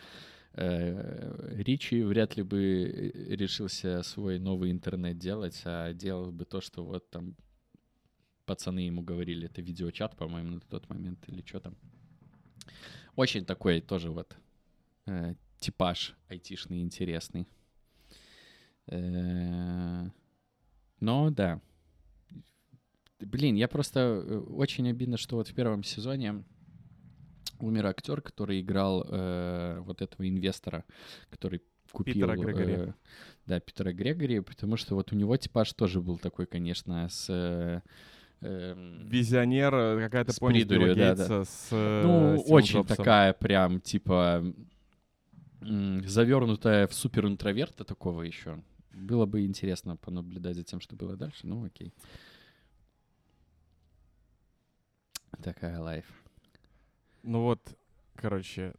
э, 0.55 1.55
Ричи 1.57 2.03
вряд 2.03 2.37
ли 2.37 2.43
бы 2.43 2.61
э, 2.61 3.35
решился 3.37 4.03
свой 4.03 4.39
новый 4.39 4.71
интернет 4.71 5.19
делать, 5.19 5.61
а 5.65 5.93
делал 5.93 6.33
бы 6.33 6.45
то, 6.45 6.61
что 6.61 6.85
вот 6.85 7.09
там 7.11 7.37
пацаны 8.49 8.81
ему 8.81 9.03
говорили, 9.03 9.47
это 9.47 9.61
видеочат, 9.61 10.17
по-моему, 10.17 10.53
на 10.53 10.61
тот 10.61 10.89
момент, 10.89 11.19
или 11.29 11.43
что 11.47 11.61
там. 11.61 11.77
Очень 13.15 13.45
такой 13.45 13.81
тоже 13.81 14.11
вот 14.11 14.37
э, 15.07 15.35
типаж 15.61 16.17
айтишный 16.29 16.81
интересный. 16.81 17.47
Э, 18.87 20.09
Но 21.01 21.31
да. 21.31 21.61
Блин, 23.21 23.57
я 23.57 23.69
просто 23.69 24.01
э, 24.01 24.39
очень 24.39 24.89
обидно, 24.89 25.19
что 25.19 25.37
вот 25.37 25.49
в 25.49 25.55
первом 25.55 25.85
сезоне 25.85 26.43
умер 27.61 27.87
актер, 27.87 28.23
который 28.23 28.61
играл 28.61 29.05
э, 29.07 29.81
вот 29.81 30.01
этого 30.01 30.27
инвестора, 30.27 30.85
который 31.31 31.61
купил... 31.93 32.15
Питера 32.15 32.37
Грегори. 32.37 32.73
э, 32.73 32.93
да, 33.47 33.61
Питера 33.61 33.93
Грегори, 33.93 34.41
потому 34.41 34.77
что 34.77 34.95
вот 34.95 35.13
у 35.13 35.17
него 35.17 35.37
типаж 35.37 35.73
тоже 35.75 36.01
был 36.01 36.19
такой, 36.19 36.47
конечно, 36.47 37.09
с... 37.11 37.27
э, 37.29 37.81
эм, 38.41 39.07
Визионер, 39.07 39.75
э, 39.75 40.01
какая-то 40.01 40.33
С 40.33 40.39
помесь 40.39 40.67
придурью, 40.67 40.95
да, 40.95 41.15
Гейтса 41.15 41.45
с 41.45 41.69
э, 41.71 42.03
ну, 42.05 42.39
Стивом 42.39 42.53
очень 42.53 42.79
Джобсом. 42.81 42.97
такая 42.97 43.33
прям, 43.33 43.81
типа, 43.81 44.45
завернутая 45.61 46.87
в 46.87 46.95
супер 46.95 47.27
интроверта 47.27 47.85
такого 47.85 48.23
еще. 48.23 48.63
Было 48.93 49.27
бы 49.27 49.45
интересно 49.45 49.97
понаблюдать 49.97 50.57
за 50.57 50.65
тем, 50.65 50.81
что 50.81 50.97
было 50.97 51.17
дальше. 51.17 51.47
Ну, 51.47 51.65
окей. 51.65 51.93
Такая 55.43 55.79
лайф. 55.79 56.07
Ну 57.23 57.43
вот, 57.43 57.61
короче, 58.15 58.75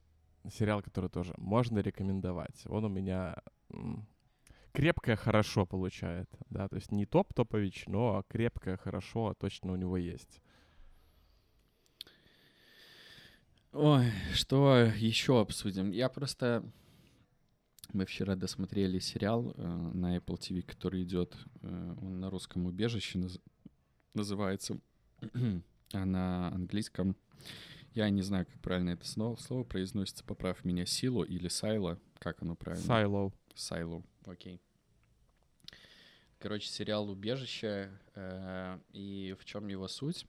сериал, 0.51 0.81
который 0.81 1.09
тоже 1.09 1.33
можно 1.37 1.79
рекомендовать. 1.79 2.63
Он 2.65 2.85
у 2.85 2.89
меня 2.89 3.35
крепкое 4.79 5.17
хорошо 5.17 5.65
получает, 5.65 6.29
да, 6.49 6.69
то 6.69 6.77
есть 6.77 6.89
не 6.93 7.05
топ 7.05 7.33
топович, 7.33 7.83
но 7.87 8.23
крепкое 8.29 8.77
хорошо 8.77 9.35
точно 9.37 9.73
у 9.73 9.75
него 9.75 9.97
есть. 9.97 10.41
Ой, 13.73 14.05
что 14.33 14.77
еще 14.95 15.41
обсудим? 15.41 15.91
Я 15.91 16.07
просто... 16.07 16.63
Мы 17.91 18.05
вчера 18.05 18.37
досмотрели 18.37 18.99
сериал 18.99 19.53
э, 19.57 19.67
на 19.93 20.15
Apple 20.15 20.39
TV, 20.39 20.61
который 20.61 21.03
идет, 21.03 21.35
э, 21.61 21.95
он 22.01 22.21
на 22.21 22.29
русском 22.29 22.65
убежище 22.65 23.19
наз- 23.19 23.41
называется, 24.13 24.79
а 25.93 26.05
на 26.05 26.53
английском, 26.53 27.17
я 27.95 28.09
не 28.09 28.21
знаю, 28.21 28.45
как 28.45 28.61
правильно 28.61 28.91
это 28.91 29.05
слово, 29.05 29.35
слово 29.35 29.65
произносится, 29.65 30.23
поправь 30.23 30.63
меня, 30.63 30.85
Сило 30.85 31.25
или 31.25 31.49
Сайло, 31.49 31.99
как 32.19 32.41
оно 32.43 32.55
правильно? 32.55 32.85
Сайло. 32.85 33.33
Сайло, 33.55 34.03
окей. 34.25 34.61
Короче, 36.39 36.69
сериал 36.69 37.09
«Убежище», 37.09 37.89
э, 38.15 38.79
и 38.93 39.35
в 39.37 39.43
чем 39.43 39.67
его 39.67 39.89
суть? 39.89 40.25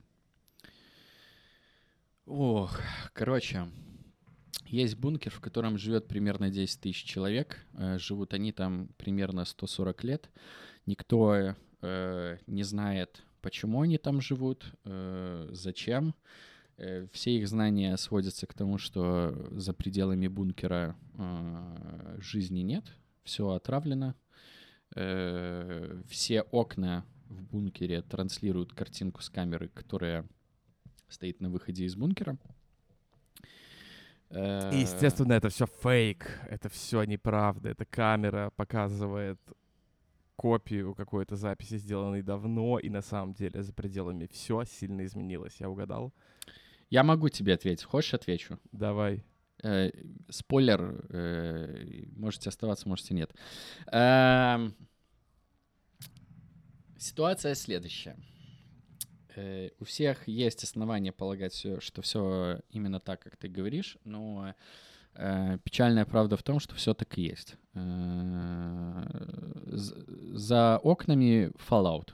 Ох, 2.25 2.81
короче, 3.13 3.69
есть 4.65 4.97
бункер, 4.97 5.31
в 5.31 5.39
котором 5.39 5.77
живет 5.77 6.09
примерно 6.09 6.49
10 6.49 6.81
тысяч 6.81 7.05
человек. 7.05 7.65
Э, 7.75 7.97
живут 7.97 8.33
они 8.33 8.51
там 8.51 8.89
примерно 8.97 9.45
140 9.45 10.03
лет. 10.03 10.29
Никто 10.85 11.55
э, 11.81 12.37
не 12.45 12.63
знает, 12.63 13.23
почему 13.41 13.81
они 13.81 13.97
там 13.97 14.19
живут, 14.19 14.65
э, 14.83 15.47
зачем. 15.53 16.13
Э, 16.75 17.07
все 17.13 17.37
их 17.37 17.47
знания 17.47 17.95
сводятся 17.95 18.47
к 18.47 18.53
тому, 18.53 18.77
что 18.77 19.33
за 19.51 19.71
пределами 19.71 20.27
бункера 20.27 20.97
э, 21.13 22.17
жизни 22.19 22.59
нет. 22.59 22.83
все 23.23 23.51
отравлено. 23.51 24.13
Э, 24.13 24.30
все 24.91 26.41
окна 26.51 27.05
в 27.29 27.43
бункере 27.43 28.01
транслируют 28.01 28.73
картинку 28.73 29.21
с 29.21 29.29
камеры, 29.29 29.69
которая 29.69 30.25
стоит 31.07 31.39
на 31.41 31.49
выходе 31.49 31.85
из 31.85 31.95
бункера. 31.95 32.37
Э, 34.29 34.71
И, 34.73 34.79
естественно, 34.81 35.33
это 35.33 35.49
все 35.49 35.65
фейк, 35.65 36.39
это 36.49 36.69
все 36.69 37.03
неправда, 37.03 37.69
это 37.69 37.85
камера 37.85 38.51
показывает 38.55 39.39
копию 40.35 40.95
какой-то 40.95 41.35
записи, 41.35 41.77
сделанной 41.77 42.21
давно, 42.21 42.79
и 42.79 42.89
на 42.89 43.01
самом 43.01 43.33
деле 43.33 43.61
за 43.61 43.73
пределами 43.73 44.27
все 44.31 44.63
сильно 44.63 45.05
изменилось. 45.05 45.57
Я 45.59 45.69
угадал? 45.69 46.13
Я 46.89 47.03
могу 47.03 47.29
тебе 47.29 47.53
ответить. 47.53 47.83
Хочешь, 47.83 48.13
отвечу? 48.13 48.59
Давай. 48.71 49.23
Э, 49.63 49.91
спойлер, 50.29 51.05
э, 51.09 52.05
можете 52.15 52.49
оставаться, 52.49 52.89
можете 52.89 53.13
нет. 53.13 53.31
Э, 53.91 54.69
ситуация 56.97 57.55
следующая. 57.55 58.17
Э, 59.35 59.69
у 59.79 59.85
всех 59.85 60.27
есть 60.27 60.63
основания 60.63 61.11
полагать, 61.11 61.53
все, 61.53 61.79
что 61.79 62.01
все 62.01 62.59
именно 62.69 62.99
так, 62.99 63.21
как 63.21 63.37
ты 63.37 63.47
говоришь, 63.47 63.97
но 64.03 64.53
э, 65.13 65.57
печальная 65.63 66.05
правда 66.05 66.37
в 66.37 66.43
том, 66.43 66.59
что 66.59 66.75
все 66.75 66.93
так 66.93 67.17
и 67.17 67.21
есть. 67.21 67.55
Э, 67.73 69.03
за 70.33 70.79
окнами 70.83 71.51
Fallout. 71.69 72.13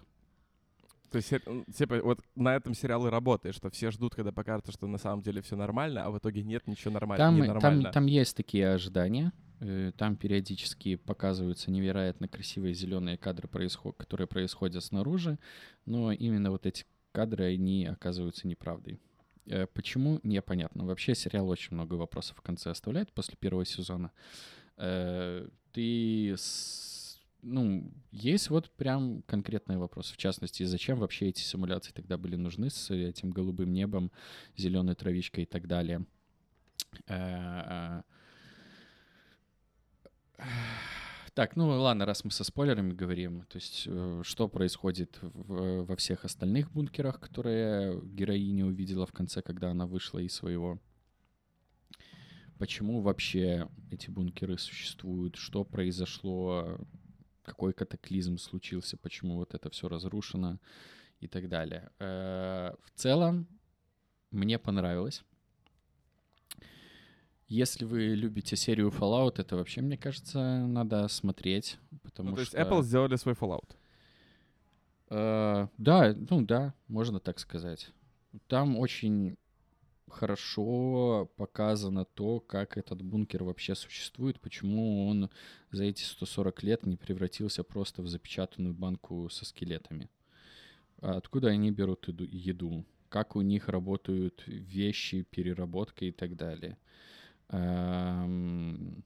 То 1.11 1.17
есть, 1.17 1.33
типа, 1.75 2.01
вот 2.03 2.19
на 2.35 2.55
этом 2.55 2.73
сериал 2.73 3.07
и 3.07 3.09
работает, 3.09 3.55
что 3.55 3.69
все 3.69 3.91
ждут, 3.91 4.15
когда 4.15 4.31
покажется, 4.31 4.71
что 4.71 4.87
на 4.87 4.97
самом 4.97 5.21
деле 5.21 5.41
все 5.41 5.55
нормально, 5.55 6.03
а 6.03 6.11
в 6.11 6.17
итоге 6.17 6.43
нет 6.43 6.67
ничего 6.67 6.93
нормального. 6.93 7.59
Там, 7.59 7.83
там, 7.83 7.91
там 7.91 8.05
есть 8.07 8.35
такие 8.35 8.69
ожидания. 8.69 9.31
Э, 9.59 9.91
там 9.97 10.15
периодически 10.15 10.95
показываются 10.95 11.71
невероятно 11.71 12.27
красивые 12.27 12.73
зеленые 12.73 13.17
кадры, 13.17 13.47
происход... 13.47 13.95
которые 13.97 14.27
происходят 14.27 14.83
снаружи, 14.83 15.39
но 15.85 16.11
именно 16.11 16.51
вот 16.51 16.65
эти 16.65 16.85
кадры, 17.11 17.45
они 17.45 17.85
оказываются 17.85 18.47
неправдой. 18.47 18.99
Э, 19.45 19.65
почему? 19.73 20.19
Непонятно. 20.23 20.85
Вообще 20.85 21.15
сериал 21.15 21.49
очень 21.49 21.73
много 21.73 21.95
вопросов 21.95 22.37
в 22.37 22.41
конце 22.41 22.69
оставляет 22.69 23.11
после 23.13 23.35
первого 23.39 23.65
сезона. 23.65 24.11
Э, 24.77 25.47
ты... 25.71 26.35
Ну, 27.49 27.93
есть 28.11 28.49
вот 28.49 28.69
прям 28.71 29.21
конкретные 29.21 29.77
вопросы. 29.77 30.13
В 30.13 30.17
частности, 30.17 30.63
зачем 30.63 30.99
вообще 30.99 31.29
эти 31.29 31.39
симуляции 31.39 31.93
тогда 31.93 32.17
были 32.17 32.35
нужны 32.35 32.69
с 32.69 32.91
этим 32.91 33.31
голубым 33.31 33.71
небом, 33.71 34.11
зеленой 34.57 34.95
травичкой 34.95 35.43
и 35.43 35.47
так 35.47 35.65
далее. 35.65 36.05
Э, 37.07 38.01
так, 41.33 41.55
ну 41.55 41.69
ладно, 41.69 42.05
раз 42.05 42.25
мы 42.25 42.31
со 42.31 42.43
спойлерами 42.43 42.91
говорим, 42.91 43.43
то 43.43 43.57
есть 43.57 43.83
э, 43.87 44.21
что 44.25 44.49
происходит 44.49 45.17
в, 45.21 45.85
во 45.85 45.95
всех 45.95 46.25
остальных 46.25 46.69
бункерах, 46.71 47.19
которые 47.19 48.01
героиня 48.03 48.65
увидела 48.65 49.05
в 49.05 49.13
конце, 49.13 49.41
когда 49.41 49.71
она 49.71 49.87
вышла 49.87 50.19
из 50.19 50.33
своего. 50.33 50.81
Почему 52.57 53.01
вообще 53.01 53.69
эти 53.89 54.09
бункеры 54.09 54.57
существуют? 54.57 55.37
Что 55.37 55.63
произошло? 55.63 56.77
Какой 57.47 57.71
катаклизм 57.71 58.37
случился? 58.37 58.97
Почему 58.97 59.37
вот 59.37 59.53
это 59.55 59.69
все 59.69 59.87
разрушено? 59.87 60.59
И 61.21 61.27
так 61.27 61.47
далее. 61.47 61.89
Э, 61.99 62.73
в 62.83 62.91
целом, 62.99 63.47
мне 64.31 64.59
понравилось. 64.59 65.23
Если 67.47 67.85
вы 67.85 68.15
любите 68.15 68.57
серию 68.57 68.89
Fallout, 68.89 69.39
это 69.39 69.55
вообще, 69.55 69.81
мне 69.81 69.97
кажется, 69.97 70.67
надо 70.67 71.07
смотреть, 71.07 71.79
потому 72.03 72.31
ну, 72.31 72.35
то 72.35 72.45
что... 72.45 72.57
есть 72.57 72.69
Apple 72.69 72.83
сделали 72.83 73.15
свой 73.15 73.35
Fallout? 73.35 73.75
Uh, 75.09 75.69
да, 75.77 76.13
ну 76.29 76.41
да, 76.41 76.73
можно 76.89 77.21
так 77.21 77.39
сказать. 77.39 77.89
Там 78.47 78.77
очень 78.77 79.37
хорошо 80.09 81.29
показано 81.35 82.05
то, 82.05 82.39
как 82.39 82.77
этот 82.77 83.01
бункер 83.01 83.43
вообще 83.43 83.75
существует, 83.75 84.39
почему 84.39 85.07
он 85.07 85.29
за 85.71 85.83
эти 85.83 86.03
140 86.03 86.63
лет 86.63 86.85
не 86.85 86.97
превратился 86.97 87.63
просто 87.63 88.01
в 88.01 88.07
запечатанную 88.07 88.73
банку 88.73 89.29
со 89.29 89.45
скелетами. 89.45 90.09
Откуда 90.99 91.49
они 91.49 91.71
берут 91.71 92.07
еду, 92.07 92.85
как 93.09 93.35
у 93.35 93.41
них 93.41 93.69
работают 93.69 94.43
вещи, 94.47 95.23
переработка 95.23 96.05
и 96.05 96.11
так 96.11 96.35
далее. 96.35 96.77
Эм, 97.49 99.03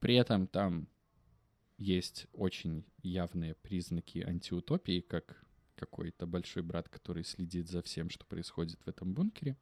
при 0.00 0.16
этом 0.16 0.46
там 0.46 0.88
есть 1.78 2.26
очень 2.32 2.84
явные 3.02 3.54
признаки 3.54 4.18
антиутопии, 4.18 5.00
как 5.00 5.41
какой-то 5.82 6.26
большой 6.26 6.62
брат, 6.62 6.88
который 6.88 7.24
следит 7.24 7.68
за 7.68 7.82
всем, 7.82 8.08
что 8.10 8.24
происходит 8.24 8.78
в 8.84 8.88
этом 8.88 9.12
бункере. 9.12 9.56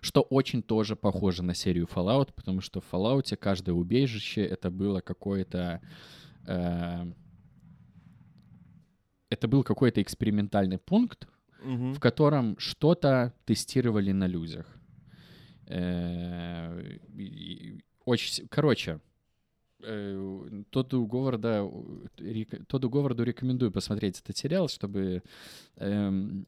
Что 0.00 0.22
очень 0.22 0.62
тоже 0.62 0.94
похоже 0.94 1.42
на 1.42 1.54
серию 1.54 1.86
Fallout, 1.86 2.32
потому 2.32 2.60
что 2.60 2.80
в 2.80 2.92
Fallout 2.92 3.36
каждое 3.36 3.72
убежище 3.72 4.44
это 4.44 4.70
было 4.70 5.00
какое-то... 5.00 5.80
Э, 6.46 7.12
это 9.30 9.48
был 9.48 9.64
какой-то 9.64 10.00
экспериментальный 10.00 10.78
пункт, 10.78 11.28
угу. 11.64 11.92
в 11.92 11.98
котором 11.98 12.56
что-то 12.58 13.32
тестировали 13.44 14.12
на 14.12 14.28
людях. 14.28 14.66
Э, 15.66 16.98
очень... 18.04 18.46
Короче, 18.48 19.00
Тодду 20.70 21.06
Говарда, 21.06 21.70
Тодду 22.68 22.90
Говарду 22.90 23.24
рекомендую 23.24 23.72
посмотреть 23.72 24.20
этот 24.20 24.36
сериал, 24.36 24.68
чтобы 24.68 25.22
эм, 25.76 26.44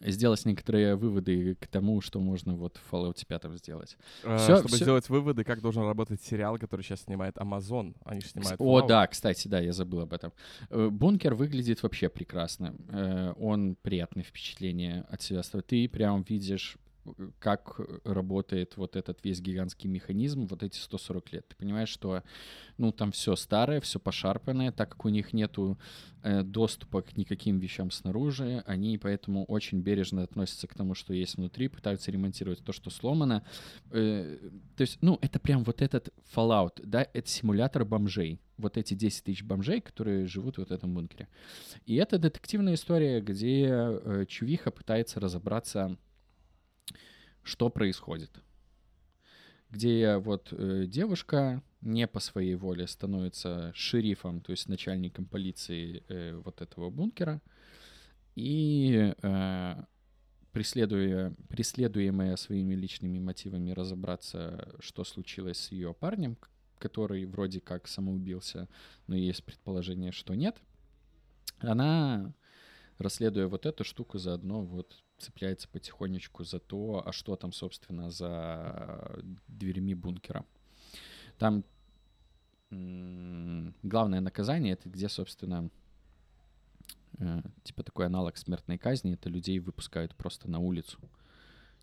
сделать 0.00 0.44
некоторые 0.44 0.96
выводы 0.96 1.54
к 1.56 1.66
тому, 1.66 2.00
что 2.00 2.20
можно 2.20 2.54
вот 2.54 2.76
в 2.76 2.92
Fallout 2.92 3.24
5 3.26 3.58
сделать. 3.58 3.96
А, 4.24 4.38
всё, 4.38 4.58
чтобы 4.58 4.68
всё... 4.68 4.84
сделать 4.84 5.08
выводы, 5.08 5.44
как 5.44 5.60
должен 5.60 5.82
работать 5.82 6.22
сериал, 6.22 6.58
который 6.58 6.82
сейчас 6.82 7.02
снимает 7.02 7.36
Amazon. 7.36 7.94
Они 8.04 8.20
же 8.20 8.28
снимают 8.28 8.60
Fallout. 8.60 8.84
О, 8.84 8.86
да, 8.86 9.06
кстати, 9.06 9.48
да, 9.48 9.60
я 9.60 9.72
забыл 9.72 10.00
об 10.00 10.12
этом. 10.12 10.32
Э, 10.70 10.88
бункер 10.88 11.34
выглядит 11.34 11.82
вообще 11.82 12.08
прекрасно. 12.08 12.74
Он 13.38 13.76
приятное 13.82 14.24
впечатление 14.24 15.04
от 15.08 15.22
себя 15.22 15.42
Ты 15.42 15.88
прям 15.88 16.22
видишь 16.22 16.76
как 17.38 17.80
работает 18.04 18.76
вот 18.76 18.96
этот 18.96 19.24
весь 19.24 19.40
гигантский 19.40 19.88
механизм 19.88 20.46
вот 20.46 20.62
эти 20.62 20.78
140 20.78 21.32
лет. 21.32 21.48
Ты 21.48 21.56
понимаешь, 21.56 21.88
что 21.88 22.22
ну 22.78 22.92
там 22.92 23.12
все 23.12 23.36
старое, 23.36 23.80
все 23.80 23.98
пошарпанное, 23.98 24.72
так 24.72 24.90
как 24.90 25.04
у 25.04 25.08
них 25.08 25.32
нету 25.32 25.78
э, 26.22 26.42
доступа 26.42 27.02
к 27.02 27.16
никаким 27.16 27.58
вещам 27.58 27.90
снаружи, 27.90 28.62
они 28.66 28.98
поэтому 28.98 29.44
очень 29.44 29.80
бережно 29.80 30.22
относятся 30.22 30.66
к 30.66 30.74
тому, 30.74 30.94
что 30.94 31.14
есть 31.14 31.36
внутри, 31.36 31.68
пытаются 31.68 32.10
ремонтировать 32.10 32.64
то, 32.64 32.72
что 32.72 32.90
сломано. 32.90 33.44
Э, 33.90 34.38
то 34.76 34.80
есть, 34.80 34.98
ну, 35.00 35.18
это 35.20 35.38
прям 35.38 35.64
вот 35.64 35.82
этот 35.82 36.10
Fallout, 36.34 36.80
да, 36.84 37.06
это 37.12 37.28
симулятор 37.28 37.84
бомжей. 37.84 38.40
Вот 38.58 38.78
эти 38.78 38.94
10 38.94 39.24
тысяч 39.24 39.42
бомжей, 39.42 39.82
которые 39.82 40.26
живут 40.26 40.56
вот 40.56 40.70
в 40.70 40.72
этом 40.72 40.94
бункере. 40.94 41.28
И 41.84 41.96
это 41.96 42.18
детективная 42.18 42.74
история, 42.74 43.20
где 43.20 43.66
э, 43.68 44.24
Чувиха 44.26 44.70
пытается 44.70 45.20
разобраться 45.20 45.98
что 47.46 47.70
происходит. 47.70 48.30
Где 49.70 50.16
вот 50.16 50.48
э, 50.52 50.84
девушка 50.86 51.62
не 51.80 52.06
по 52.06 52.20
своей 52.20 52.56
воле 52.56 52.86
становится 52.86 53.72
шерифом, 53.74 54.40
то 54.40 54.50
есть 54.50 54.68
начальником 54.68 55.26
полиции 55.26 56.02
э, 56.08 56.34
вот 56.44 56.60
этого 56.60 56.90
бункера, 56.90 57.40
и 58.34 59.14
э, 59.22 59.84
преследуя, 60.52 61.34
преследуемая 61.48 62.36
своими 62.36 62.74
личными 62.74 63.18
мотивами 63.18 63.70
разобраться, 63.70 64.74
что 64.80 65.04
случилось 65.04 65.58
с 65.58 65.72
ее 65.72 65.94
парнем, 65.94 66.36
который 66.78 67.24
вроде 67.26 67.60
как 67.60 67.86
самоубился, 67.86 68.68
но 69.06 69.16
есть 69.16 69.44
предположение, 69.44 70.12
что 70.12 70.34
нет, 70.34 70.56
она, 71.58 72.34
расследуя 72.98 73.46
вот 73.46 73.66
эту 73.66 73.84
штуку, 73.84 74.18
заодно 74.18 74.62
вот 74.62 74.96
цепляется 75.18 75.68
потихонечку 75.68 76.44
за 76.44 76.58
то, 76.58 77.02
а 77.04 77.12
что 77.12 77.36
там, 77.36 77.52
собственно, 77.52 78.10
за 78.10 79.22
дверями 79.48 79.94
бункера. 79.94 80.44
Там 81.38 81.64
главное 82.70 84.20
наказание 84.20 84.72
это 84.72 84.88
где, 84.88 85.08
собственно, 85.08 85.70
э, 87.18 87.42
типа 87.62 87.82
такой 87.82 88.06
аналог 88.06 88.36
смертной 88.36 88.76
казни, 88.78 89.14
это 89.14 89.28
людей 89.28 89.58
выпускают 89.60 90.14
просто 90.16 90.50
на 90.50 90.58
улицу. 90.58 90.98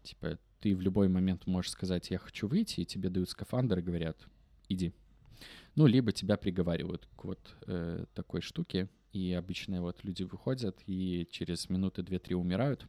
Типа 0.03 0.38
ты 0.59 0.75
в 0.75 0.81
любой 0.81 1.07
момент 1.07 1.47
можешь 1.47 1.71
сказать, 1.71 2.09
я 2.11 2.17
хочу 2.17 2.47
выйти, 2.47 2.81
и 2.81 2.86
тебе 2.86 3.09
дают 3.09 3.29
скафандр 3.29 3.79
и 3.79 3.81
говорят, 3.81 4.17
иди. 4.69 4.93
Ну, 5.75 5.88
либо 5.88 6.11
тебя 6.11 6.38
приговаривают 6.38 7.07
к 7.15 7.25
вот 7.25 7.55
э, 7.67 8.05
такой 8.13 8.41
штуке, 8.41 8.89
и 9.11 9.34
обычно 9.34 9.81
вот 9.81 10.03
люди 10.03 10.23
выходят 10.23 10.81
и 10.86 11.27
через 11.31 11.69
минуты 11.69 12.01
две-три 12.01 12.36
умирают, 12.36 12.88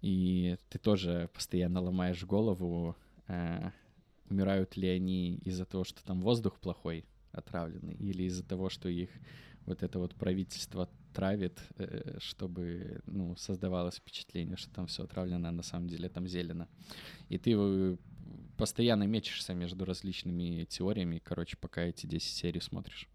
и 0.00 0.56
ты 0.68 0.78
тоже 0.78 1.30
постоянно 1.32 1.80
ломаешь 1.80 2.24
голову, 2.24 2.96
э, 3.28 3.70
умирают 4.28 4.76
ли 4.76 4.88
они 4.88 5.36
из-за 5.44 5.64
того, 5.64 5.84
что 5.84 6.04
там 6.04 6.20
воздух 6.20 6.58
плохой, 6.58 7.04
отравленный, 7.32 7.94
или 7.94 8.24
из-за 8.24 8.44
того, 8.44 8.68
что 8.68 8.88
их 8.88 9.10
вот 9.66 9.82
это 9.82 9.98
вот 9.98 10.14
правительство 10.14 10.88
травит, 11.12 11.60
э, 11.76 12.18
чтобы 12.20 13.00
ну, 13.06 13.36
создавалось 13.36 13.96
впечатление, 13.96 14.56
что 14.56 14.70
там 14.70 14.86
все 14.86 15.04
отравлено, 15.04 15.48
а 15.48 15.52
на 15.52 15.62
самом 15.62 15.88
деле 15.88 16.08
там 16.08 16.26
зелено. 16.28 16.68
И 17.28 17.38
ты 17.38 17.98
постоянно 18.56 19.04
мечешься 19.04 19.54
между 19.54 19.84
различными 19.84 20.64
теориями, 20.64 21.20
короче, 21.22 21.56
пока 21.56 21.82
эти 21.82 22.06
10 22.06 22.36
серий 22.36 22.60
смотришь. 22.60 23.08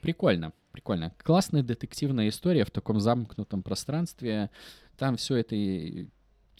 Прикольно, 0.00 0.52
прикольно. 0.72 1.12
Классная 1.18 1.62
детективная 1.62 2.28
история 2.28 2.64
в 2.64 2.70
таком 2.70 3.00
замкнутом 3.00 3.62
пространстве. 3.62 4.50
Там 4.96 5.16
все 5.16 5.36
это 5.36 5.54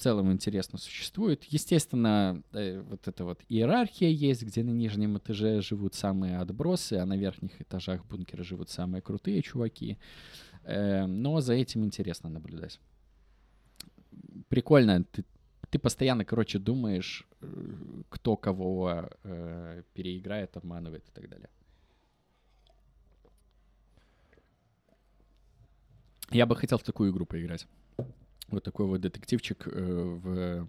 в 0.00 0.02
целом 0.02 0.32
интересно 0.32 0.78
существует. 0.78 1.44
Естественно, 1.44 2.42
э, 2.52 2.80
вот 2.80 3.06
эта 3.06 3.24
вот 3.24 3.42
иерархия 3.50 4.08
есть, 4.08 4.42
где 4.42 4.62
на 4.62 4.70
нижнем 4.70 5.18
этаже 5.18 5.60
живут 5.60 5.94
самые 5.94 6.38
отбросы, 6.38 6.94
а 6.94 7.04
на 7.04 7.16
верхних 7.18 7.60
этажах 7.60 8.06
бункера 8.06 8.42
живут 8.42 8.70
самые 8.70 9.02
крутые 9.02 9.42
чуваки. 9.42 9.98
Э, 10.64 11.04
но 11.06 11.40
за 11.40 11.52
этим 11.52 11.84
интересно 11.84 12.30
наблюдать. 12.30 12.80
Прикольно, 14.48 15.04
ты, 15.04 15.24
ты 15.68 15.78
постоянно, 15.78 16.24
короче, 16.24 16.58
думаешь, 16.58 17.26
э, 17.42 18.02
кто 18.08 18.36
кого 18.36 19.10
переиграет, 19.92 20.56
обманывает 20.56 21.06
и 21.08 21.12
так 21.12 21.28
далее. 21.28 21.50
Я 26.30 26.46
бы 26.46 26.56
хотел 26.56 26.78
в 26.78 26.82
такую 26.82 27.12
игру 27.12 27.26
поиграть 27.26 27.66
вот 28.50 28.64
такой 28.64 28.86
вот 28.86 29.00
детективчик 29.00 29.66
э, 29.66 29.70
в 29.72 30.68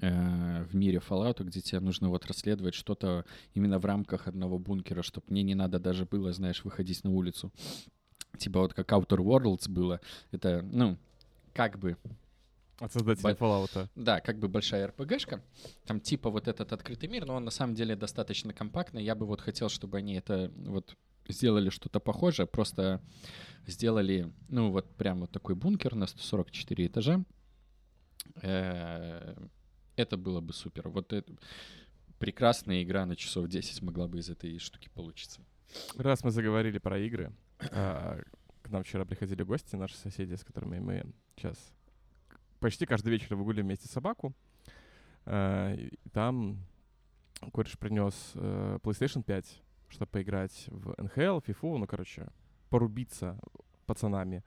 э, 0.00 0.64
в 0.64 0.74
мире 0.74 0.98
Fallout, 0.98 1.42
где 1.44 1.60
тебе 1.60 1.80
нужно 1.80 2.08
вот 2.08 2.26
расследовать 2.26 2.74
что-то 2.74 3.24
именно 3.54 3.78
в 3.78 3.84
рамках 3.84 4.26
одного 4.28 4.58
бункера, 4.58 5.02
чтобы 5.02 5.26
мне 5.28 5.42
не 5.42 5.54
надо 5.54 5.78
даже 5.78 6.04
было, 6.04 6.32
знаешь, 6.32 6.64
выходить 6.64 7.04
на 7.04 7.10
улицу. 7.10 7.52
Типа 8.36 8.60
вот 8.60 8.74
как 8.74 8.90
Outer 8.92 9.18
Worlds 9.18 9.68
было. 9.68 10.00
Это, 10.30 10.62
ну, 10.62 10.98
как 11.54 11.78
бы... 11.78 11.96
От 12.78 12.92
создателя 12.92 13.34
Бо... 13.34 13.44
Fallout. 13.44 13.88
Да, 13.96 14.20
как 14.20 14.38
бы 14.38 14.48
большая 14.48 14.86
РПГшка. 14.88 15.42
Там 15.84 16.00
типа 16.00 16.30
вот 16.30 16.46
этот 16.46 16.72
открытый 16.72 17.08
мир, 17.08 17.26
но 17.26 17.34
он 17.34 17.44
на 17.44 17.50
самом 17.50 17.74
деле 17.74 17.96
достаточно 17.96 18.52
компактный. 18.52 19.02
Я 19.02 19.16
бы 19.16 19.26
вот 19.26 19.40
хотел, 19.40 19.68
чтобы 19.68 19.98
они 19.98 20.14
это 20.14 20.52
вот 20.56 20.96
сделали 21.32 21.70
что-то 21.70 22.00
похожее, 22.00 22.46
просто 22.46 23.00
сделали, 23.66 24.32
ну, 24.48 24.70
вот 24.70 24.94
прям 24.96 25.20
вот 25.20 25.30
такой 25.30 25.54
бункер 25.54 25.94
на 25.94 26.06
144 26.06 26.86
этажа. 26.86 27.24
Э, 28.42 29.34
это 29.96 30.16
было 30.16 30.40
бы 30.40 30.52
супер. 30.52 30.88
Вот 30.88 31.12
это 31.12 31.32
прекрасная 32.18 32.82
игра 32.82 33.06
на 33.06 33.16
часов 33.16 33.48
10 33.48 33.82
могла 33.82 34.08
бы 34.08 34.18
из 34.18 34.30
этой 34.30 34.58
штуки 34.58 34.88
получиться. 34.94 35.40
Раз 35.96 36.24
мы 36.24 36.30
заговорили 36.30 36.78
про 36.78 36.98
игры, 36.98 37.32
а, 37.72 38.20
к 38.62 38.70
нам 38.70 38.82
вчера 38.82 39.04
приходили 39.04 39.42
гости, 39.42 39.76
наши 39.76 39.96
соседи, 39.96 40.34
с 40.34 40.44
которыми 40.44 40.78
мы 40.78 41.04
сейчас 41.36 41.56
почти 42.58 42.86
каждый 42.86 43.10
вечер 43.10 43.36
выгуливаем 43.36 43.66
вместе 43.66 43.88
собаку. 43.88 44.34
И 45.30 45.92
там 46.12 46.64
кореш 47.52 47.78
принес 47.78 48.32
э, 48.34 48.78
PlayStation 48.82 49.22
5 49.22 49.62
чтобы 49.88 50.10
поиграть 50.10 50.66
в 50.68 50.94
НХЛ, 51.02 51.38
FIFA, 51.38 51.78
ну, 51.78 51.86
короче, 51.86 52.28
порубиться 52.68 53.38
пацанами. 53.86 54.44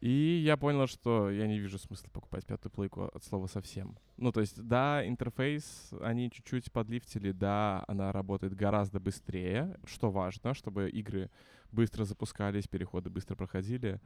И 0.00 0.42
я 0.44 0.56
понял, 0.56 0.86
что 0.86 1.30
я 1.30 1.46
не 1.46 1.58
вижу 1.58 1.78
смысла 1.78 2.08
покупать 2.10 2.46
пятую 2.46 2.72
плойку 2.72 3.10
от 3.12 3.22
слова 3.22 3.46
совсем. 3.46 3.98
Ну, 4.16 4.32
то 4.32 4.40
есть, 4.40 4.62
да, 4.62 5.06
интерфейс 5.06 5.90
они 6.00 6.30
чуть-чуть 6.30 6.72
подлифтили, 6.72 7.32
да, 7.32 7.84
она 7.86 8.10
работает 8.10 8.54
гораздо 8.54 8.98
быстрее, 8.98 9.78
что 9.84 10.10
важно, 10.10 10.54
чтобы 10.54 10.88
игры 10.88 11.30
быстро 11.70 12.04
запускались, 12.04 12.66
переходы 12.66 13.10
быстро 13.10 13.36
проходили, 13.36 14.00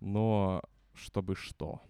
но 0.00 0.60
чтобы 0.94 1.36
что? 1.36 1.80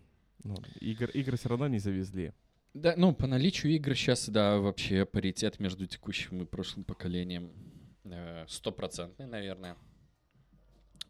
Ну, 0.44 0.56
игр, 0.80 1.08
игры 1.10 1.38
все 1.38 1.48
равно 1.48 1.68
не 1.68 1.78
завезли. 1.78 2.32
Да, 2.74 2.94
ну, 2.96 3.14
по 3.14 3.26
наличию 3.26 3.72
игр 3.72 3.94
сейчас, 3.94 4.28
да, 4.28 4.58
вообще 4.58 5.06
паритет 5.06 5.58
между 5.58 5.86
текущим 5.86 6.42
и 6.42 6.44
прошлым 6.44 6.84
поколением 6.84 7.50
стопроцентный, 8.48 9.26
наверное. 9.26 9.76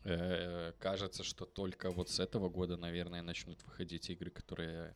Э, 0.05 0.73
кажется, 0.79 1.23
что 1.23 1.45
только 1.45 1.91
вот 1.91 2.09
с 2.09 2.21
этого 2.21 2.49
года, 2.49 2.77
наверное, 2.77 3.23
начнут 3.23 3.63
выходить 3.65 4.11
игры, 4.11 4.31
которые 4.31 4.95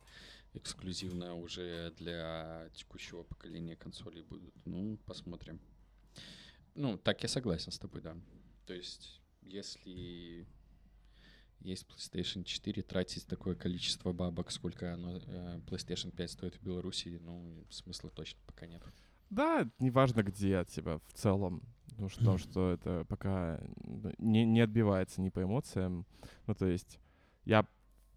эксклюзивно 0.53 1.35
уже 1.35 1.93
для 1.97 2.69
текущего 2.73 3.23
поколения 3.23 3.75
консолей 3.75 4.23
будут. 4.23 4.53
Ну, 4.65 4.97
посмотрим. 5.05 5.59
Ну, 6.75 6.97
так 6.97 7.21
я 7.23 7.29
согласен 7.29 7.71
с 7.71 7.79
тобой, 7.79 8.01
да. 8.01 8.15
То 8.65 8.73
есть, 8.73 9.21
если 9.41 10.47
есть 11.59 11.85
PlayStation 11.85 12.43
4, 12.43 12.81
тратить 12.83 13.25
такое 13.27 13.55
количество 13.55 14.11
бабок, 14.13 14.51
сколько 14.51 14.93
оно, 14.93 15.17
э, 15.17 15.59
PlayStation 15.67 16.11
5 16.15 16.31
стоит 16.31 16.55
в 16.55 16.63
Беларуси, 16.63 17.19
ну, 17.21 17.65
смысла 17.69 18.09
точно 18.09 18.39
пока 18.45 18.67
нет. 18.67 18.83
Да, 19.29 19.69
неважно 19.79 20.23
где 20.23 20.57
от 20.57 20.69
тебя 20.69 20.99
в 20.99 21.13
целом. 21.13 21.63
Ну, 21.97 22.09
что, 22.09 22.37
что 22.37 22.71
это 22.71 23.05
пока 23.07 23.59
не, 24.17 24.45
не 24.45 24.61
отбивается 24.61 25.21
ни 25.21 25.29
по 25.29 25.43
эмоциям. 25.43 26.05
Ну, 26.47 26.55
то 26.55 26.65
есть 26.65 26.99
я 27.45 27.65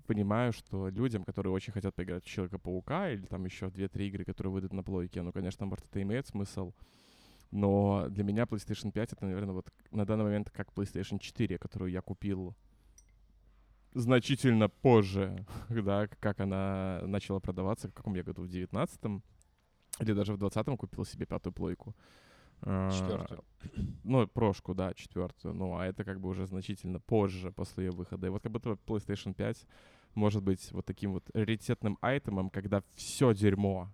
понимаю, 0.06 0.52
что 0.52 0.88
людям, 0.88 1.24
которые 1.24 1.52
очень 1.52 1.72
хотят 1.72 1.94
поиграть 1.94 2.24
в 2.24 2.28
Человека-паука 2.28 3.10
или 3.10 3.26
там 3.26 3.44
еще 3.44 3.68
в 3.68 3.74
2-3 3.74 4.06
игры, 4.06 4.24
которые 4.24 4.52
выйдут 4.52 4.72
на 4.72 4.82
плойке, 4.82 5.22
ну, 5.22 5.32
конечно, 5.32 5.66
может, 5.66 5.86
это 5.86 6.00
имеет 6.02 6.26
смысл. 6.26 6.72
Но 7.50 8.06
для 8.08 8.24
меня 8.24 8.44
PlayStation 8.44 8.90
5 8.92 9.12
это, 9.12 9.24
наверное, 9.24 9.54
вот 9.54 9.72
на 9.90 10.04
данный 10.04 10.24
момент 10.24 10.50
как 10.50 10.72
PlayStation 10.72 11.18
4, 11.18 11.58
которую 11.58 11.90
я 11.90 12.00
купил 12.00 12.54
значительно 13.94 14.68
позже, 14.68 15.46
да, 15.68 16.06
как 16.20 16.40
она 16.40 17.00
начала 17.06 17.40
продаваться, 17.40 17.88
в 17.88 17.94
каком 17.94 18.14
я 18.14 18.22
году, 18.22 18.42
в 18.42 18.48
19 18.48 19.00
или 20.00 20.12
даже 20.12 20.34
в 20.34 20.42
20-м 20.42 20.76
купил 20.76 21.04
себе 21.04 21.26
пятую 21.26 21.52
плойку. 21.52 21.94
Четвертую. 22.62 23.44
Ну, 24.04 24.26
прошку, 24.28 24.74
да, 24.74 24.94
четвертую. 24.94 25.54
Ну, 25.54 25.76
а 25.76 25.86
это 25.86 26.04
как 26.04 26.20
бы 26.20 26.28
уже 26.28 26.46
значительно 26.46 27.00
позже, 27.00 27.50
после 27.50 27.86
ее 27.86 27.90
выхода. 27.90 28.28
И 28.28 28.30
вот 28.30 28.42
как 28.42 28.52
будто 28.52 28.78
PlayStation 28.86 29.34
5 29.34 29.66
может 30.14 30.42
быть 30.42 30.70
вот 30.72 30.86
таким 30.86 31.12
вот 31.12 31.28
раритетным 31.34 31.98
айтемом, 32.00 32.50
когда 32.50 32.82
все 32.94 33.34
дерьмо, 33.34 33.90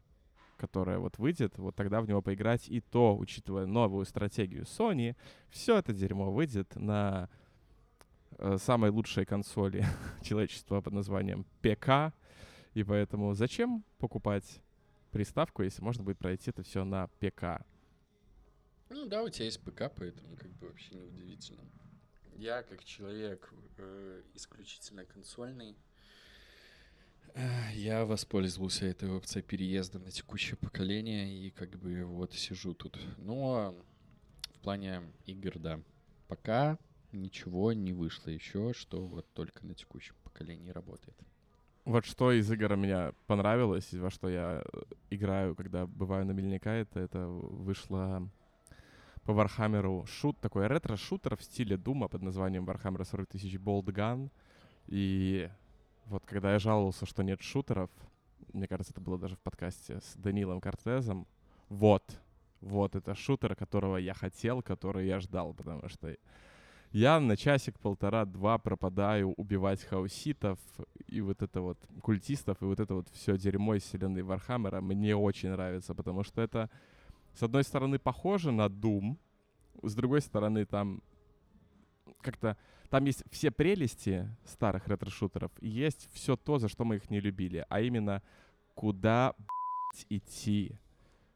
которое 0.59 0.99
вот 0.99 1.19
выйдет, 1.19 1.59
вот 1.59 1.75
тогда 1.75 2.01
в 2.01 2.09
него 2.09 2.21
поиграть. 2.23 2.69
И 2.69 2.81
то, 2.81 3.17
учитывая 3.17 3.67
новую 3.67 4.05
стратегию 4.05 4.65
Sony, 4.65 5.17
все 5.49 5.79
это 5.79 5.93
дерьмо 5.93 6.31
выйдет 6.31 6.77
на 6.77 7.31
э, 8.39 8.59
самой 8.59 8.91
лучшей 8.91 9.25
консоли 9.25 9.85
человечества 10.23 10.81
под 10.81 10.93
названием 10.93 11.47
ПК. 11.63 12.15
И 12.75 12.85
поэтому 12.85 13.35
зачем 13.35 13.85
покупать 13.99 14.63
приставку, 15.11 15.63
если 15.63 15.83
можно 15.83 16.05
будет 16.05 16.19
пройти 16.19 16.51
это 16.51 16.63
все 16.63 16.85
на 16.85 17.09
ПК. 17.19 17.65
Ну 18.95 19.07
да, 19.07 19.23
у 19.23 19.29
тебя 19.31 19.47
есть 19.47 19.61
ПК, 19.61 19.85
поэтому 19.97 20.37
как 20.37 20.51
бы 20.53 20.69
вообще 20.69 20.95
не 20.95 21.01
удивительно. 21.01 21.63
Я 22.37 22.63
как 22.63 22.85
человек 22.85 23.51
э, 23.79 24.23
исключительно 24.35 25.07
консольный, 25.07 25.77
э, 27.35 27.73
я 27.75 28.05
воспользовался 28.05 28.85
этой 28.85 29.11
опцией 29.11 29.43
переезда 29.43 29.99
на 29.99 30.11
текущее 30.11 30.59
поколение 30.59 31.33
и 31.33 31.51
как 31.51 31.71
бы 31.79 32.05
вот 32.05 32.35
сижу 32.35 32.75
тут. 32.75 32.99
Но 33.17 33.75
в 34.55 34.59
плане 34.61 35.03
игр, 35.25 35.59
да, 35.59 35.81
пока 36.29 36.79
ничего 37.13 37.73
не 37.73 37.95
вышло 37.95 38.29
еще, 38.29 38.75
что 38.75 39.07
вот 39.07 39.27
только 39.33 39.65
на 39.65 39.75
текущем 39.75 40.17
поколении 40.23 40.71
работает. 40.71 41.17
Вот 41.87 42.05
что 42.05 42.31
из 42.31 42.51
игр 42.53 42.77
меня 42.77 43.15
понравилось, 43.27 43.91
и 43.93 43.99
во 43.99 44.11
что 44.11 44.29
я 44.29 44.63
э, 44.71 44.83
играю, 45.09 45.57
когда 45.57 45.87
бываю 45.87 46.27
на 46.27 46.33
Мельника, 46.33 46.69
это, 46.69 47.01
это 47.01 47.27
вышло 47.27 48.29
по 49.25 49.33
Warhammer 49.33 49.97
у 49.97 50.05
шут, 50.07 50.39
такой 50.41 50.67
ретро-шутер 50.67 51.37
в 51.37 51.43
стиле 51.43 51.77
Дума 51.77 52.09
под 52.09 52.23
названием 52.23 52.65
Warhammer 52.65 53.05
40 53.05 53.29
тысяч 53.29 53.55
Boltgun. 53.55 54.31
И 54.89 55.49
вот 56.07 56.25
когда 56.27 56.53
я 56.53 56.59
жаловался, 56.59 57.07
что 57.07 57.23
нет 57.23 57.41
шутеров, 57.41 57.91
мне 58.53 58.67
кажется, 58.67 58.93
это 58.93 59.01
было 59.01 59.19
даже 59.19 59.37
в 59.37 59.41
подкасте 59.41 60.01
с 60.01 60.15
Данилом 60.17 60.61
Кортезом, 60.61 61.27
вот, 61.69 62.19
вот 62.61 62.97
это 62.97 63.15
шутер, 63.15 63.55
которого 63.55 63.97
я 63.97 64.15
хотел, 64.15 64.63
который 64.63 65.07
я 65.07 65.21
ждал, 65.21 65.55
потому 65.55 65.89
что 65.89 66.15
я 66.93 67.19
на 67.21 67.39
часик, 67.39 67.79
полтора, 67.79 68.27
два 68.27 68.59
пропадаю 68.59 69.33
убивать 69.39 69.83
хаоситов 69.83 70.59
и 71.07 71.23
вот 71.23 71.41
это 71.41 71.63
вот 71.63 71.79
культистов, 72.03 72.61
и 72.61 72.67
вот 72.67 72.81
это 72.81 72.95
вот 72.95 73.09
все 73.13 73.39
дерьмо 73.39 73.77
из 73.77 73.85
вселенной 73.85 74.23
Warhammer 74.23 74.77
а 74.77 74.83
мне 74.83 75.17
очень 75.17 75.51
нравится, 75.51 75.95
потому 75.95 76.23
что 76.23 76.43
это, 76.43 76.69
с 77.35 77.43
одной 77.43 77.65
стороны, 77.65 77.99
похоже 77.99 78.53
на 78.53 78.67
Doom, 78.67 79.17
с 79.83 79.95
другой 79.95 80.21
стороны, 80.21 80.65
там 80.67 81.03
как-то 82.21 82.57
там 82.91 83.07
есть 83.07 83.25
все 83.31 83.51
прелести 83.51 84.29
старых 84.45 84.87
ретро-шутеров, 84.87 85.51
и 85.61 85.69
есть 85.69 86.09
все 86.13 86.37
то, 86.37 86.59
за 86.59 86.69
что 86.69 86.85
мы 86.85 86.97
их 86.97 87.11
не 87.11 87.21
любили, 87.21 87.65
а 87.69 87.81
именно 87.81 88.23
куда 88.75 89.35
идти. 90.09 90.79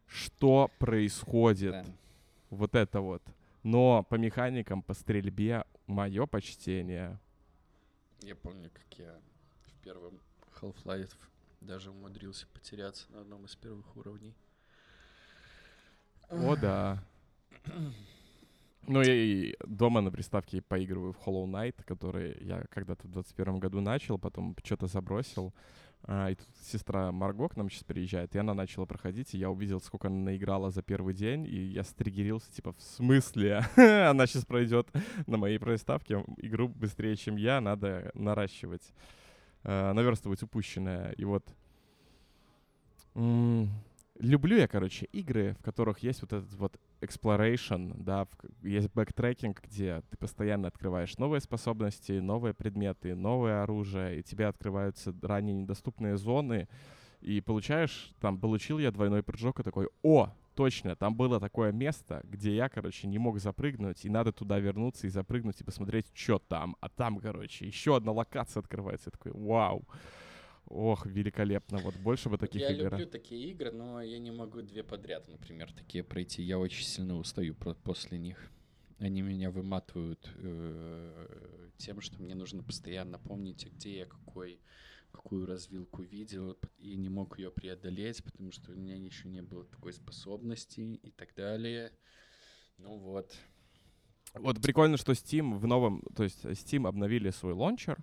что 0.07 0.71
происходит. 0.79 1.73
Да. 1.73 1.85
Вот 2.51 2.75
это 2.75 3.01
вот. 3.01 3.23
Но 3.63 4.05
по 4.05 4.15
механикам, 4.15 4.83
по 4.83 4.95
стрельбе, 4.95 5.65
мое 5.87 6.27
почтение. 6.27 7.19
Я 8.23 8.37
помню, 8.37 8.71
как 8.73 8.99
я 8.99 9.19
в 9.65 9.73
первом 9.83 10.21
Half-Life 10.61 11.15
даже 11.61 11.91
умудрился 11.91 12.47
потеряться 12.53 13.11
на 13.13 13.23
одном 13.23 13.45
из 13.47 13.57
первых 13.57 13.97
уровней. 13.97 14.35
О, 16.29 16.57
да. 16.57 17.03
Ну, 18.89 19.03
я 19.03 19.15
и 19.15 19.55
дома 19.67 20.01
на 20.01 20.13
приставке 20.13 20.63
поигрываю 20.63 21.13
в 21.13 21.27
Hollow 21.27 21.47
Knight, 21.47 21.75
который 21.85 22.37
я 22.41 22.65
когда-то 22.71 23.09
в 23.09 23.11
21 23.11 23.59
году 23.59 23.81
начал, 23.81 24.17
потом 24.17 24.57
что-то 24.63 24.87
забросил. 24.87 25.53
А, 26.05 26.31
и 26.31 26.37
тут 26.37 26.47
сестра 26.63 27.11
Марго 27.11 27.49
к 27.49 27.57
нам 27.57 27.69
сейчас 27.69 27.83
приезжает, 27.83 28.37
и 28.37 28.39
она 28.39 28.55
начала 28.55 28.87
проходить, 28.87 29.35
и 29.35 29.39
я 29.39 29.51
увидел, 29.51 29.81
сколько 29.81 30.07
она 30.07 30.17
наиграла 30.17 30.71
за 30.71 30.83
первый 30.83 31.15
день, 31.15 31.45
и 31.47 31.57
я 31.57 31.83
стригерился, 31.83 32.53
типа, 32.53 32.75
в 32.75 32.81
смысле? 32.81 33.65
она 33.77 34.27
сейчас 34.29 34.45
пройдет 34.45 34.87
на 35.27 35.37
моей 35.37 35.59
приставке 35.59 36.25
игру 36.39 36.69
быстрее, 36.69 37.17
чем 37.17 37.35
я, 37.35 37.61
надо 37.61 38.13
наращивать, 38.15 38.93
э, 39.65 39.93
наверстывать 39.93 40.45
упущенное. 40.45 41.11
И 41.13 41.25
вот 41.25 41.45
люблю 44.19 44.57
я, 44.57 44.69
короче, 44.69 45.07
игры, 45.13 45.57
в 45.59 45.63
которых 45.63 46.01
есть 46.01 46.23
вот 46.23 46.33
этот 46.33 46.53
вот 46.55 46.79
exploration, 47.01 47.95
да, 47.97 48.27
есть 48.63 48.93
backtracking, 48.95 49.63
где 49.63 50.03
ты 50.11 50.17
постоянно 50.17 50.69
открываешь 50.69 51.17
новые 51.19 51.41
способности, 51.41 52.13
новые 52.13 52.55
предметы, 52.55 53.15
новое 53.15 53.63
оружие, 53.63 54.21
и 54.21 54.23
тебе 54.23 54.47
открываются 54.47 55.15
ранее 55.23 55.55
недоступные 55.55 56.17
зоны, 56.17 56.69
и 57.21 57.41
получаешь, 57.41 58.13
там, 58.21 58.39
получил 58.39 58.79
я 58.79 58.91
двойной 58.91 59.23
прыжок 59.23 59.61
и 59.61 59.63
такой, 59.63 59.89
о, 60.03 60.33
точно, 60.55 60.97
там 60.97 61.15
было 61.15 61.41
такое 61.41 61.73
место, 61.73 62.21
где 62.25 62.55
я, 62.55 62.69
короче, 62.69 63.07
не 63.07 63.19
мог 63.19 63.39
запрыгнуть, 63.39 64.05
и 64.05 64.11
надо 64.11 64.33
туда 64.33 64.59
вернуться 64.59 65.07
и 65.07 65.11
запрыгнуть 65.11 65.61
и 65.61 65.65
посмотреть, 65.65 66.07
что 66.15 66.39
там. 66.39 66.77
А 66.81 66.89
там, 66.89 67.19
короче, 67.19 67.67
еще 67.67 67.97
одна 67.97 68.13
локация 68.13 68.61
открывается. 68.61 69.09
Я 69.09 69.13
такой, 69.13 69.33
вау. 69.33 69.87
Ох, 70.67 71.07
великолепно. 71.07 71.79
Вот 71.79 71.95
больше 71.97 72.29
бы 72.29 72.39
таких 72.39 72.63
я 72.63 72.71
игр. 72.71 72.85
Я 72.85 72.91
люблю 72.91 73.07
такие 73.07 73.51
игры, 73.51 73.71
но 73.71 74.03
я 74.03 74.19
не 74.19 74.33
могу 74.33 74.63
две 74.63 74.83
подряд, 74.83 75.29
например, 75.29 75.73
такие 75.73 76.03
пройти. 76.03 76.43
Я 76.43 76.59
очень 76.59 76.85
сильно 76.85 77.17
устаю 77.17 77.55
после 77.55 78.19
них. 78.19 78.51
Они 78.99 79.23
меня 79.23 79.51
выматывают 79.51 80.29
э, 80.37 81.69
тем, 81.77 82.01
что 82.01 82.21
мне 82.21 82.35
нужно 82.35 82.63
постоянно 82.63 83.19
помнить, 83.19 83.67
где 83.67 83.99
я 83.99 84.07
какой, 84.07 84.59
какую 85.13 85.47
развилку 85.47 86.03
видел, 86.03 86.59
и 86.79 86.97
не 86.97 87.11
мог 87.11 87.39
ее 87.39 87.51
преодолеть, 87.51 88.25
потому 88.25 88.51
что 88.53 88.73
у 88.73 88.75
меня 88.75 88.97
еще 88.97 89.29
не 89.29 89.43
было 89.43 89.65
такой 89.65 89.93
способности 89.93 90.81
и 90.81 91.11
так 91.11 91.35
далее. 91.37 91.93
Ну 92.79 92.97
вот. 92.97 93.37
Вот 94.35 94.61
прикольно, 94.61 94.97
что 94.97 95.13
Steam 95.13 95.59
в 95.59 95.67
новом, 95.67 96.03
то 96.15 96.25
есть 96.25 96.45
Steam 96.45 96.89
обновили 96.89 97.31
свой 97.31 97.53
лончер, 97.53 97.99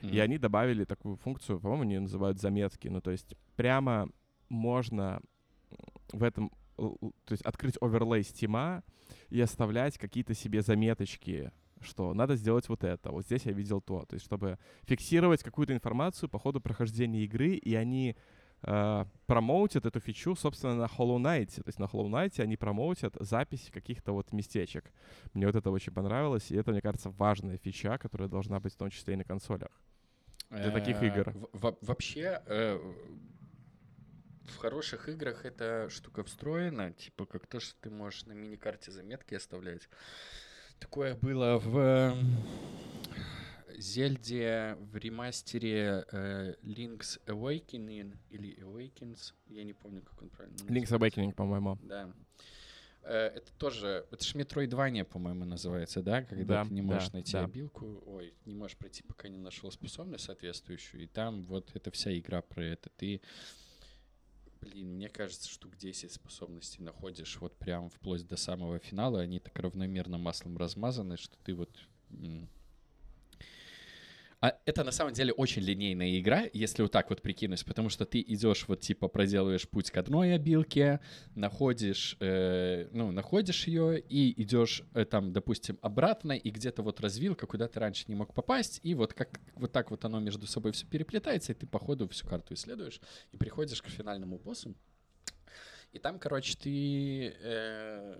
Mm-hmm. 0.00 0.10
И 0.10 0.18
они 0.18 0.38
добавили 0.38 0.84
такую 0.84 1.16
функцию, 1.16 1.60
по-моему, 1.60 1.82
они 1.82 1.98
называют 1.98 2.40
заметки. 2.40 2.88
Ну, 2.88 3.00
то 3.00 3.10
есть 3.10 3.36
прямо 3.56 4.08
можно 4.48 5.20
в 6.12 6.22
этом, 6.22 6.52
то 6.76 7.10
есть 7.30 7.42
открыть 7.42 7.76
оверлей 7.80 8.22
стима 8.22 8.82
и 9.28 9.40
оставлять 9.40 9.98
какие-то 9.98 10.34
себе 10.34 10.62
заметочки, 10.62 11.52
что 11.80 12.14
надо 12.14 12.36
сделать 12.36 12.68
вот 12.68 12.84
это, 12.84 13.10
вот 13.10 13.24
здесь 13.26 13.42
я 13.44 13.52
видел 13.52 13.80
то. 13.80 14.04
То 14.06 14.14
есть 14.14 14.24
чтобы 14.24 14.58
фиксировать 14.84 15.42
какую-то 15.42 15.74
информацию 15.74 16.28
по 16.28 16.38
ходу 16.38 16.60
прохождения 16.60 17.24
игры, 17.24 17.50
и 17.54 17.74
они 17.74 18.16
э, 18.66 19.04
промоутят 19.26 19.86
эту 19.86 20.00
фичу, 20.00 20.36
собственно, 20.36 20.74
на 20.74 20.86
Hollow 20.86 21.18
Knight. 21.18 21.54
То 21.54 21.68
есть 21.68 21.78
на 21.78 21.84
Hollow 21.84 22.10
Knight 22.10 22.42
они 22.42 22.56
промоутят 22.56 23.16
запись 23.20 23.70
каких-то 23.72 24.12
вот 24.12 24.32
местечек. 24.32 24.92
Мне 25.34 25.46
вот 25.46 25.54
это 25.54 25.70
очень 25.70 25.92
понравилось, 25.92 26.50
и 26.50 26.56
это, 26.56 26.72
мне 26.72 26.80
кажется, 26.80 27.10
важная 27.10 27.56
фича, 27.56 27.98
которая 27.98 28.28
должна 28.28 28.60
быть 28.60 28.74
в 28.74 28.76
том 28.76 28.90
числе 28.90 29.14
и 29.14 29.16
на 29.16 29.24
консолях. 29.24 29.70
Для 30.50 30.70
таких 30.70 31.02
э, 31.02 31.06
игр. 31.06 31.32
Вообще, 31.52 32.42
э, 32.46 32.78
в 34.44 34.56
хороших 34.58 35.08
играх 35.08 35.44
эта 35.44 35.88
штука 35.90 36.22
встроена, 36.22 36.92
типа 36.92 37.26
как 37.26 37.46
то, 37.46 37.60
что 37.60 37.74
ты 37.80 37.90
можешь 37.90 38.26
на 38.26 38.32
мини-карте 38.32 38.92
заметки 38.92 39.34
оставлять. 39.34 39.88
Такое 40.78 41.16
было 41.16 41.58
в 41.58 42.14
Зельде 43.78 44.76
в 44.80 44.96
ремастере 44.96 46.06
э, 46.10 46.54
Link's 46.62 47.20
Awakening 47.26 48.16
или 48.30 48.56
Awakens, 48.62 49.34
я 49.48 49.64
не 49.64 49.72
помню, 49.72 50.02
как 50.02 50.22
он 50.22 50.30
правильно 50.30 50.56
Link's 50.56 50.90
Awakening, 50.90 51.32
по-моему. 51.32 51.78
Да. 51.82 52.12
Э, 53.06 53.28
это 53.28 53.52
тоже, 53.58 54.06
это 54.10 54.24
же 54.24 54.36
Metroidvania, 54.36 55.04
по-моему, 55.04 55.44
называется, 55.44 56.02
да? 56.02 56.22
Когда 56.22 56.62
да, 56.62 56.68
ты 56.68 56.74
не 56.74 56.82
можешь 56.82 57.08
да, 57.10 57.14
найти 57.14 57.32
да. 57.32 57.44
обилку, 57.44 58.02
ой, 58.06 58.34
не 58.44 58.54
можешь 58.54 58.76
пройти, 58.76 59.02
пока 59.04 59.28
не 59.28 59.38
нашел 59.38 59.70
способность 59.70 60.24
соответствующую, 60.24 61.04
и 61.04 61.06
там 61.06 61.42
вот 61.42 61.70
эта 61.74 61.90
вся 61.92 62.16
игра 62.18 62.42
про 62.42 62.64
это. 62.64 62.90
Ты, 62.96 63.20
блин, 64.60 64.94
мне 64.96 65.08
кажется, 65.08 65.48
штук 65.48 65.76
10 65.76 66.10
способностей 66.10 66.82
находишь 66.82 67.38
вот 67.40 67.56
прям 67.56 67.90
вплоть 67.90 68.26
до 68.26 68.36
самого 68.36 68.80
финала, 68.80 69.20
они 69.20 69.38
так 69.38 69.56
равномерно 69.58 70.18
маслом 70.18 70.56
размазаны, 70.56 71.16
что 71.16 71.36
ты 71.44 71.54
вот 71.54 71.70
а 74.40 74.58
это 74.66 74.84
на 74.84 74.92
самом 74.92 75.14
деле 75.14 75.32
очень 75.32 75.62
линейная 75.62 76.18
игра, 76.18 76.44
если 76.52 76.82
вот 76.82 76.92
так 76.92 77.08
вот 77.08 77.22
прикинуть, 77.22 77.64
потому 77.64 77.88
что 77.88 78.04
ты 78.04 78.20
идешь 78.20 78.68
вот 78.68 78.80
типа 78.80 79.08
проделываешь 79.08 79.66
путь 79.66 79.90
к 79.90 79.96
одной 79.96 80.34
обилке, 80.34 81.00
находишь, 81.34 82.16
э, 82.20 82.88
ну 82.92 83.12
находишь 83.12 83.66
ее 83.66 83.98
и 83.98 84.42
идешь 84.42 84.82
э, 84.92 85.06
там, 85.06 85.32
допустим, 85.32 85.78
обратно 85.80 86.32
и 86.32 86.50
где-то 86.50 86.82
вот 86.82 87.00
развилка, 87.00 87.46
куда 87.46 87.66
ты 87.66 87.80
раньше 87.80 88.04
не 88.08 88.14
мог 88.14 88.34
попасть, 88.34 88.80
и 88.82 88.94
вот 88.94 89.14
как 89.14 89.40
вот 89.54 89.72
так 89.72 89.90
вот 89.90 90.04
оно 90.04 90.20
между 90.20 90.46
собой 90.46 90.72
все 90.72 90.86
переплетается, 90.86 91.52
и 91.52 91.54
ты 91.54 91.66
по 91.66 91.78
ходу 91.78 92.06
всю 92.08 92.26
карту 92.26 92.52
исследуешь 92.52 93.00
и 93.32 93.38
приходишь 93.38 93.80
к 93.80 93.88
финальному 93.88 94.38
боссу. 94.38 94.74
И 95.92 95.98
там, 95.98 96.18
короче, 96.18 96.58
ты 96.58 97.34
э, 97.40 98.16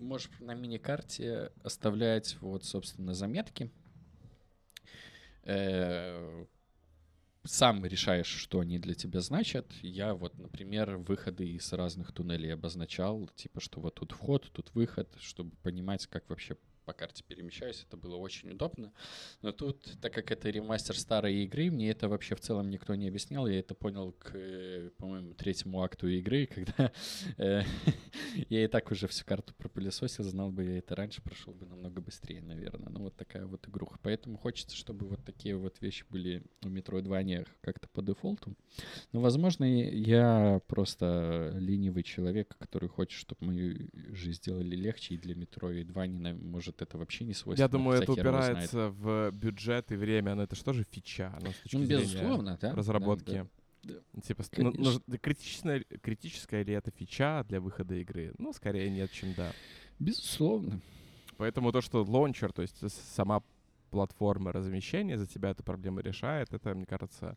можешь 0.00 0.30
на 0.40 0.54
мини-карте 0.54 1.52
оставлять 1.62 2.36
вот, 2.40 2.64
собственно, 2.64 3.14
заметки 3.14 3.70
э, 5.44 6.46
сам 7.44 7.84
решаешь, 7.84 8.26
что 8.26 8.60
они 8.60 8.78
для 8.78 8.94
тебя 8.94 9.20
значат. 9.20 9.70
Я 9.82 10.14
вот, 10.14 10.38
например, 10.38 10.96
выходы 10.96 11.48
из 11.48 11.72
разных 11.72 12.12
туннелей 12.12 12.54
обозначал, 12.54 13.28
типа, 13.34 13.60
что 13.60 13.80
вот 13.80 13.96
тут 13.96 14.12
вход, 14.12 14.50
тут 14.52 14.72
выход, 14.74 15.08
чтобы 15.18 15.50
понимать, 15.62 16.06
как 16.06 16.28
вообще 16.28 16.56
по 16.84 16.92
карте 16.92 17.24
перемещаюсь, 17.26 17.84
это 17.86 17.96
было 17.96 18.16
очень 18.16 18.50
удобно. 18.50 18.92
Но 19.42 19.52
тут, 19.52 19.98
так 20.00 20.12
как 20.12 20.30
это 20.30 20.50
ремастер 20.50 20.98
старой 20.98 21.44
игры, 21.44 21.70
мне 21.70 21.90
это 21.90 22.08
вообще 22.08 22.34
в 22.34 22.40
целом 22.40 22.70
никто 22.70 22.94
не 22.94 23.08
объяснял. 23.08 23.46
Я 23.46 23.60
это 23.60 23.74
понял 23.74 24.12
к, 24.12 24.32
по-моему, 24.98 25.34
третьему 25.34 25.82
акту 25.82 26.08
игры, 26.08 26.46
когда 26.54 26.92
э, 27.38 27.62
я 28.48 28.64
и 28.64 28.66
так 28.66 28.90
уже 28.90 29.06
всю 29.08 29.24
карту 29.24 29.54
пропылесосил, 29.54 30.24
знал 30.24 30.50
бы 30.50 30.64
я 30.64 30.78
это 30.78 30.94
раньше, 30.94 31.22
прошел 31.22 31.54
бы 31.54 31.66
намного 31.66 32.00
быстрее, 32.00 32.42
наверное. 32.42 32.90
Ну 32.90 33.00
вот 33.02 33.16
такая 33.16 33.46
вот 33.46 33.68
игруха. 33.68 33.98
Поэтому 34.02 34.38
хочется, 34.38 34.76
чтобы 34.76 35.06
вот 35.06 35.24
такие 35.24 35.56
вот 35.56 35.80
вещи 35.80 36.04
были 36.10 36.42
в 36.60 36.72
Metroidvania 36.72 37.46
как-то 37.60 37.88
по 37.88 38.02
дефолту. 38.02 38.54
Но, 39.12 39.20
возможно, 39.20 39.64
я 39.64 40.60
просто 40.66 41.52
ленивый 41.54 42.02
человек, 42.02 42.56
который 42.58 42.88
хочет, 42.88 43.18
чтобы 43.18 43.46
мою 43.46 43.88
жизнь 43.92 44.38
сделали 44.38 44.74
легче, 44.76 45.14
и 45.14 45.18
для 45.18 45.34
Metroidvania 45.34 46.34
может 46.34 46.71
может, 46.72 46.82
это 46.82 46.98
вообще 46.98 47.24
не 47.24 47.34
свойственно. 47.34 47.64
Я 47.64 47.68
думаю, 47.68 48.00
это 48.00 48.12
упирается 48.12 48.90
в 48.90 49.30
бюджет 49.32 49.92
и 49.92 49.96
время, 49.96 50.34
но 50.34 50.42
это 50.42 50.56
же 50.56 50.64
тоже 50.64 50.84
фича, 50.90 51.32
оно 51.36 51.52
с 51.52 51.56
точки 51.56 51.76
ну, 51.76 51.86
безусловно, 51.86 52.58
да, 52.60 52.74
разработки. 52.74 53.46
Да, 53.82 54.00
да. 54.14 54.20
Типа, 54.22 54.44
ну, 54.56 54.72
ну, 54.76 55.18
критичная, 55.18 55.84
критическая 56.02 56.64
ли 56.64 56.72
это 56.72 56.90
фича 56.90 57.44
для 57.48 57.60
выхода 57.60 57.94
игры? 57.96 58.32
Ну, 58.38 58.52
скорее 58.52 58.90
нет, 58.90 59.10
чем 59.10 59.34
да. 59.34 59.52
Безусловно. 59.98 60.80
Поэтому 61.36 61.72
то, 61.72 61.80
что 61.80 62.02
лончер, 62.02 62.52
то 62.52 62.62
есть 62.62 62.78
сама 63.14 63.42
платформа 63.90 64.52
размещения 64.52 65.18
за 65.18 65.26
тебя 65.26 65.50
эту 65.50 65.62
проблему 65.62 66.00
решает, 66.00 66.52
это, 66.54 66.74
мне 66.74 66.86
кажется, 66.86 67.36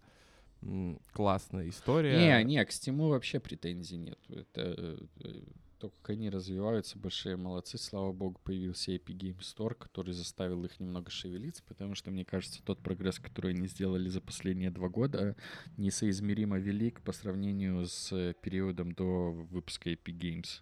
классная 1.11 1.67
история. 1.67 2.17
Не, 2.17 2.43
не, 2.43 2.65
к 2.65 2.69
Steam 2.69 3.09
вообще 3.09 3.39
претензий 3.39 3.97
нет. 3.97 4.19
Это 4.29 4.75
э, 5.21 5.41
то, 5.85 5.91
как 6.01 6.09
они 6.11 6.31
развиваются, 6.31 6.97
большие 6.97 7.37
молодцы. 7.37 7.77
Слава 7.77 8.11
богу, 8.11 8.39
появился 8.43 8.91
Epic 8.91 9.17
Game 9.17 9.39
Store, 9.39 9.75
который 9.75 10.13
заставил 10.13 10.63
их 10.65 10.79
немного 10.79 11.11
шевелиться, 11.11 11.61
потому 11.67 11.93
что, 11.93 12.09
мне 12.09 12.25
кажется, 12.25 12.63
тот 12.63 12.81
прогресс, 12.81 13.19
который 13.19 13.51
они 13.53 13.67
сделали 13.67 14.09
за 14.09 14.19
последние 14.19 14.71
два 14.71 14.89
года, 14.89 15.35
несоизмеримо 15.77 16.57
велик 16.57 17.01
по 17.01 17.11
сравнению 17.11 17.85
с 17.85 18.33
периодом 18.41 18.93
до 18.93 19.31
выпуска 19.31 19.91
Epic 19.91 20.17
Games. 20.17 20.61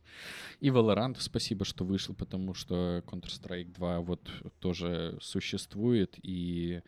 И 0.60 0.68
Valorant, 0.68 1.16
спасибо, 1.20 1.64
что 1.64 1.86
вышел, 1.86 2.14
потому 2.14 2.54
что 2.54 3.02
Counter-Strike 3.08 3.74
2 3.74 4.02
вот 4.02 4.30
тоже 4.60 5.18
существует, 5.22 6.18
и 6.22 6.82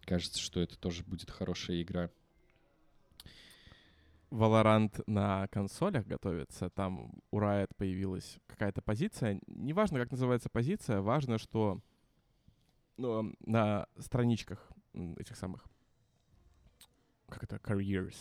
кажется, 0.00 0.40
что 0.40 0.60
это 0.60 0.76
тоже 0.76 1.04
будет 1.04 1.30
хорошая 1.30 1.82
игра. 1.82 2.10
Valorant 4.30 5.02
на 5.06 5.48
консолях 5.48 6.06
готовится, 6.06 6.68
там 6.70 7.12
у 7.30 7.40
Riot 7.40 7.70
появилась 7.76 8.38
какая-то 8.46 8.82
позиция. 8.82 9.40
Неважно, 9.46 9.98
как 9.98 10.10
называется 10.10 10.50
позиция, 10.50 11.00
важно, 11.00 11.38
что 11.38 11.80
ну, 12.98 13.32
на 13.46 13.86
страничках 13.98 14.70
этих 14.92 15.36
самых, 15.36 15.66
как 17.28 17.44
это, 17.44 17.56
careers, 17.56 18.16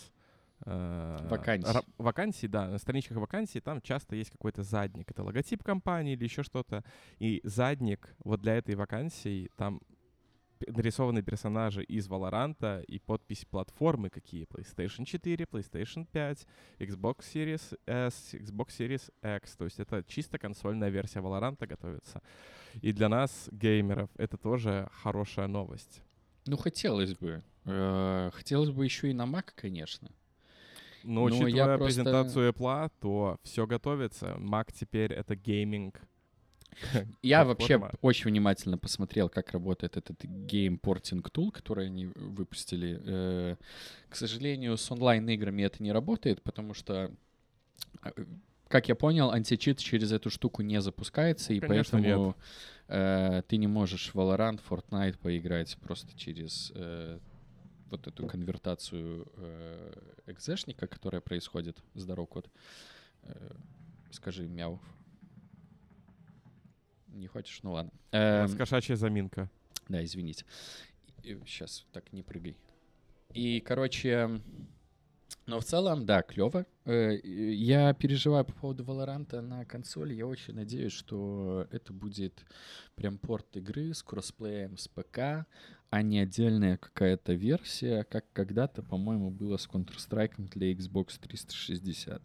э, 0.65 1.27
вакансий. 1.29 1.79
вакансий, 1.97 2.47
да, 2.47 2.67
на 2.69 2.77
страничках 2.77 3.17
вакансий 3.17 3.59
там 3.59 3.81
часто 3.81 4.15
есть 4.15 4.31
какой-то 4.31 4.63
задник. 4.63 5.11
Это 5.11 5.23
логотип 5.23 5.63
компании 5.63 6.13
или 6.13 6.23
еще 6.23 6.43
что-то. 6.43 6.83
И 7.19 7.41
задник 7.43 8.15
вот 8.23 8.41
для 8.41 8.55
этой 8.55 8.75
вакансии 8.75 9.49
там 9.57 9.81
нарисованы 10.67 11.21
персонажи 11.21 11.83
из 11.83 12.07
Valorant 12.07 12.83
и 12.85 12.99
подпись 12.99 13.45
платформы 13.45 14.09
какие. 14.09 14.45
PlayStation 14.45 15.05
4, 15.05 15.45
PlayStation 15.45 16.07
5, 16.11 16.47
Xbox 16.79 17.17
Series 17.33 17.77
S, 17.85 18.33
Xbox 18.33 18.67
Series 18.77 19.11
X. 19.21 19.55
То 19.55 19.65
есть 19.65 19.79
это 19.79 20.03
чисто 20.07 20.37
консольная 20.37 20.89
версия 20.89 21.19
Valorant 21.19 21.65
готовится. 21.65 22.21
И 22.81 22.93
для 22.93 23.09
нас, 23.09 23.49
геймеров, 23.51 24.09
это 24.17 24.37
тоже 24.37 24.87
хорошая 24.91 25.47
новость. 25.47 26.01
Ну, 26.45 26.57
хотелось 26.57 27.13
бы. 27.13 27.43
Э, 27.65 28.29
хотелось 28.33 28.71
бы 28.71 28.85
еще 28.85 29.09
и 29.09 29.13
на 29.13 29.23
Mac, 29.25 29.51
конечно. 29.55 30.09
Но, 31.03 31.13
Но 31.13 31.23
учитывая 31.23 31.77
просто... 31.77 31.85
презентацию 31.85 32.51
Apple, 32.51 32.91
то 32.99 33.37
все 33.43 33.65
готовится. 33.65 34.35
Mac 34.39 34.73
теперь 34.73 35.13
это 35.13 35.35
гейминг 35.35 36.01
Я 37.21 37.43
вообще 37.43 37.81
очень 38.01 38.29
внимательно 38.29 38.77
посмотрел, 38.77 39.29
как 39.29 39.51
работает 39.51 39.97
этот 39.97 40.23
game 40.23 40.62
porting 40.62 41.29
tool, 41.29 41.51
который 41.51 41.87
они 41.87 42.07
выпустили. 42.07 42.99
Э, 43.03 43.55
к 44.09 44.15
сожалению, 44.15 44.77
с 44.77 44.91
онлайн-играми 44.91 45.63
это 45.63 45.81
не 45.83 45.91
работает, 45.91 46.41
потому 46.41 46.73
что 46.73 47.11
а, 48.01 48.11
как 48.67 48.89
я 48.89 48.95
понял, 48.95 49.31
античит 49.31 49.79
через 49.79 50.11
эту 50.11 50.29
штуку 50.29 50.61
не 50.61 50.81
запускается, 50.81 51.53
и 51.53 51.59
Конечно, 51.59 51.99
поэтому 51.99 52.35
э, 52.87 53.41
ты 53.47 53.57
не 53.57 53.67
можешь 53.67 54.13
в 54.13 54.15
Valorant, 54.15 54.61
Fortnite 54.67 55.17
поиграть 55.17 55.77
просто 55.77 56.17
через 56.17 56.71
э, 56.75 57.19
вот 57.89 58.07
эту 58.07 58.27
конвертацию 58.27 59.27
э, 59.37 59.93
экзешника, 60.27 60.87
которая 60.87 61.21
происходит. 61.21 61.77
Здорово, 61.93 62.25
кот. 62.25 62.49
Э, 63.23 63.51
скажи 64.11 64.47
мяу 64.47 64.81
не 67.17 67.27
хочешь? 67.27 67.59
Ну 67.63 67.73
ладно. 67.73 67.91
Эм, 68.11 68.55
кошачья 68.57 68.95
заминка. 68.95 69.49
Да, 69.89 70.03
извините. 70.03 70.45
Сейчас, 71.23 71.85
так, 71.91 72.13
не 72.13 72.23
прыгай. 72.23 72.55
И, 73.33 73.59
короче, 73.59 74.41
но 75.45 75.61
в 75.61 75.63
целом, 75.63 76.05
да, 76.05 76.21
клево. 76.23 76.65
Э, 76.85 77.17
я 77.23 77.93
переживаю 77.93 78.43
по 78.43 78.53
поводу 78.53 78.83
Valorant 78.83 79.39
на 79.39 79.63
консоли. 79.65 80.13
Я 80.13 80.27
очень 80.27 80.55
надеюсь, 80.55 80.91
что 80.91 81.67
это 81.71 81.93
будет 81.93 82.45
прям 82.95 83.17
порт 83.17 83.55
игры 83.55 83.93
с 83.93 84.03
кроссплеем 84.03 84.77
с 84.77 84.89
ПК, 84.89 85.45
а 85.89 86.01
не 86.01 86.19
отдельная 86.19 86.77
какая-то 86.77 87.33
версия, 87.33 88.03
как 88.03 88.25
когда-то, 88.33 88.83
по-моему, 88.83 89.31
было 89.31 89.55
с 89.55 89.67
Counter-Strike 89.67 90.49
для 90.49 90.73
Xbox 90.73 91.17
360. 91.21 92.21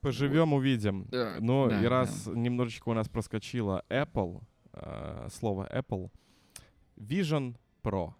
Поживем, 0.00 0.52
увидим. 0.52 1.06
Да, 1.10 1.36
Но 1.40 1.68
да, 1.68 1.82
и 1.82 1.86
раз 1.86 2.24
да. 2.24 2.32
немножечко 2.32 2.88
у 2.88 2.94
нас 2.94 3.08
проскочило 3.08 3.84
Apple, 3.90 4.42
э, 4.72 5.28
слово 5.30 5.68
Apple, 5.72 6.10
Vision 6.96 7.56
Pro. 7.82 8.14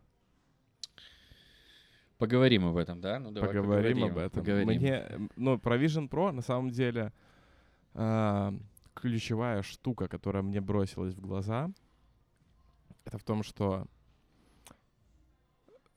Поговорим 2.19 2.67
об 2.67 2.77
этом, 2.77 3.01
да? 3.01 3.19
Ну, 3.19 3.31
давай 3.31 3.49
поговорим, 3.49 3.97
поговорим 3.97 4.05
об 4.05 4.19
этом. 4.19 4.43
Поговорим. 4.43 4.67
Мне, 4.67 5.31
ну, 5.37 5.59
про 5.59 5.79
Vision 5.79 6.09
Pro 6.09 6.33
на 6.33 6.43
самом 6.43 6.71
деле 6.71 7.13
э, 7.95 8.53
ключевая 8.95 9.63
штука, 9.63 10.07
которая 10.07 10.43
мне 10.43 10.61
бросилась 10.61 11.15
в 11.15 11.21
глаза, 11.21 11.71
это 13.07 13.17
в 13.17 13.25
том, 13.25 13.43
что 13.43 13.87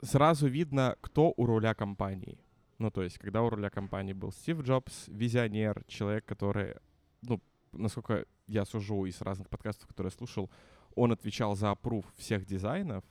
сразу 0.00 0.48
видно, 0.48 0.96
кто 1.00 1.34
у 1.36 1.44
руля 1.46 1.74
компании. 1.74 2.38
Ну, 2.78 2.90
то 2.90 3.02
есть, 3.02 3.18
когда 3.18 3.42
у 3.42 3.50
руля 3.50 3.70
компании 3.70 4.12
был 4.12 4.32
Стив 4.32 4.60
Джобс, 4.62 5.08
визионер, 5.08 5.84
человек, 5.86 6.24
который, 6.24 6.74
ну, 7.22 7.40
насколько 7.72 8.26
я 8.46 8.64
сужу 8.64 9.04
из 9.04 9.20
разных 9.20 9.48
подкастов, 9.48 9.88
которые 9.88 10.10
я 10.10 10.16
слушал, 10.16 10.50
он 10.96 11.12
отвечал 11.12 11.54
за 11.54 11.70
опруф 11.70 12.04
всех 12.16 12.44
дизайнов. 12.44 13.04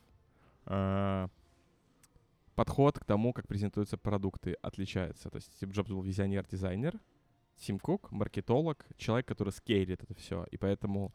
Э, 0.66 1.28
подход 2.55 2.99
к 2.99 3.05
тому, 3.05 3.34
как 3.34 3.47
презентуются 3.47 3.97
продукты, 3.97 4.53
отличается. 4.61 5.30
То 5.30 5.38
есть 5.38 5.53
Стив 5.53 5.70
Джобс 5.70 5.89
был 5.89 6.01
визионер-дизайнер, 6.01 6.99
Тим 7.57 7.80
Кук— 7.80 8.11
маркетолог, 8.11 8.86
человек, 8.97 9.28
который 9.28 9.53
скейлит 9.53 10.03
это 10.03 10.14
все. 10.16 10.45
И 10.51 10.57
поэтому 10.57 11.14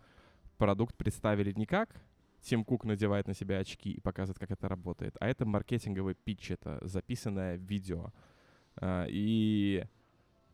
продукт 0.57 0.97
представили 0.97 1.53
не 1.53 1.67
как 1.67 1.91
Тим 2.41 2.65
Кук 2.65 2.85
надевает 2.85 3.27
на 3.27 3.35
себя 3.35 3.59
очки 3.59 3.91
и 3.91 4.01
показывает, 4.01 4.39
как 4.39 4.51
это 4.51 4.69
работает, 4.69 5.17
а 5.21 5.29
это 5.29 5.45
маркетинговый 5.45 6.15
питч, 6.15 6.53
это 6.53 6.81
записанное 6.87 7.57
видео— 7.57 8.11
а, 8.23 8.38
и 8.83 9.85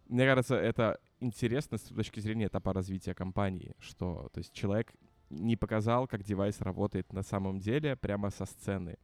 мне 0.06 0.26
кажется, 0.26 0.56
это 0.56 1.00
интересно 1.20 1.78
с 1.78 1.82
точки 1.82 2.20
зрения 2.20 2.46
этапа 2.46 2.72
развития 2.72 3.14
компании, 3.14 3.74
что 3.78 4.28
то 4.32 4.38
есть 4.38 4.52
человек 4.52 4.92
не 5.30 5.56
показал, 5.56 6.06
как 6.06 6.22
девайс 6.22 6.60
работает 6.60 7.12
на 7.12 7.22
самом 7.22 7.58
деле 7.58 7.96
прямо 7.96 8.30
со 8.30 8.44
сцены, 8.44 8.96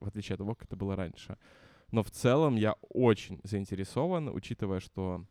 в 0.00 0.06
отличие 0.08 0.34
от 0.34 0.38
того, 0.38 0.54
как 0.54 0.66
это 0.66 0.76
было 0.76 0.96
раньше. 0.96 1.36
Но 1.92 2.02
в 2.02 2.10
целом 2.10 2.56
я 2.56 2.74
очень 2.90 3.40
заинтересован, 3.44 4.28
учитывая, 4.28 4.80
что 4.80 5.24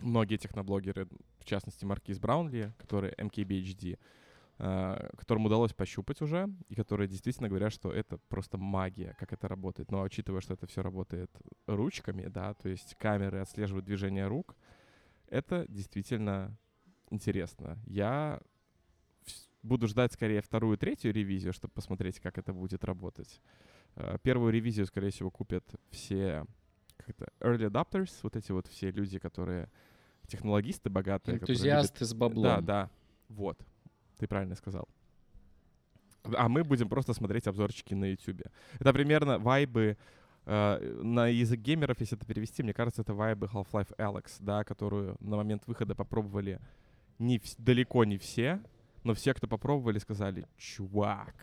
многие 0.00 0.36
техноблогеры, 0.36 1.06
в 1.38 1.44
частности 1.44 1.84
Маркиз 1.84 2.18
Браунли, 2.18 2.72
который 2.78 3.12
MKBHD, 3.12 3.92
Э, 3.92 3.96
которым 4.60 5.46
удалось 5.46 5.72
пощупать 5.72 6.20
уже, 6.20 6.48
и 6.68 6.74
которые 6.74 7.08
действительно 7.08 7.48
говорят, 7.48 7.72
что 7.72 7.90
это 7.90 8.18
просто 8.28 8.58
магия, 8.58 9.16
как 9.18 9.32
это 9.32 9.48
работает. 9.48 9.90
Но 9.90 10.02
учитывая, 10.02 10.42
что 10.42 10.52
это 10.52 10.66
все 10.66 10.82
работает 10.82 11.30
ручками, 11.66 12.26
да, 12.26 12.52
то 12.54 12.68
есть 12.68 12.94
камеры 12.96 13.38
отслеживают 13.38 13.86
движение 13.86 14.26
рук, 14.26 14.54
это 15.28 15.64
действительно 15.68 16.58
интересно. 17.10 17.78
Я 17.86 18.40
буду 19.62 19.86
ждать 19.86 20.12
скорее 20.12 20.42
вторую, 20.42 20.76
третью 20.76 21.12
ревизию, 21.12 21.54
чтобы 21.54 21.72
посмотреть, 21.72 22.20
как 22.20 22.36
это 22.36 22.52
будет 22.52 22.84
работать. 22.84 23.40
Э, 23.96 24.18
первую 24.22 24.52
ревизию, 24.52 24.84
скорее 24.86 25.10
всего, 25.10 25.30
купят 25.30 25.64
все 25.90 26.44
как-то 26.98 27.28
early 27.40 27.70
adopters, 27.70 28.10
вот 28.22 28.36
эти 28.36 28.52
вот 28.52 28.66
все 28.66 28.90
люди, 28.90 29.18
которые 29.18 29.70
технологисты 30.26 30.90
богатые. 30.90 31.38
Энтузиасты 31.38 32.00
любят... 32.00 32.08
с 32.08 32.14
баблом. 32.14 32.42
Да, 32.42 32.60
да. 32.60 32.90
Вот. 33.28 33.58
Ты 34.20 34.26
правильно 34.26 34.54
сказал. 34.54 34.86
А 36.36 36.48
мы 36.50 36.62
будем 36.62 36.90
просто 36.90 37.14
смотреть 37.14 37.46
обзорчики 37.46 37.94
на 37.94 38.04
YouTube. 38.04 38.42
Это 38.78 38.92
примерно 38.92 39.38
вайбы 39.38 39.96
э, 40.44 41.00
на 41.02 41.28
язык 41.28 41.58
геймеров, 41.60 41.98
если 42.00 42.18
это 42.18 42.26
перевести, 42.26 42.62
мне 42.62 42.74
кажется, 42.74 43.00
это 43.00 43.14
вайбы 43.14 43.46
Half-Life 43.46 43.96
Alex, 43.96 44.36
да, 44.40 44.62
которую 44.62 45.16
на 45.20 45.36
момент 45.36 45.62
выхода 45.66 45.94
попробовали 45.94 46.60
не 47.18 47.38
в, 47.38 47.44
далеко 47.56 48.04
не 48.04 48.18
все, 48.18 48.60
но 49.04 49.14
все, 49.14 49.32
кто 49.32 49.48
попробовали, 49.48 49.98
сказали, 49.98 50.46
чувак, 50.58 51.34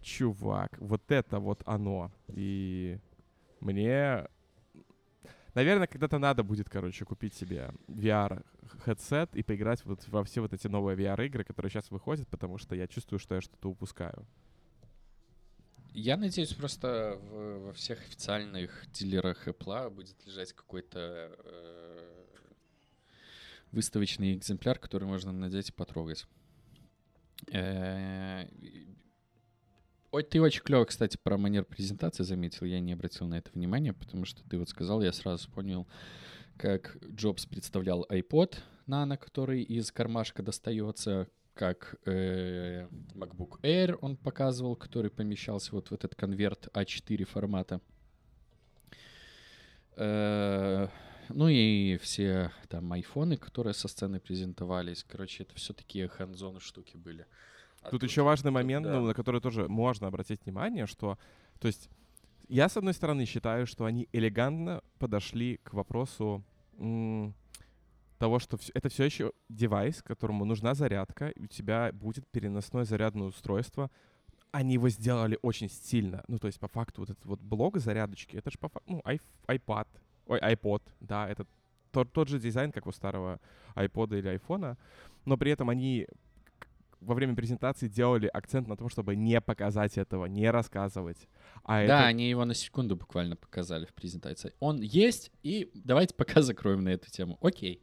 чувак, 0.00 0.78
вот 0.80 1.02
это 1.10 1.38
вот 1.38 1.62
оно. 1.66 2.10
И 2.28 2.98
мне 3.60 4.26
Наверное, 5.56 5.86
когда-то 5.86 6.18
надо 6.18 6.42
будет, 6.42 6.68
короче, 6.68 7.06
купить 7.06 7.32
себе 7.32 7.70
VR-хедсет 7.88 9.34
и 9.34 9.42
поиграть 9.42 9.82
вот 9.86 10.06
во 10.08 10.22
все 10.22 10.42
вот 10.42 10.52
эти 10.52 10.66
новые 10.66 10.98
VR-игры, 10.98 11.44
которые 11.44 11.70
сейчас 11.70 11.90
выходят, 11.90 12.28
потому 12.28 12.58
что 12.58 12.74
я 12.74 12.86
чувствую, 12.86 13.18
что 13.18 13.36
я 13.36 13.40
что-то 13.40 13.70
упускаю. 13.70 14.26
Я 15.94 16.18
надеюсь, 16.18 16.52
просто 16.52 17.18
в, 17.22 17.68
во 17.68 17.72
всех 17.72 18.02
официальных 18.02 18.84
дилерах 18.92 19.48
Apple 19.48 19.88
будет 19.88 20.26
лежать 20.26 20.52
какой-то 20.52 21.34
э, 21.38 22.24
выставочный 23.72 24.34
экземпляр, 24.34 24.78
который 24.78 25.08
можно 25.08 25.32
надеть 25.32 25.70
и 25.70 25.72
потрогать. 25.72 26.26
Э, 27.50 28.46
Ой, 30.16 30.22
ты 30.22 30.40
очень 30.40 30.62
клево, 30.62 30.86
кстати, 30.86 31.18
про 31.22 31.36
манер 31.36 31.66
презентации 31.66 32.22
заметил. 32.22 32.64
Я 32.64 32.80
не 32.80 32.94
обратил 32.94 33.26
на 33.26 33.36
это 33.36 33.50
внимания, 33.52 33.92
потому 33.92 34.24
что 34.24 34.42
ты 34.48 34.56
вот 34.56 34.70
сказал, 34.70 35.02
я 35.02 35.12
сразу 35.12 35.50
понял, 35.50 35.86
как 36.56 36.96
Джобс 37.04 37.44
представлял 37.44 38.06
iPod 38.08 38.56
Nano, 38.86 39.18
который 39.18 39.62
из 39.62 39.92
кармашка 39.92 40.42
достается, 40.42 41.28
как 41.52 41.96
э, 42.06 42.88
MacBook 43.14 43.60
Air 43.60 43.98
он 44.00 44.16
показывал, 44.16 44.74
который 44.74 45.10
помещался 45.10 45.74
вот 45.74 45.88
в 45.88 45.92
этот 45.92 46.14
конверт 46.14 46.68
А4 46.72 47.24
формата. 47.26 47.82
Э, 49.96 50.88
ну 51.28 51.48
и 51.48 51.98
все 51.98 52.52
там 52.70 52.90
айфоны, 52.90 53.36
которые 53.36 53.74
со 53.74 53.86
сцены 53.86 54.18
презентовались. 54.18 55.04
Короче, 55.04 55.42
это 55.42 55.54
все 55.56 55.74
такие 55.74 56.08
ханзоны 56.08 56.60
штуки 56.60 56.96
были. 56.96 57.22
А 57.22 57.26
тут, 57.90 58.00
тут 58.00 58.08
еще 58.08 58.22
важный 58.22 58.50
момент, 58.50 58.86
ну, 58.86 59.06
на 59.06 59.14
который 59.14 59.40
тоже 59.40 59.68
можно 59.68 60.06
обратить 60.06 60.44
внимание, 60.44 60.86
что, 60.86 61.18
то 61.58 61.66
есть, 61.66 61.88
я, 62.48 62.68
с 62.68 62.76
одной 62.76 62.94
стороны, 62.94 63.24
считаю, 63.24 63.66
что 63.66 63.84
они 63.84 64.08
элегантно 64.12 64.82
подошли 64.98 65.58
к 65.64 65.74
вопросу 65.74 66.44
того, 68.18 68.38
что 68.38 68.58
это 68.74 68.88
все 68.88 69.04
еще 69.04 69.32
девайс, 69.48 70.02
которому 70.02 70.44
нужна 70.44 70.74
зарядка, 70.74 71.28
и 71.28 71.42
у 71.42 71.46
тебя 71.46 71.90
будет 71.92 72.26
переносное 72.28 72.84
зарядное 72.84 73.28
устройство. 73.28 73.90
Они 74.52 74.74
его 74.74 74.88
сделали 74.88 75.38
очень 75.42 75.68
стильно. 75.68 76.24
Ну, 76.28 76.38
то 76.38 76.46
есть, 76.46 76.58
по 76.60 76.68
факту, 76.68 77.02
вот 77.02 77.10
этот 77.10 77.24
вот 77.26 77.40
блок 77.40 77.78
зарядочки, 77.78 78.36
это 78.36 78.50
же 78.50 78.58
по 78.58 78.68
факту, 78.68 78.92
ну, 78.92 79.02
iPad, 79.48 79.86
ой, 80.26 80.40
iPod, 80.40 80.82
да, 81.00 81.28
это 81.28 81.46
тот, 81.90 82.12
тот 82.12 82.28
же 82.28 82.38
дизайн, 82.38 82.72
как 82.72 82.86
у 82.86 82.92
старого 82.92 83.40
iPod 83.74 84.18
или 84.18 84.34
iPhone, 84.34 84.76
но 85.24 85.36
при 85.36 85.50
этом 85.50 85.68
они 85.68 86.06
во 87.00 87.14
время 87.14 87.34
презентации 87.36 87.88
делали 87.88 88.26
акцент 88.26 88.68
на 88.68 88.76
том, 88.76 88.88
чтобы 88.88 89.16
не 89.16 89.40
показать 89.40 89.98
этого, 89.98 90.26
не 90.26 90.50
рассказывать. 90.50 91.28
А 91.64 91.86
Да, 91.86 92.00
это 92.00 92.06
они 92.06 92.28
его 92.28 92.44
на 92.44 92.54
секунду 92.54 92.96
буквально 92.96 93.36
показали 93.36 93.84
в 93.86 93.92
презентации. 93.94 94.52
Он 94.60 94.80
есть, 94.80 95.30
и 95.42 95.70
давайте 95.74 96.14
пока 96.14 96.40
закроем 96.42 96.84
на 96.84 96.90
эту 96.90 97.10
тему. 97.10 97.38
Окей. 97.42 97.82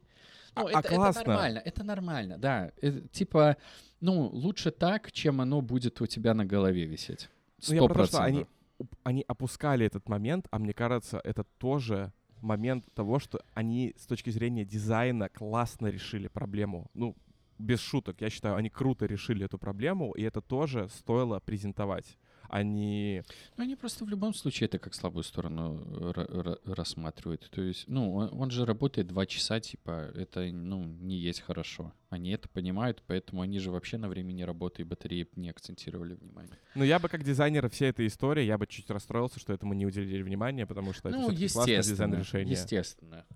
Ну, 0.56 0.66
А- 0.66 0.68
это, 0.70 0.78
а 0.78 0.80
это 0.80 0.88
классно. 0.94 1.24
нормально, 1.24 1.58
это 1.64 1.84
нормально, 1.84 2.38
да. 2.38 2.70
Э, 2.80 3.00
типа, 3.12 3.56
ну, 4.00 4.26
лучше 4.28 4.70
так, 4.70 5.10
чем 5.12 5.40
оно 5.40 5.60
будет 5.60 6.00
у 6.00 6.06
тебя 6.06 6.34
на 6.34 6.44
голове 6.44 6.84
висеть. 6.86 7.28
Ну, 7.58 7.62
Сто 7.64 7.74
они, 7.74 7.88
процентов. 7.88 8.48
уп- 8.78 8.98
они 9.02 9.24
опускали 9.26 9.86
этот 9.86 10.08
момент, 10.08 10.46
а 10.50 10.58
мне 10.58 10.72
кажется, 10.72 11.20
это 11.24 11.44
тоже 11.58 12.12
момент 12.40 12.84
того, 12.94 13.18
что 13.18 13.40
они 13.54 13.94
с 13.96 14.06
точки 14.06 14.30
зрения 14.30 14.64
дизайна 14.64 15.28
классно 15.28 15.86
решили 15.88 16.28
проблему. 16.28 16.90
Ну, 16.94 17.16
без 17.58 17.80
шуток, 17.80 18.20
я 18.20 18.30
считаю, 18.30 18.56
они 18.56 18.70
круто 18.70 19.06
решили 19.06 19.44
эту 19.44 19.58
проблему, 19.58 20.12
и 20.12 20.22
это 20.22 20.40
тоже 20.40 20.88
стоило 20.88 21.40
презентовать. 21.40 22.18
Они... 22.48 23.22
Ну, 23.56 23.64
они 23.64 23.74
просто 23.74 24.04
в 24.04 24.08
любом 24.08 24.34
случае 24.34 24.66
это 24.66 24.78
как 24.78 24.94
слабую 24.94 25.24
сторону 25.24 25.82
ра- 26.12 26.30
ра- 26.30 26.74
рассматривают. 26.74 27.48
То 27.50 27.62
есть, 27.62 27.88
ну, 27.88 28.14
он, 28.14 28.28
он 28.32 28.50
же 28.50 28.64
работает 28.64 29.06
два 29.06 29.26
часа, 29.26 29.60
типа, 29.60 30.10
это, 30.14 30.44
ну, 30.52 30.84
не 30.84 31.16
есть 31.16 31.40
хорошо. 31.40 31.92
Они 32.10 32.30
это 32.30 32.48
понимают, 32.48 33.02
поэтому 33.06 33.42
они 33.42 33.58
же 33.58 33.70
вообще 33.70 33.96
на 33.96 34.08
времени 34.08 34.42
работы 34.42 34.82
и 34.82 34.84
батареи 34.84 35.26
не 35.36 35.50
акцентировали 35.50 36.14
внимание. 36.14 36.52
Ну, 36.74 36.84
я 36.84 36.98
бы 36.98 37.08
как 37.08 37.24
дизайнер 37.24 37.68
всей 37.70 37.88
этой 37.88 38.06
истории, 38.06 38.44
я 38.44 38.58
бы 38.58 38.66
чуть 38.66 38.90
расстроился, 38.90 39.40
что 39.40 39.52
этому 39.52 39.72
не 39.74 39.86
уделили 39.86 40.22
внимания, 40.22 40.66
потому 40.66 40.92
что 40.92 41.08
это 41.08 41.18
ну, 41.18 41.24
всё-таки 41.24 41.48
классное 41.48 41.78
естественно, 41.78 42.16
дизайн 42.16 42.20
решение. 42.20 42.52
естественно. 42.52 43.26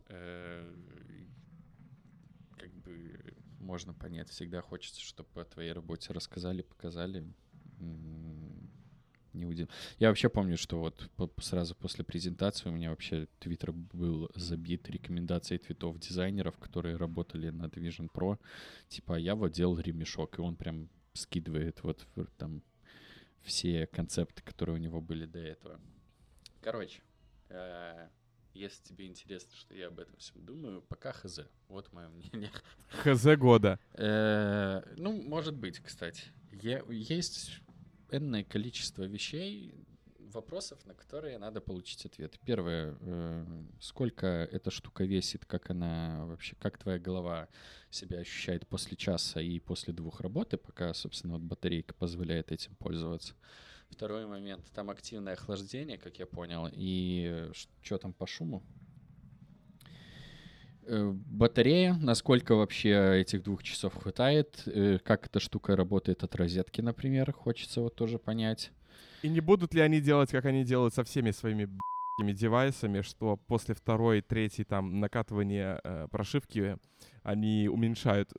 Можно 3.69 3.93
понять, 3.93 4.31
всегда 4.31 4.63
хочется, 4.63 4.99
чтобы 4.99 5.43
о 5.43 5.45
твоей 5.45 5.73
работе 5.73 6.15
рассказали, 6.15 6.63
показали. 6.63 7.23
Не 9.35 9.45
удив- 9.45 9.69
Я 9.99 10.09
вообще 10.09 10.31
помню, 10.31 10.57
что 10.57 10.81
вот 10.81 11.11
сразу 11.43 11.75
после 11.75 12.03
презентации 12.03 12.71
у 12.71 12.73
меня 12.73 12.89
вообще 12.89 13.29
твиттер 13.39 13.73
был 13.73 14.31
забит 14.35 14.89
рекомендацией 14.89 15.59
твитов 15.59 15.99
дизайнеров, 15.99 16.57
которые 16.57 16.97
работали 16.97 17.51
над 17.51 17.77
Vision 17.77 18.11
Pro. 18.11 18.39
Типа, 18.89 19.17
я 19.19 19.35
вот 19.35 19.53
делал 19.53 19.79
ремешок, 19.79 20.39
и 20.39 20.41
он 20.41 20.57
прям 20.57 20.89
скидывает 21.13 21.85
вот 21.85 22.07
там 22.39 22.63
все 23.43 23.87
концепты, 23.87 24.43
которые 24.43 24.77
у 24.77 24.81
него 24.81 25.03
были 25.03 25.27
до 25.27 25.41
этого. 25.41 25.79
Короче, 26.63 27.03
э, 27.51 28.09
если 28.59 28.83
тебе 28.85 29.07
интересно, 29.07 29.55
что 29.57 29.75
я 29.75 29.89
об 29.89 29.99
этом 29.99 30.17
всем 30.19 30.45
думаю, 30.45 30.83
пока 30.83 31.13
хз. 31.13 31.41
Вот 31.69 31.93
мое 31.93 32.09
мнение. 32.09 32.51
ХЗ 33.03 33.37
года. 33.37 33.79
Э, 33.95 34.83
Ну, 34.97 35.23
может 35.23 35.55
быть, 35.55 35.79
кстати. 35.81 36.23
Е- 36.53 36.85
Есть 36.91 37.61
энное 38.11 38.45
количество 38.45 39.05
вещей, 39.05 39.75
вопросов, 40.19 40.85
на 40.87 40.95
которые 40.95 41.39
надо 41.39 41.61
получить 41.61 42.05
ответ. 42.05 42.39
Первое, 42.45 42.97
э, 43.01 43.65
сколько 43.81 44.27
эта 44.27 44.71
штука 44.71 45.05
весит, 45.05 45.45
как 45.47 45.71
она 45.71 46.25
вообще, 46.27 46.55
как 46.61 46.79
твоя 46.79 46.99
голова 46.99 47.49
себя 47.91 48.19
ощущает 48.19 48.67
после 48.67 48.97
часа 48.97 49.41
и 49.41 49.59
после 49.59 49.93
двух 49.95 50.21
работы, 50.21 50.57
пока, 50.59 50.93
собственно, 50.95 51.35
вот 51.35 51.43
батарейка 51.43 51.95
позволяет 51.95 52.53
этим 52.53 52.75
пользоваться. 52.77 53.35
Второй 53.91 54.27
момент, 54.27 54.65
там 54.75 54.91
активное 54.91 55.33
охлаждение, 55.33 55.99
как 55.99 56.19
я 56.19 56.27
понял, 56.27 56.69
и 56.71 57.51
что 57.83 57.99
там 57.99 58.13
по 58.13 58.27
шуму? 58.27 58.63
Э, 60.89 61.13
Батарея, 61.13 61.95
насколько 61.95 62.55
вообще 62.55 63.21
этих 63.21 63.43
двух 63.43 63.63
часов 63.63 63.95
хватает, 63.95 64.63
э, 64.67 64.99
как 65.05 65.27
эта 65.27 65.39
штука 65.39 65.77
работает 65.77 66.23
от 66.25 66.35
розетки, 66.35 66.81
например, 66.81 67.33
хочется 67.33 67.83
вот 67.83 67.95
тоже 67.95 68.19
понять. 68.19 68.73
И 69.23 69.29
не 69.29 69.41
будут 69.41 69.75
ли 69.75 69.83
они 69.83 70.01
делать, 70.01 70.31
как 70.31 70.47
они 70.47 70.65
делают 70.65 70.95
со 70.95 71.05
всеми 71.05 71.31
своими 71.31 71.69
девайсами, 72.33 73.03
что 73.03 73.37
после 73.37 73.75
второй, 73.75 74.23
третьей 74.23 74.65
там 74.65 74.99
накатывания 75.01 75.81
э, 75.85 76.09
прошивки 76.11 76.79
они 77.23 77.69
уменьшают 77.69 78.33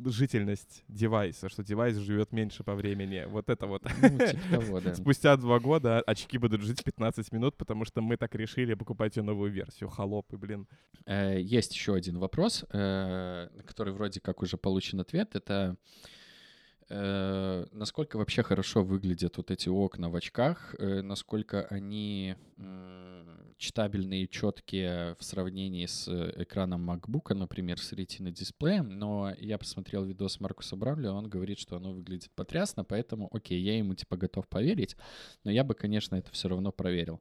жительность 0.00 0.84
девайса, 0.88 1.48
что 1.48 1.62
девайс 1.62 1.96
живет 1.96 2.32
меньше 2.32 2.64
по 2.64 2.74
времени. 2.74 3.24
Вот 3.26 3.48
это 3.48 3.66
вот. 3.66 3.82
Ну, 4.02 4.18
типа 4.18 4.40
того, 4.50 4.80
да. 4.80 4.94
Спустя 4.94 5.36
два 5.36 5.58
года 5.60 6.00
очки 6.00 6.38
будут 6.38 6.62
жить 6.62 6.82
15 6.84 7.32
минут, 7.32 7.56
потому 7.56 7.84
что 7.84 8.00
мы 8.00 8.16
так 8.16 8.34
решили, 8.34 8.74
покупайте 8.74 9.22
новую 9.22 9.50
версию. 9.52 9.88
Холопы, 9.90 10.36
блин. 10.36 10.66
Э, 11.06 11.40
Есть 11.40 11.74
еще 11.74 11.94
один 11.94 12.18
вопрос, 12.18 12.64
э, 12.72 13.48
который 13.66 13.92
вроде 13.92 14.20
как 14.20 14.42
уже 14.42 14.56
получен 14.56 15.00
ответ. 15.00 15.36
Это 15.36 15.76
э, 16.88 17.66
насколько 17.72 18.16
вообще 18.16 18.42
хорошо 18.42 18.82
выглядят 18.82 19.36
вот 19.36 19.50
эти 19.50 19.68
окна 19.68 20.10
в 20.10 20.16
очках, 20.16 20.74
э, 20.78 21.02
насколько 21.02 21.66
они 21.66 22.36
читабельные 23.56 24.24
и 24.24 24.30
четкие 24.30 25.14
в 25.18 25.24
сравнении 25.24 25.86
с 25.86 26.08
э, 26.08 26.42
экраном 26.42 26.90
MacBook, 26.90 27.34
например, 27.34 27.78
с 27.78 27.92
Retina 27.92 28.30
дисплеем, 28.30 28.90
но 28.98 29.32
я 29.38 29.58
посмотрел 29.58 30.04
видос 30.04 30.40
Маркуса 30.40 30.76
Бравли, 30.76 31.06
он 31.06 31.28
говорит, 31.28 31.58
что 31.58 31.76
оно 31.76 31.92
выглядит 31.92 32.30
потрясно, 32.34 32.84
поэтому, 32.84 33.28
окей, 33.32 33.60
я 33.60 33.78
ему 33.78 33.94
типа 33.94 34.16
готов 34.16 34.48
поверить, 34.48 34.96
но 35.44 35.50
я 35.50 35.64
бы, 35.64 35.74
конечно, 35.74 36.16
это 36.16 36.30
все 36.32 36.48
равно 36.48 36.72
проверил. 36.72 37.20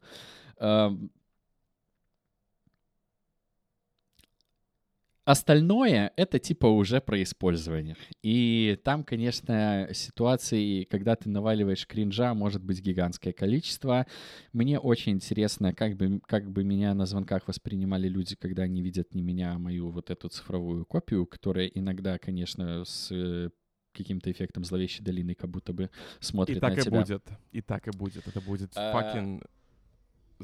Остальное— 5.26 6.12
это 6.18 6.38
типа 6.38 6.66
уже 6.68 7.00
про 7.00 7.22
использование. 7.24 7.96
И 8.22 8.78
там, 8.84 9.04
конечно, 9.06 9.88
ситуации, 9.94 10.84
когда 10.84 11.16
ты 11.16 11.30
наваливаешь 11.30 11.88
кринжа, 11.88 12.34
может 12.34 12.62
быть 12.62 12.82
гигантское 12.82 13.32
количество. 13.32 14.06
Мне 14.52 14.80
очень 14.80 15.14
интересно, 15.14 15.74
как 15.74 15.96
бы, 15.96 16.20
как 16.26 16.52
бы 16.52 16.66
меня 16.66 16.94
на 16.94 17.06
звонках 17.06 17.48
воспринимали 17.48 18.10
люди, 18.10 18.36
когда 18.36 18.64
они 18.64 18.82
видят 18.82 19.14
не 19.14 19.22
меня, 19.22 19.54
а 19.54 19.60
мою 19.60 19.92
вот 19.92 20.10
эту 20.10 20.28
цифровую 20.28 20.86
копию, 20.86 21.26
которая 21.26 21.68
иногда, 21.68 22.18
конечно, 22.18 22.84
с 22.84 23.10
э, 23.12 23.50
каким-то 23.94 24.30
эффектом 24.30 24.66
зловещей 24.66 25.06
долины 25.06 25.36
как 25.36 25.50
будто 25.50 25.72
бы 25.72 25.90
смотрит 26.20 26.58
И 26.58 26.60
так 26.60 26.76
на 26.76 26.80
и 26.80 26.84
тебя. 26.84 27.00
будет. 27.00 27.24
И 27.54 27.62
так 27.62 27.88
и 27.88 27.92
будет. 27.92 28.28
Это 28.28 28.42
будет 28.42 28.72
А, 28.76 28.92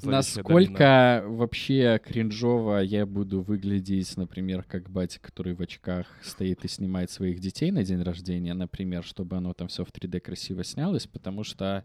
Насколько 0.03 1.23
вообще 1.27 1.99
кринжово 2.03 2.79
я 2.81 3.05
буду 3.05 3.41
выглядеть, 3.41 4.15
например, 4.17 4.63
как 4.63 4.89
батя, 4.89 5.19
который 5.19 5.53
в 5.53 5.61
очках 5.61 6.07
стоит 6.23 6.63
и 6.65 6.67
снимает 6.67 7.11
своих 7.11 7.39
детей 7.39 7.71
на 7.71 7.83
день 7.83 8.01
рождения, 8.01 8.53
например, 8.53 9.03
чтобы 9.03 9.37
оно 9.37 9.53
там 9.53 9.67
все 9.67 9.83
в 9.85 9.89
3D 9.91 10.19
красиво 10.19 10.63
снялось, 10.63 11.07
потому 11.07 11.43
что, 11.43 11.83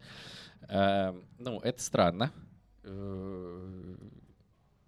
э, 0.69 1.15
ну, 1.39 1.61
это 1.61 1.83
странно. 1.83 2.33
Э, 2.85 3.97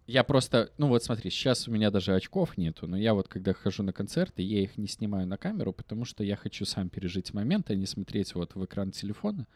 Я 0.06 0.22
просто, 0.22 0.70
ну 0.78 0.86
вот 0.86 1.02
смотри, 1.02 1.30
сейчас 1.30 1.66
у 1.66 1.72
меня 1.72 1.90
даже 1.90 2.14
очков 2.14 2.56
нету, 2.56 2.86
но 2.86 2.96
я 2.96 3.12
вот 3.12 3.26
когда 3.26 3.52
хожу 3.52 3.82
на 3.82 3.92
концерты, 3.92 4.42
я 4.42 4.60
их 4.62 4.78
не 4.78 4.86
снимаю 4.86 5.26
на 5.26 5.36
камеру, 5.36 5.72
потому 5.72 6.04
что 6.04 6.22
я 6.22 6.36
хочу 6.36 6.64
сам 6.64 6.88
пережить 6.90 7.34
момент, 7.34 7.70
а 7.70 7.74
не 7.74 7.86
смотреть 7.86 8.34
вот 8.36 8.54
в 8.54 8.64
экран 8.64 8.92
телефона. 8.92 9.48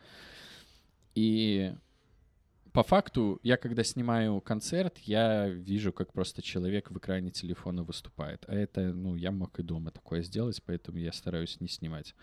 И 1.14 1.72
по 2.72 2.82
факту, 2.82 3.40
я 3.42 3.56
когда 3.56 3.84
снимаю 3.84 4.40
концерт, 4.40 4.98
я 4.98 5.48
вижу, 5.48 5.92
как 5.92 6.12
просто 6.12 6.42
человек 6.42 6.90
в 6.90 6.98
экране 6.98 7.30
телефона 7.30 7.82
выступает. 7.82 8.44
А 8.48 8.54
это, 8.54 8.92
ну, 8.92 9.16
я 9.16 9.30
мог 9.30 9.58
и 9.58 9.62
дома 9.62 9.90
такое 9.90 10.22
сделать, 10.22 10.62
поэтому 10.64 10.98
я 10.98 11.12
стараюсь 11.12 11.60
не 11.60 11.68
снимать. 11.68 12.14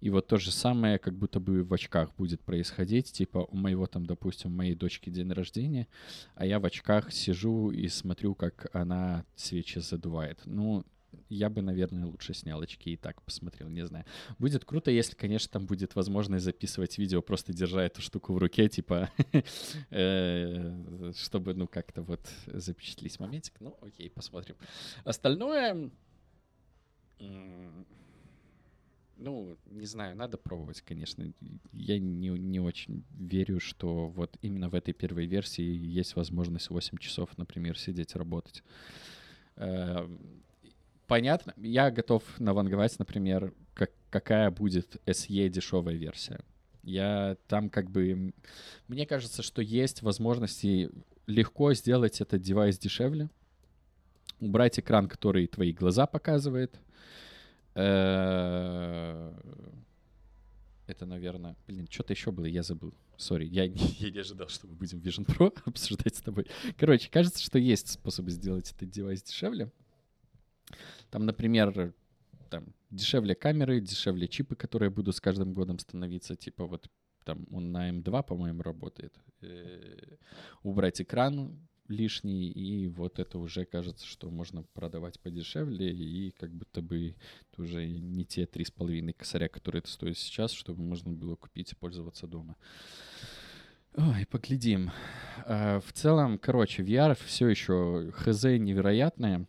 И 0.00 0.10
вот 0.10 0.26
то 0.26 0.36
же 0.36 0.50
самое, 0.50 0.98
как 0.98 1.14
будто 1.14 1.38
бы 1.38 1.62
в 1.62 1.72
очках 1.72 2.14
будет 2.16 2.40
происходить. 2.40 3.12
Типа 3.12 3.46
у 3.50 3.56
моего 3.56 3.86
там, 3.86 4.04
допустим, 4.04 4.50
моей 4.50 4.74
дочки 4.74 5.10
день 5.10 5.30
рождения, 5.30 5.86
а 6.34 6.44
я 6.44 6.58
в 6.58 6.64
очках 6.64 7.12
сижу 7.12 7.70
и 7.70 7.86
смотрю, 7.88 8.34
как 8.34 8.68
она 8.74 9.24
свечи 9.36 9.78
задувает. 9.78 10.40
Ну, 10.44 10.84
я 11.28 11.48
бы, 11.48 11.62
наверное, 11.62 12.06
лучше 12.06 12.34
снял 12.34 12.60
очки 12.60 12.92
и 12.92 12.96
так 12.96 13.22
посмотрел, 13.22 13.68
не 13.68 13.84
знаю. 13.86 14.04
Будет 14.38 14.64
круто, 14.64 14.90
если, 14.90 15.14
конечно, 15.14 15.50
там 15.50 15.66
будет 15.66 15.94
возможность 15.94 16.44
записывать 16.44 16.98
видео, 16.98 17.22
просто 17.22 17.52
держа 17.52 17.84
эту 17.84 18.00
штуку 18.00 18.34
в 18.34 18.38
руке, 18.38 18.68
типа, 18.68 19.10
э, 19.90 21.12
чтобы, 21.16 21.54
ну, 21.54 21.66
как-то 21.66 22.02
вот 22.02 22.20
запечатлить 22.46 23.18
моментик. 23.20 23.54
Ну, 23.60 23.76
окей, 23.80 24.10
посмотрим. 24.10 24.56
Остальное... 25.04 25.90
ну, 29.16 29.56
не 29.66 29.86
знаю, 29.86 30.16
надо 30.16 30.36
пробовать, 30.36 30.82
конечно. 30.82 31.32
Я 31.72 31.98
не, 31.98 32.28
не 32.28 32.60
очень 32.60 33.04
верю, 33.10 33.60
что 33.60 34.08
вот 34.08 34.36
именно 34.42 34.68
в 34.68 34.74
этой 34.74 34.92
первой 34.92 35.26
версии 35.26 35.62
есть 35.62 36.16
возможность 36.16 36.70
8 36.70 36.98
часов, 36.98 37.36
например, 37.38 37.78
сидеть 37.78 38.16
работать. 38.16 38.62
Понятно, 41.06 41.54
я 41.56 41.90
готов 41.90 42.22
наванговать, 42.38 42.98
например, 42.98 43.52
как, 43.74 43.90
какая 44.10 44.50
будет 44.50 44.96
SE 45.06 45.48
дешевая 45.48 45.94
версия. 45.94 46.40
Я 46.82 47.36
там 47.48 47.70
как 47.70 47.90
бы... 47.90 48.34
Мне 48.88 49.06
кажется, 49.06 49.42
что 49.42 49.62
есть 49.62 50.02
возможности 50.02 50.90
легко 51.26 51.72
сделать 51.74 52.20
этот 52.20 52.42
девайс 52.42 52.78
дешевле, 52.78 53.30
убрать 54.40 54.78
экран, 54.78 55.08
который 55.08 55.46
твои 55.46 55.72
глаза 55.72 56.06
показывает. 56.06 56.80
Э, 57.74 59.32
это, 60.86 61.06
наверное... 61.06 61.56
Блин, 61.66 61.86
что-то 61.88 62.12
еще 62.12 62.32
было, 62.32 62.46
я 62.46 62.62
забыл. 62.62 62.92
Сори, 63.16 63.44
я, 63.44 63.64
я 63.98 64.10
не 64.10 64.18
ожидал, 64.18 64.48
что 64.48 64.66
мы 64.66 64.74
будем 64.74 64.98
Vision 64.98 65.24
Pro 65.24 65.56
обсуждать 65.64 66.16
с 66.16 66.20
тобой. 66.20 66.46
Короче, 66.76 67.08
кажется, 67.10 67.42
что 67.42 67.58
есть 67.58 67.88
способы 67.88 68.30
сделать 68.30 68.72
этот 68.72 68.90
девайс 68.90 69.22
дешевле. 69.22 69.70
Там, 71.12 71.26
например, 71.26 71.92
там 72.48 72.74
дешевле 72.90 73.34
камеры, 73.34 73.80
дешевле 73.80 74.26
чипы, 74.26 74.56
которые 74.56 74.88
будут 74.88 75.14
с 75.14 75.20
каждым 75.20 75.52
годом 75.52 75.78
становиться, 75.78 76.36
типа 76.36 76.64
вот 76.64 76.90
там 77.24 77.46
он 77.50 77.70
на 77.70 77.90
M2, 77.90 78.22
по-моему, 78.24 78.62
работает. 78.62 79.14
Э, 79.42 80.16
убрать 80.62 81.02
экран 81.02 81.68
лишний, 81.86 82.50
и 82.50 82.88
вот 82.88 83.18
это 83.18 83.38
уже 83.38 83.66
кажется, 83.66 84.06
что 84.06 84.30
можно 84.30 84.62
продавать 84.72 85.20
подешевле, 85.20 85.92
и 85.92 86.30
как 86.30 86.50
будто 86.50 86.80
бы 86.80 87.14
это 87.50 87.62
уже 87.62 87.86
не 87.86 88.24
те 88.24 88.46
три 88.46 88.64
с 88.64 88.70
половиной 88.70 89.12
косаря, 89.12 89.50
которые 89.50 89.80
это 89.80 89.90
стоит 89.90 90.16
сейчас, 90.16 90.52
чтобы 90.52 90.82
можно 90.82 91.12
было 91.12 91.36
купить 91.36 91.72
и 91.72 91.76
пользоваться 91.76 92.26
дома. 92.26 92.56
Ой, 93.96 94.24
поглядим. 94.30 94.90
А, 95.44 95.80
в 95.80 95.92
целом, 95.92 96.38
короче, 96.38 96.82
VR 96.82 97.14
все 97.22 97.48
еще 97.48 98.10
хз 98.12 98.44
невероятное 98.44 99.46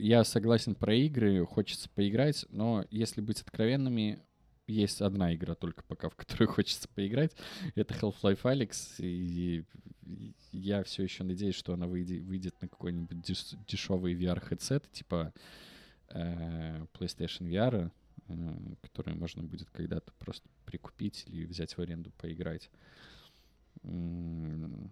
я 0.00 0.24
согласен 0.24 0.74
про 0.74 0.94
игры, 0.94 1.44
хочется 1.46 1.88
поиграть, 1.90 2.46
но 2.50 2.84
если 2.90 3.20
быть 3.20 3.40
откровенными, 3.40 4.20
есть 4.66 5.02
одна 5.02 5.34
игра 5.34 5.54
только 5.54 5.82
пока, 5.84 6.08
в 6.08 6.16
которую 6.16 6.48
хочется 6.52 6.88
поиграть. 6.88 7.32
Это 7.74 7.94
Half-Life 7.94 8.42
Alyx, 8.42 8.96
и 8.98 9.64
я 10.52 10.82
все 10.84 11.02
еще 11.02 11.24
надеюсь, 11.24 11.54
что 11.54 11.74
она 11.74 11.86
выйдет, 11.86 12.22
выйдет 12.22 12.60
на 12.62 12.68
какой-нибудь 12.68 13.20
деш 13.22 13.50
дешевый 13.66 14.14
VR-хедсет, 14.14 14.90
типа 14.92 15.32
э, 16.08 16.86
PlayStation 16.94 17.48
VR, 17.48 17.90
э, 18.28 18.58
который 18.82 19.14
можно 19.14 19.42
будет 19.42 19.70
когда-то 19.70 20.12
просто 20.18 20.48
прикупить 20.64 21.24
или 21.26 21.44
взять 21.44 21.76
в 21.76 21.80
аренду, 21.80 22.10
поиграть. 22.12 22.70
Ну 23.82 24.90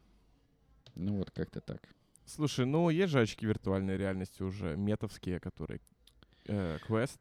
вот 0.95 1.31
как-то 1.31 1.61
так. 1.61 1.89
Слушай, 2.29 2.67
ну 2.67 2.91
есть 2.91 3.11
же 3.11 3.21
очки 3.21 3.47
виртуальной 3.47 3.97
реальности 3.97 4.43
уже, 4.43 4.77
метовские, 4.77 5.41
которые... 5.41 5.81
Э, 6.47 6.79
Quest. 6.87 7.19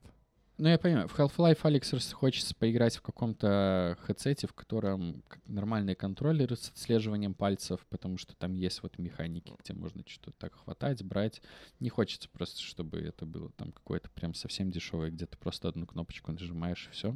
Ну, 0.57 0.67
я 0.67 0.77
понимаю, 0.77 1.07
в 1.07 1.17
Half-Life 1.17 1.61
Alyx 1.61 2.13
хочется 2.13 2.55
поиграть 2.55 2.97
в 2.97 3.01
каком-то 3.01 3.95
хедсете, 4.01 4.47
в 4.47 4.53
котором 4.53 5.23
нормальные 5.45 5.95
контроллеры 5.95 6.55
с 6.55 6.69
отслеживанием 6.69 7.35
пальцев, 7.35 7.85
потому 7.89 8.17
что 8.17 8.35
там 8.35 8.53
есть 8.53 8.81
вот 8.81 8.97
механики, 8.97 9.53
где 9.63 9.73
можно 9.73 10.03
что-то 10.07 10.31
так 10.37 10.55
хватать, 10.55 11.03
брать. 11.03 11.41
Не 11.79 11.89
хочется 11.89 12.27
просто, 12.27 12.61
чтобы 12.61 12.99
это 12.99 13.25
было 13.25 13.49
там 13.51 13.71
какое-то 13.71 14.09
прям 14.09 14.33
совсем 14.33 14.71
дешевое, 14.71 15.11
где 15.11 15.25
ты 15.25 15.37
просто 15.37 15.69
одну 15.69 15.85
кнопочку 15.85 16.31
нажимаешь 16.31 16.87
и 16.89 16.93
все. 16.93 17.15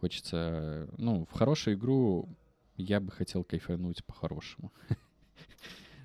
Хочется, 0.00 0.88
ну, 0.96 1.26
в 1.26 1.32
хорошую 1.32 1.76
игру 1.76 2.28
я 2.76 2.98
бы 2.98 3.12
хотел 3.12 3.44
кайфануть 3.44 4.04
по-хорошему. 4.04 4.72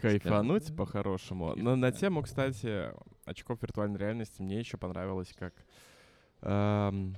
Кайфануть 0.02 0.76
по-хорошему. 0.76 1.54
Но 1.56 1.76
на 1.76 1.91
тему, 1.91 2.22
кстати, 2.24 2.91
очков 3.26 3.62
виртуальной 3.62 4.00
реальности 4.00 4.41
мне 4.41 4.60
еще 4.60 4.78
понравилось, 4.78 5.34
как 5.38 5.54
эм, 6.41 7.16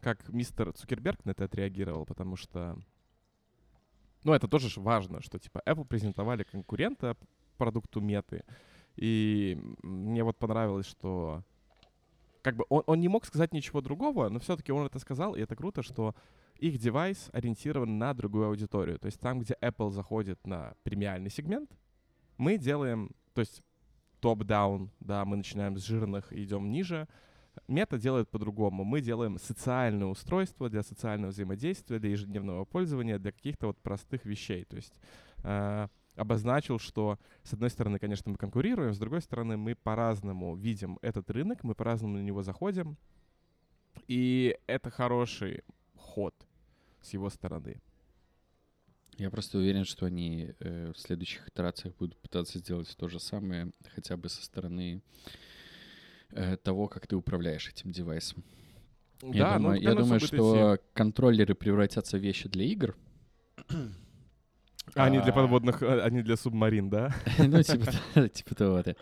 как 0.00 0.28
мистер 0.28 0.72
Цукерберг 0.72 1.24
на 1.24 1.30
это 1.32 1.44
отреагировал, 1.44 2.06
потому 2.06 2.36
что 2.36 2.78
ну, 4.24 4.32
это 4.32 4.48
тоже 4.48 4.80
важно, 4.80 5.22
что, 5.22 5.38
типа, 5.38 5.62
Apple 5.66 5.84
презентовали 5.84 6.42
конкурента 6.42 7.16
продукту 7.58 8.00
меты, 8.00 8.44
и 8.96 9.56
мне 9.82 10.24
вот 10.24 10.36
понравилось, 10.36 10.86
что 10.86 11.44
как 12.42 12.56
бы 12.56 12.64
он, 12.68 12.82
он 12.86 13.00
не 13.00 13.08
мог 13.08 13.24
сказать 13.24 13.52
ничего 13.52 13.80
другого, 13.80 14.28
но 14.28 14.38
все-таки 14.38 14.72
он 14.72 14.86
это 14.86 14.98
сказал, 14.98 15.34
и 15.34 15.40
это 15.40 15.54
круто, 15.56 15.82
что 15.82 16.14
их 16.58 16.78
девайс 16.78 17.28
ориентирован 17.32 17.98
на 17.98 18.14
другую 18.14 18.46
аудиторию. 18.46 18.98
То 18.98 19.06
есть 19.06 19.20
там, 19.20 19.40
где 19.40 19.56
Apple 19.60 19.90
заходит 19.90 20.46
на 20.46 20.74
премиальный 20.82 21.30
сегмент, 21.30 21.70
мы 22.38 22.58
делаем, 22.58 23.10
то 23.34 23.40
есть 23.40 23.62
топ-даун, 24.20 24.90
да, 25.00 25.24
мы 25.24 25.36
начинаем 25.36 25.76
с 25.76 25.84
жирных 25.84 26.32
и 26.32 26.42
идем 26.44 26.70
ниже. 26.70 27.08
Мета 27.68 27.98
делает 27.98 28.28
по-другому. 28.28 28.84
Мы 28.84 29.00
делаем 29.00 29.38
социальное 29.38 30.06
устройство 30.08 30.68
для 30.68 30.82
социального 30.82 31.30
взаимодействия, 31.30 31.98
для 31.98 32.10
ежедневного 32.10 32.64
пользования, 32.64 33.18
для 33.18 33.32
каких-то 33.32 33.68
вот 33.68 33.78
простых 33.78 34.24
вещей. 34.24 34.64
То 34.64 34.76
есть 34.76 35.00
э, 35.42 35.88
обозначил, 36.16 36.78
что 36.78 37.18
с 37.42 37.52
одной 37.52 37.70
стороны, 37.70 37.98
конечно, 37.98 38.30
мы 38.30 38.36
конкурируем, 38.36 38.92
с 38.92 38.98
другой 38.98 39.22
стороны, 39.22 39.56
мы 39.56 39.74
по-разному 39.74 40.54
видим 40.56 40.98
этот 41.02 41.30
рынок, 41.30 41.64
мы 41.64 41.74
по-разному 41.74 42.18
на 42.18 42.22
него 42.22 42.42
заходим. 42.42 42.96
И 44.06 44.58
это 44.66 44.90
хороший 44.90 45.62
ход 45.96 46.34
с 47.00 47.12
его 47.12 47.30
стороны. 47.30 47.80
Я 49.18 49.30
просто 49.30 49.58
уверен, 49.58 49.84
что 49.84 50.06
они 50.06 50.52
э, 50.60 50.92
в 50.92 50.98
следующих 50.98 51.48
итерациях 51.48 51.94
будут 51.96 52.16
пытаться 52.18 52.58
сделать 52.58 52.94
то 52.98 53.08
же 53.08 53.18
самое, 53.18 53.70
хотя 53.94 54.16
бы 54.16 54.28
со 54.28 54.42
стороны 54.44 55.02
э, 56.32 56.56
того, 56.58 56.86
как 56.88 57.06
ты 57.06 57.16
управляешь 57.16 57.68
этим 57.68 57.92
девайсом. 57.92 58.44
Да, 59.22 59.28
я 59.28 59.58
ну, 59.58 59.64
думаю, 59.64 59.80
я 59.80 59.94
думаю 59.94 60.20
что 60.20 60.74
идти. 60.74 60.82
контроллеры 60.92 61.54
превратятся 61.54 62.18
в 62.18 62.20
вещи 62.20 62.48
для 62.48 62.64
игр. 62.64 62.96
А 64.94 65.04
они 65.04 65.20
для 65.20 65.32
подводных, 65.32 65.82
а, 65.82 66.04
они 66.04 66.22
для 66.22 66.36
субмарин, 66.36 66.88
да? 66.88 67.14
Ну, 67.38 67.62
типа, 67.62 68.28
типа 68.28 68.54
того, 68.54 68.82
да. 68.82 68.94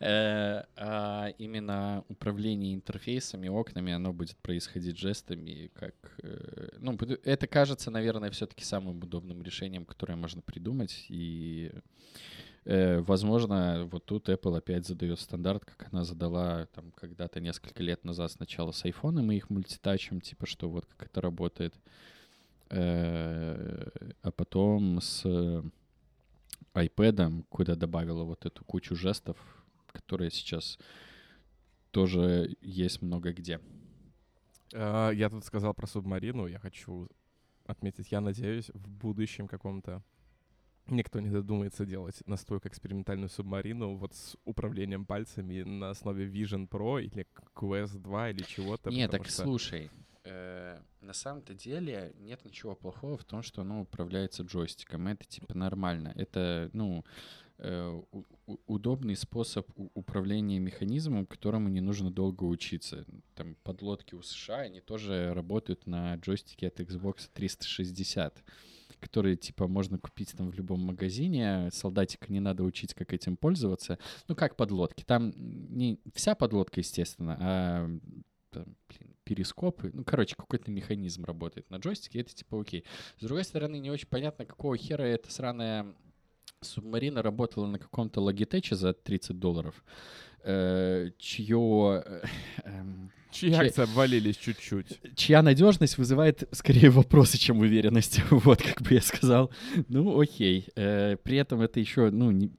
Э, 0.00 0.64
а 0.76 1.28
именно 1.38 2.04
управление 2.08 2.74
интерфейсами, 2.74 3.48
окнами, 3.48 3.92
оно 3.92 4.12
будет 4.12 4.36
происходить 4.38 4.98
жестами, 4.98 5.70
как... 5.74 5.94
Э, 6.22 6.68
ну, 6.78 6.96
это 7.24 7.46
кажется, 7.46 7.90
наверное, 7.90 8.30
все-таки 8.30 8.64
самым 8.64 9.02
удобным 9.02 9.42
решением, 9.42 9.84
которое 9.84 10.16
можно 10.16 10.40
придумать, 10.40 11.06
и 11.08 11.72
э, 12.64 13.00
возможно, 13.00 13.88
вот 13.90 14.06
тут 14.06 14.28
Apple 14.28 14.56
опять 14.56 14.86
задает 14.86 15.18
стандарт, 15.20 15.64
как 15.64 15.92
она 15.92 16.04
задала 16.04 16.66
там 16.74 16.92
когда-то 16.92 17.40
несколько 17.40 17.82
лет 17.82 18.04
назад 18.04 18.32
сначала 18.32 18.72
с 18.72 18.84
iPhone 18.84 19.32
и 19.32 19.36
их 19.36 19.50
мультитачем, 19.50 20.20
типа, 20.20 20.46
что 20.46 20.70
вот 20.70 20.86
как 20.86 21.08
это 21.08 21.20
работает. 21.20 21.74
А 22.70 24.30
потом 24.36 25.00
с 25.00 25.24
iPad, 26.74 27.44
куда 27.48 27.76
добавила 27.76 28.24
вот 28.24 28.46
эту 28.46 28.64
кучу 28.64 28.96
жестов, 28.96 29.36
которые 29.92 30.30
сейчас 30.30 30.78
тоже 31.90 32.56
есть 32.60 33.00
много 33.02 33.32
где. 33.32 33.60
А, 34.72 35.10
я 35.10 35.30
тут 35.30 35.44
сказал 35.44 35.72
про 35.74 35.86
субмарину, 35.86 36.46
я 36.46 36.58
хочу 36.58 37.08
отметить, 37.66 38.10
я 38.10 38.20
надеюсь, 38.20 38.70
в 38.74 38.88
будущем 38.88 39.46
каком-то 39.46 40.02
никто 40.86 41.20
не 41.20 41.30
додумается 41.30 41.86
делать 41.86 42.22
настолько 42.26 42.68
экспериментальную 42.68 43.30
субмарину 43.30 43.96
вот 43.96 44.14
с 44.14 44.36
управлением 44.44 45.06
пальцами 45.06 45.62
на 45.62 45.90
основе 45.90 46.26
Vision 46.26 46.68
Pro 46.68 47.02
или 47.02 47.26
Quest 47.54 47.98
2 47.98 48.30
или 48.30 48.42
чего-то. 48.42 48.90
Нет, 48.90 49.10
так 49.10 49.24
что... 49.26 49.44
слушай, 49.44 49.90
Э, 50.24 50.78
на 51.02 51.12
самом-то 51.12 51.54
деле 51.54 52.14
нет 52.18 52.44
ничего 52.44 52.74
плохого 52.74 53.18
в 53.18 53.24
том, 53.24 53.42
что 53.42 53.60
оно 53.60 53.82
управляется 53.82 54.42
джойстиком. 54.42 55.06
Это 55.08 55.26
типа 55.26 55.56
нормально. 55.56 56.12
Это, 56.16 56.70
ну, 56.72 57.04
э, 57.58 58.02
удобный 58.66 59.16
способ 59.16 59.68
управления 59.94 60.58
механизмом, 60.58 61.26
которому 61.26 61.68
не 61.68 61.80
нужно 61.80 62.10
долго 62.10 62.44
учиться. 62.44 63.04
Там 63.34 63.56
подлодки 63.62 64.14
у 64.14 64.22
США, 64.22 64.60
они 64.60 64.80
тоже 64.80 65.32
работают 65.34 65.86
на 65.86 66.14
джойстике 66.16 66.68
от 66.68 66.80
Xbox 66.80 67.28
360 67.32 68.42
которые, 69.00 69.36
типа, 69.36 69.68
можно 69.68 69.98
купить 69.98 70.32
там 70.32 70.50
в 70.50 70.54
любом 70.54 70.80
магазине. 70.80 71.68
Солдатика 71.72 72.32
не 72.32 72.40
надо 72.40 72.62
учить, 72.62 72.94
как 72.94 73.12
этим 73.12 73.36
пользоваться. 73.36 73.98
Ну, 74.28 74.34
как 74.34 74.56
подлодки. 74.56 75.04
Там 75.04 75.34
не 75.36 76.00
вся 76.14 76.34
подлодка, 76.34 76.80
естественно, 76.80 77.36
а 77.38 77.90
там, 78.50 78.76
блин, 78.88 79.13
перископы. 79.24 79.90
Ну, 79.92 80.04
короче, 80.04 80.34
какой-то 80.36 80.70
механизм 80.70 81.24
работает 81.24 81.70
на 81.70 81.76
джойстике, 81.76 82.20
это 82.20 82.34
типа 82.34 82.60
окей. 82.60 82.84
С 83.18 83.24
другой 83.24 83.44
стороны, 83.44 83.78
не 83.78 83.90
очень 83.90 84.08
понятно, 84.08 84.44
какого 84.44 84.76
хера 84.76 85.02
эта 85.04 85.30
сраная 85.32 85.86
Субмарина 86.60 87.22
работала 87.22 87.66
на 87.66 87.78
каком-то 87.78 88.20
логитече 88.20 88.74
за 88.76 88.92
30 88.94 89.38
долларов, 89.38 89.84
э, 90.42 91.10
чье... 91.18 92.02
э, 92.06 92.22
эм, 92.64 93.10
Чьи 93.30 93.50
Чей- 93.50 93.66
акции 93.66 93.82
обвалились 93.82 94.36
чуть-чуть. 94.36 95.00
чья 95.16 95.42
надежность 95.42 95.98
вызывает 95.98 96.48
скорее 96.52 96.90
вопросы, 96.90 97.36
чем 97.36 97.58
уверенность. 97.58 98.20
Вот, 98.30 98.62
как 98.62 98.80
бы 98.82 98.94
я 98.94 99.00
сказал. 99.02 99.50
Ну, 99.88 100.20
окей. 100.20 100.68
Э, 100.76 101.16
При 101.16 101.36
этом 101.38 101.60
это 101.60 101.80
еще, 101.80 102.10
ну, 102.10 102.30
не- 102.30 102.52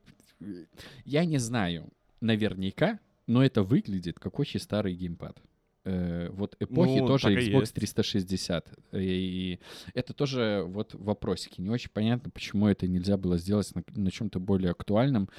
я 1.05 1.24
не 1.26 1.38
знаю 1.38 1.89
наверняка, 2.22 2.99
но 3.26 3.43
это 3.43 3.63
выглядит 3.63 4.20
как 4.20 4.38
очень 4.39 4.59
старый 4.59 4.93
геймпад. 4.93 5.38
Э, 5.86 6.30
Вот 6.32 6.56
эпохи 6.60 7.00
Ну, 7.00 7.08
тоже 7.08 7.30
Xbox 7.34 7.60
есть. 7.62 7.74
360. 7.76 8.74
И 8.94 9.60
это 9.94 10.14
тоже 10.14 10.64
вот 10.68 10.94
вопросики. 10.96 11.62
Не 11.62 11.70
очень 11.70 11.90
понятно, 11.92 12.30
почему 12.32 12.68
это 12.68 12.88
нельзя 12.88 13.18
было 13.18 13.38
сделать 13.38 13.74
на, 13.76 13.84
на 13.96 14.12
чем-то 14.12 14.40
более 14.40 14.72
актуальном. 14.72 15.30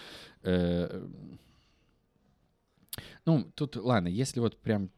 Э, 0.42 1.06
Ну, 3.26 3.50
тут, 3.54 3.76
ладно, 3.76 4.08
если 4.08 4.40
вот 4.40 4.56
прям 4.56 4.90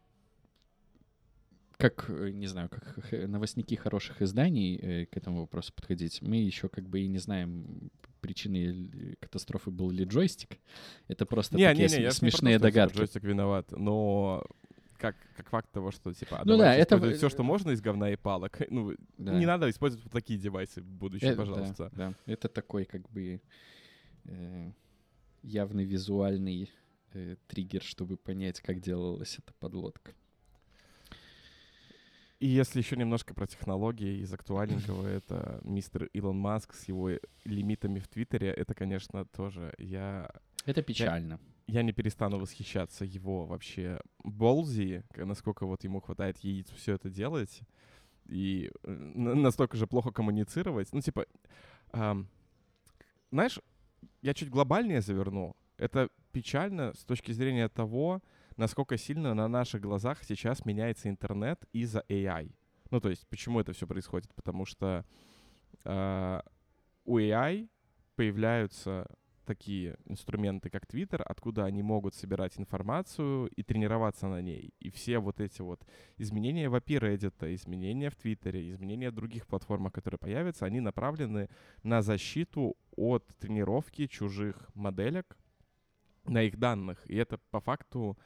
как, 1.79 2.11
э, 2.11 2.31
не 2.31 2.47
знаю, 2.47 2.69
как 2.69 3.13
новостники 3.29 3.75
хороших 3.77 4.21
изданий 4.23 4.77
э, 4.77 5.07
к 5.07 5.17
этому 5.17 5.41
вопросу 5.41 5.73
подходить, 5.73 6.21
мы 6.23 6.37
еще 6.37 6.69
как 6.69 6.89
бы 6.89 7.01
и 7.01 7.09
не 7.09 7.19
знаем 7.19 7.91
причины 8.21 9.17
катастрофы 9.21 9.71
был 9.71 9.91
ли 9.91 10.05
джойстик. 10.05 10.59
Это 11.07 11.25
просто 11.25 11.57
Не, 11.57 11.67
такие 11.69 11.77
не, 11.77 11.83
не, 11.85 11.89
см- 11.89 12.03
ж 12.03 12.23
не 12.23 12.31
смешные 12.31 12.55
что, 12.59 12.63
догадки. 12.65 12.97
джойстик 12.99 13.23
виноват, 13.23 13.71
но 13.71 14.45
как, 14.99 15.17
как 15.37 15.49
факт 15.49 15.71
того, 15.73 15.91
что, 15.91 16.13
типа, 16.13 16.43
Ну 16.45 16.57
да, 16.59 16.75
это 16.75 16.99
все, 17.13 17.29
что 17.29 17.43
можно 17.43 17.71
из 17.71 17.81
говна 17.81 18.11
и 18.11 18.17
палок. 18.17 18.61
Ну, 18.71 18.95
Да. 19.17 19.39
не 19.39 19.47
надо 19.47 19.69
использовать 19.71 20.05
вот 20.05 20.13
такие 20.13 20.39
девайсы 20.39 20.83
в 20.83 20.87
будущем, 20.87 21.29
Э, 21.29 21.31
да, 21.31 21.37
пожалуйста. 21.37 21.91
Да, 21.95 22.15
это 22.27 22.49
такой 22.49 22.85
как 22.85 23.09
бы 23.11 23.41
э, 24.25 24.73
явный 25.43 25.85
визуальный 25.85 26.71
э, 27.15 27.37
триггер, 27.47 27.83
чтобы 27.83 28.17
понять, 28.17 28.61
как 28.61 28.81
делалась 28.81 29.39
эта 29.39 29.53
подлодка. 29.55 30.13
И 32.41 32.47
если 32.47 32.79
еще 32.79 32.97
немножко 32.97 33.35
про 33.35 33.47
технологии 33.49 34.19
из 34.21 34.33
актуальненького, 34.33 35.07
это 35.09 35.61
мистер 35.65 36.05
Илон 36.13 36.37
Маск 36.37 36.75
с 36.75 36.87
его 36.87 37.11
лимитами 37.45 37.99
в 37.99 38.07
Твиттере, 38.09 38.49
это, 38.51 38.75
конечно, 38.75 39.25
тоже 39.25 39.75
я 39.79 40.31
Это 40.65 40.83
печально. 40.83 41.35
я 41.35 41.39
не 41.83 41.93
перестану 41.93 42.39
восхищаться 42.39 43.05
его 43.05 43.45
вообще 43.47 44.01
болзи, 44.25 45.05
насколько 45.16 45.66
вот 45.66 45.85
ему 45.85 46.01
хватает 46.01 46.39
яиц 46.39 46.71
все 46.71 46.95
это 46.95 47.11
делать, 47.11 47.61
и 48.27 48.71
э, 48.83 48.91
настолько 48.91 49.77
же 49.77 49.87
плохо 49.87 50.11
коммуницировать. 50.11 50.93
Ну, 50.93 51.01
типа, 51.01 51.27
ам, 51.93 52.29
знаешь, 53.31 53.61
я 54.23 54.35
чуть 54.35 54.51
глобальнее 54.51 55.01
заверну. 55.01 55.57
Это 55.77 56.09
печально 56.33 56.95
с 56.95 57.05
точки 57.05 57.33
зрения 57.33 57.69
того, 57.69 58.23
насколько 58.57 58.97
сильно 58.97 59.35
на 59.35 59.49
наших 59.49 59.81
глазах 59.81 60.25
сейчас 60.25 60.64
меняется 60.64 61.09
интернет 61.09 61.64
из-за 61.73 62.05
AI. 62.09 62.53
Ну, 62.91 63.01
то 63.01 63.09
есть, 63.09 63.27
почему 63.29 63.61
это 63.61 63.73
все 63.73 63.87
происходит? 63.87 64.35
Потому 64.35 64.64
что 64.64 65.05
а, 65.85 66.43
у 67.05 67.19
AI 67.19 67.69
появляются 68.16 69.07
такие 69.49 69.97
инструменты, 70.05 70.69
как 70.69 70.85
Twitter, 70.85 71.23
откуда 71.23 71.65
они 71.65 71.83
могут 71.83 72.15
собирать 72.15 72.59
информацию 72.59 73.49
и 73.57 73.63
тренироваться 73.63 74.29
на 74.29 74.43
ней. 74.43 74.75
И 74.79 74.91
все 74.91 75.19
вот 75.19 75.41
эти 75.41 75.63
вот 75.63 75.81
изменения 76.19 76.69
в 76.69 76.75
API 76.75 77.01
Reddit, 77.01 77.55
изменения 77.55 78.11
в 78.11 78.15
Твиттере, 78.15 78.71
изменения 78.71 79.11
в 79.11 79.15
других 79.15 79.47
платформах, 79.47 79.93
которые 79.93 80.19
появятся, 80.19 80.67
они 80.67 80.81
направлены 80.81 81.49
на 81.83 82.03
защиту 82.03 82.77
от 82.97 83.27
тренировки 83.39 84.07
чужих 84.07 84.71
моделек 84.75 85.39
на 86.27 86.43
их 86.43 86.59
данных. 86.59 86.99
И 87.11 87.17
это 87.17 87.39
по 87.51 87.61
факту 87.61 88.19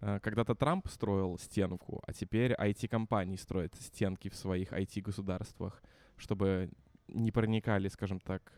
э, 0.00 0.20
когда-то 0.20 0.54
Трамп 0.54 0.88
строил 0.88 1.38
стенку, 1.38 2.02
а 2.06 2.12
теперь 2.14 2.52
IT-компании 2.52 3.36
строят 3.36 3.74
стенки 3.74 4.30
в 4.30 4.34
своих 4.34 4.72
IT-государствах, 4.72 5.82
чтобы 6.16 6.70
не 7.08 7.30
проникали, 7.30 7.88
скажем 7.88 8.20
так, 8.20 8.52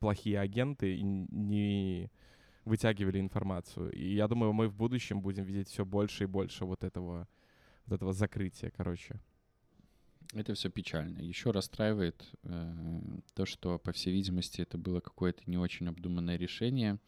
плохие 0.00 0.40
агенты 0.40 0.96
и 0.96 1.02
не 1.02 2.10
вытягивали 2.64 3.20
информацию. 3.20 3.92
И 3.92 4.14
я 4.14 4.28
думаю, 4.28 4.52
мы 4.52 4.68
в 4.68 4.74
будущем 4.74 5.20
будем 5.20 5.44
видеть 5.44 5.68
все 5.68 5.84
больше 5.84 6.24
и 6.24 6.26
больше 6.26 6.64
вот 6.64 6.84
этого, 6.84 7.28
вот 7.86 7.96
этого 7.96 8.12
закрытия, 8.12 8.70
короче. 8.76 9.20
Это 10.34 10.54
все 10.54 10.68
печально. 10.68 11.20
Еще 11.20 11.52
расстраивает 11.52 12.22
э, 12.42 12.74
то, 13.34 13.46
что, 13.46 13.78
по 13.78 13.92
всей 13.92 14.12
видимости, 14.12 14.60
это 14.60 14.76
было 14.76 15.00
какое-то 15.00 15.42
не 15.46 15.56
очень 15.56 15.88
обдуманное 15.88 16.36
решение, 16.36 16.98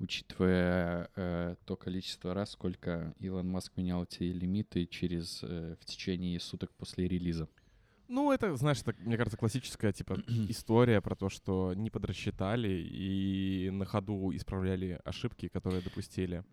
учитывая 0.00 1.10
э, 1.14 1.54
то 1.64 1.76
количество 1.76 2.34
раз, 2.34 2.50
сколько 2.50 3.14
Илон 3.20 3.48
Маск 3.48 3.76
менял 3.76 4.02
эти 4.02 4.24
лимиты 4.24 4.86
через 4.86 5.44
э, 5.44 5.76
в 5.80 5.84
течение 5.84 6.40
суток 6.40 6.72
после 6.72 7.06
релиза. 7.06 7.48
Ну, 8.10 8.32
это, 8.32 8.56
знаешь, 8.56 8.82
так, 8.82 8.98
мне 8.98 9.16
кажется, 9.16 9.36
классическая, 9.38 9.92
типа, 9.92 10.20
история 10.48 11.00
про 11.00 11.14
то, 11.14 11.28
что 11.28 11.74
не 11.74 11.90
подрасчитали 11.90 12.68
и 12.68 13.70
на 13.70 13.84
ходу 13.84 14.34
исправляли 14.34 15.00
ошибки, 15.04 15.46
которые 15.46 15.80
допустили. 15.80 16.44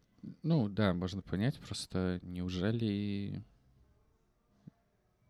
Ну 0.44 0.70
да, 0.70 0.94
можно 0.94 1.24
понять, 1.24 1.60
просто 1.60 2.20
неужели 2.22 3.44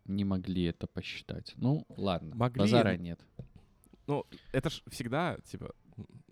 не 0.04 0.24
могли 0.24 0.64
это 0.64 0.86
посчитать? 0.86 1.54
Ну 1.56 1.86
ладно, 1.88 2.36
Могли, 2.36 2.60
базара 2.60 2.96
нет. 2.98 3.20
Ну, 4.06 4.26
это 4.52 4.68
ж 4.68 4.82
всегда, 4.88 5.38
типа, 5.44 5.74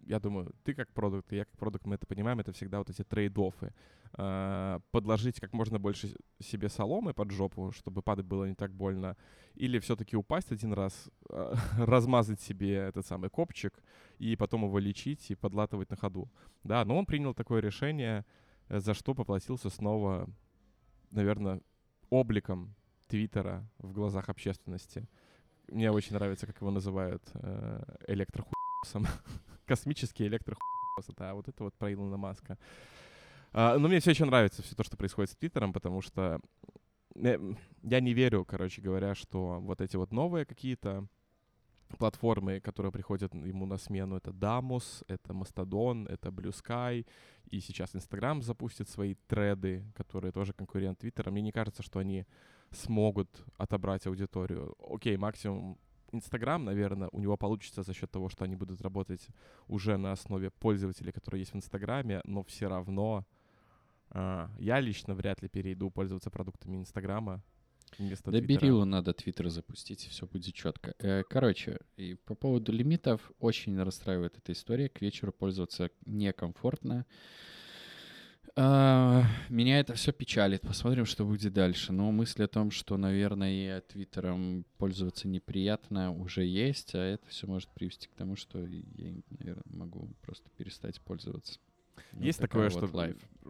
я 0.07 0.20
думаю, 0.20 0.55
ты 0.62 0.74
как 0.74 0.92
продукт, 0.92 1.32
и 1.32 1.36
я 1.36 1.47
как 1.47 1.57
продукт, 1.57 1.86
мы 1.86 1.94
это 1.94 2.07
понимаем, 2.07 2.38
это 2.40 2.53
всегда 2.53 2.78
вот 2.78 2.90
эти 2.90 3.03
трейд-оффы. 3.03 3.72
А, 4.18 4.80
Подложить 4.92 5.40
как 5.40 5.52
можно 5.52 5.78
больше 5.78 6.14
себе 6.40 6.68
соломы 6.68 7.12
под 7.12 7.30
жопу, 7.30 7.70
чтобы 7.72 8.02
падать 8.02 8.24
было 8.24 8.46
не 8.46 8.54
так 8.54 8.72
больно, 8.72 9.16
или 9.54 9.78
все-таки 9.78 10.16
упасть 10.16 10.52
один 10.52 10.72
раз, 10.72 11.10
а, 11.28 11.54
размазать 11.78 12.40
себе 12.40 12.76
этот 12.76 13.06
самый 13.06 13.28
копчик, 13.28 13.82
и 14.18 14.34
потом 14.36 14.64
его 14.64 14.78
лечить 14.78 15.30
и 15.30 15.34
подлатывать 15.34 15.90
на 15.90 15.96
ходу. 15.96 16.30
Да, 16.64 16.84
но 16.84 16.96
он 16.96 17.04
принял 17.04 17.34
такое 17.34 17.60
решение, 17.60 18.24
э, 18.68 18.80
за 18.80 18.94
что 18.94 19.14
поплатился 19.14 19.68
снова, 19.68 20.28
наверное, 21.10 21.60
обликом 22.08 22.74
Твиттера 23.08 23.68
в 23.78 23.92
глазах 23.92 24.30
общественности. 24.30 25.08
Мне 25.68 25.90
очень 25.90 26.14
нравится, 26.14 26.46
как 26.46 26.60
его 26.60 26.70
называют 26.70 27.22
э, 27.34 27.82
электрохуесом. 28.08 29.06
Космический 29.66 30.26
электрохуес. 30.26 30.64
Да, 31.16 31.34
вот 31.34 31.48
это 31.48 31.64
вот 31.64 31.74
про 31.74 31.92
Илона 31.92 32.16
Маска. 32.16 32.56
А, 33.59 33.78
но 33.78 33.88
мне 33.88 34.00
все 34.00 34.11
еще 34.11 34.26
нравится 34.26 34.62
все 34.62 34.74
то, 34.74 34.84
что 34.84 34.98
происходит 34.98 35.30
с 35.30 35.36
Твиттером, 35.36 35.72
потому 35.72 36.02
что 36.02 36.40
я 37.14 38.00
не 38.00 38.12
верю, 38.12 38.44
короче 38.44 38.82
говоря, 38.82 39.14
что 39.14 39.61
вот 39.61 39.80
эти 39.80 39.96
вот 39.96 40.12
новые 40.12 40.44
какие-то 40.44 41.07
платформы, 41.96 42.61
которые 42.61 42.92
приходят 42.92 43.32
ему 43.34 43.64
на 43.64 43.78
смену, 43.78 44.16
это 44.16 44.34
Дамус, 44.34 45.04
это 45.09 45.32
Mastodon, 45.32 46.07
это 46.07 46.28
Blue 46.28 46.52
Sky, 46.52 47.07
и 47.46 47.61
сейчас 47.61 47.96
Инстаграм 47.96 48.42
запустит 48.42 48.90
свои 48.90 49.14
треды, 49.26 49.90
которые 49.94 50.32
тоже 50.32 50.52
конкурент 50.52 50.98
Твиттера. 50.98 51.30
Мне 51.30 51.41
не 51.41 51.53
кажется, 51.53 51.83
что 51.83 51.99
они 51.99 52.26
смогут 52.72 53.42
отобрать 53.57 54.07
аудиторию. 54.07 54.76
Окей, 54.87 55.16
максимум 55.16 55.78
Инстаграм, 56.12 56.62
наверное, 56.62 57.08
у 57.11 57.20
него 57.20 57.38
получится 57.38 57.83
за 57.83 57.95
счет 57.95 58.11
того, 58.11 58.28
что 58.28 58.45
они 58.45 58.54
будут 58.54 58.83
работать 58.83 59.26
уже 59.66 59.96
на 59.96 60.12
основе 60.12 60.50
пользователей, 60.50 61.11
которые 61.11 61.41
есть 61.41 61.54
в 61.54 61.57
Инстаграме, 61.57 62.20
но 62.24 62.42
все 62.42 62.68
равно 62.68 63.24
я 64.59 64.80
лично 64.80 65.14
вряд 65.14 65.43
ли 65.43 65.49
перейду 65.49 65.91
пользоваться 65.91 66.30
продуктами 66.30 66.76
Инстаграма 66.76 67.43
вместо 67.99 68.30
Да 68.30 68.38
Твиттера. 68.38 68.61
Берилу 68.61 68.84
надо 68.84 69.13
Твиттер 69.13 69.49
запустить, 69.49 70.07
все 70.09 70.26
будет 70.26 70.55
четко. 70.55 71.25
Короче, 71.29 71.80
и 71.97 72.14
по 72.14 72.34
поводу 72.34 72.72
лимитов 72.72 73.33
очень 73.38 73.80
расстраивает 73.80 74.37
эта 74.38 74.53
история. 74.53 74.88
К 74.88 75.01
вечеру 75.01 75.33
пользоваться 75.33 75.91
некомфортно. 76.05 77.07
А, 78.59 79.25
Меня 79.51 79.80
это 79.80 79.93
все 79.93 80.13
печалит. 80.13 80.63
Посмотрим, 80.63 81.05
что 81.05 81.26
будет 81.26 81.53
дальше. 81.53 81.93
Но 81.93 82.11
мысль 82.11 82.45
о 82.45 82.49
том, 82.49 82.71
что, 82.71 82.97
наверное, 82.97 83.83
Твиттером 83.83 84.64
пользоваться 84.79 85.29
неприятно, 85.29 86.11
уже 86.11 86.43
есть, 86.45 86.95
а 86.95 86.99
это 86.99 87.29
все 87.29 87.47
может 87.47 87.68
привести 87.68 88.09
к 88.09 88.14
тому, 88.14 88.34
что 88.34 88.64
я, 88.67 89.13
наверное, 89.29 89.63
могу 89.67 90.09
просто 90.22 90.49
перестать 90.57 91.03
пользоваться. 91.03 91.61
Вот 92.12 92.22
Есть 92.24 92.38
такое, 92.40 92.64
вот 92.64 92.72
что 92.72 92.86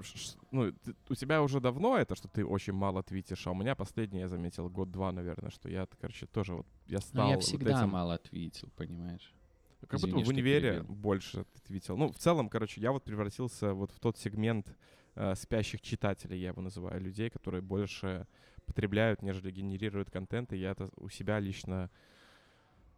ш- 0.02 0.38
ну, 0.50 0.72
ты- 0.72 0.94
у 1.08 1.14
тебя 1.14 1.42
уже 1.42 1.60
давно 1.60 1.96
это, 1.96 2.14
что 2.14 2.28
ты 2.28 2.44
очень 2.44 2.72
мало 2.72 3.02
твитишь, 3.02 3.46
а 3.46 3.50
у 3.50 3.54
меня 3.54 3.74
последнее 3.74 4.22
я 4.22 4.28
заметил 4.28 4.68
год-два, 4.68 5.12
наверное, 5.12 5.50
что 5.50 5.68
я, 5.68 5.86
короче, 6.00 6.26
тоже 6.26 6.54
вот 6.54 6.66
я 6.86 6.96
Но 6.98 7.00
стал 7.00 7.28
я 7.30 7.34
вот 7.36 7.44
всегда 7.44 7.80
этим- 7.80 7.90
мало 7.90 8.18
твитил, 8.18 8.68
понимаешь? 8.76 9.32
Как 9.80 10.00
будто 10.00 10.06
Извини, 10.08 10.24
в 10.24 10.28
универе 10.28 10.82
больше 10.82 11.44
ты 11.54 11.60
твитил. 11.62 11.96
Ну, 11.96 12.10
в 12.12 12.16
целом, 12.16 12.48
короче, 12.48 12.80
я 12.80 12.92
вот 12.92 13.04
превратился 13.04 13.72
вот 13.74 13.90
в 13.92 14.00
тот 14.00 14.18
сегмент 14.18 14.74
э, 15.18 15.34
спящих 15.34 15.80
читателей, 15.80 16.38
я 16.40 16.48
его 16.48 16.60
называю, 16.60 17.00
людей, 17.00 17.30
которые 17.30 17.62
больше 17.62 18.26
потребляют, 18.66 19.22
нежели 19.22 19.50
генерируют 19.50 20.10
контент. 20.10 20.52
И 20.52 20.58
я 20.58 20.72
это 20.72 20.90
у 20.96 21.08
себя 21.08 21.40
лично 21.40 21.88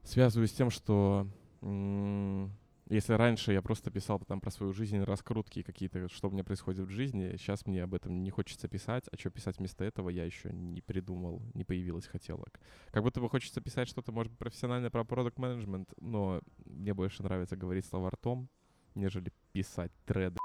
связываю 0.03 0.49
с 0.49 0.53
тем, 0.53 0.71
что 0.71 1.29
м, 1.63 2.51
Если 2.91 3.13
раньше 3.13 3.53
я 3.53 3.61
просто 3.61 3.91
писал 3.91 4.19
там 4.21 4.41
про 4.41 4.51
свою 4.51 4.73
жизнь, 4.73 5.03
раскрутки 5.03 5.63
какие-то, 5.63 6.09
что 6.09 6.29
у 6.29 6.31
меня 6.31 6.43
происходит 6.43 6.87
в 6.87 6.91
жизни, 6.91 7.37
сейчас 7.37 7.67
мне 7.67 7.83
об 7.83 7.93
этом 7.93 8.23
не 8.23 8.31
хочется 8.31 8.67
писать, 8.67 9.05
а 9.13 9.19
что 9.19 9.29
писать 9.31 9.59
вместо 9.59 9.85
этого 9.85 10.09
я 10.09 10.25
еще 10.25 10.51
не 10.53 10.81
придумал, 10.81 11.43
не 11.53 11.65
появилось 11.65 12.07
хотелок. 12.07 12.59
Как 12.91 13.03
будто 13.03 13.21
бы 13.21 13.29
хочется 13.29 13.61
писать 13.61 13.89
что-то, 13.89 14.11
может 14.11 14.33
быть, 14.33 14.39
профессиональное 14.39 14.89
про 14.89 15.05
продукт 15.05 15.39
менеджмент 15.39 15.93
но 16.01 16.41
мне 16.65 16.95
больше 16.95 17.23
нравится 17.23 17.57
говорить 17.57 17.85
слова 17.85 18.11
ртом, 18.11 18.49
нежели 18.95 19.33
писать 19.53 19.93
треды. 20.07 20.39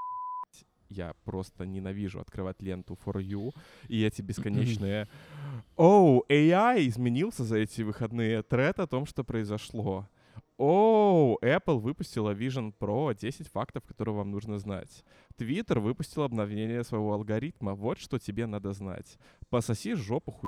Я 0.89 1.15
просто 1.23 1.65
ненавижу 1.65 2.19
открывать 2.19 2.61
ленту 2.61 2.99
for 3.03 3.21
you 3.21 3.51
и 3.87 4.03
эти 4.03 4.21
бесконечные 4.21 5.07
«Оу, 5.75 6.19
oh, 6.19 6.23
AI 6.29 6.87
изменился 6.87 7.45
за 7.45 7.57
эти 7.57 7.81
выходные, 7.81 8.43
тред 8.43 8.79
о 8.79 8.87
том, 8.87 9.05
что 9.05 9.23
произошло». 9.23 10.09
О, 10.57 11.37
Apple 11.41 11.79
выпустила 11.79 12.33
Vision 12.33 12.73
Pro 12.77 13.13
10 13.13 13.47
фактов, 13.47 13.83
которые 13.85 14.15
вам 14.15 14.31
нужно 14.31 14.59
знать. 14.59 15.03
Twitter 15.37 15.79
выпустил 15.79 16.23
обновление 16.23 16.83
своего 16.83 17.13
алгоритма. 17.13 17.73
Вот 17.73 17.97
что 17.97 18.19
тебе 18.19 18.45
надо 18.45 18.73
знать. 18.73 19.17
Пососи 19.49 19.95
жопу 19.95 20.31
хуй. 20.31 20.47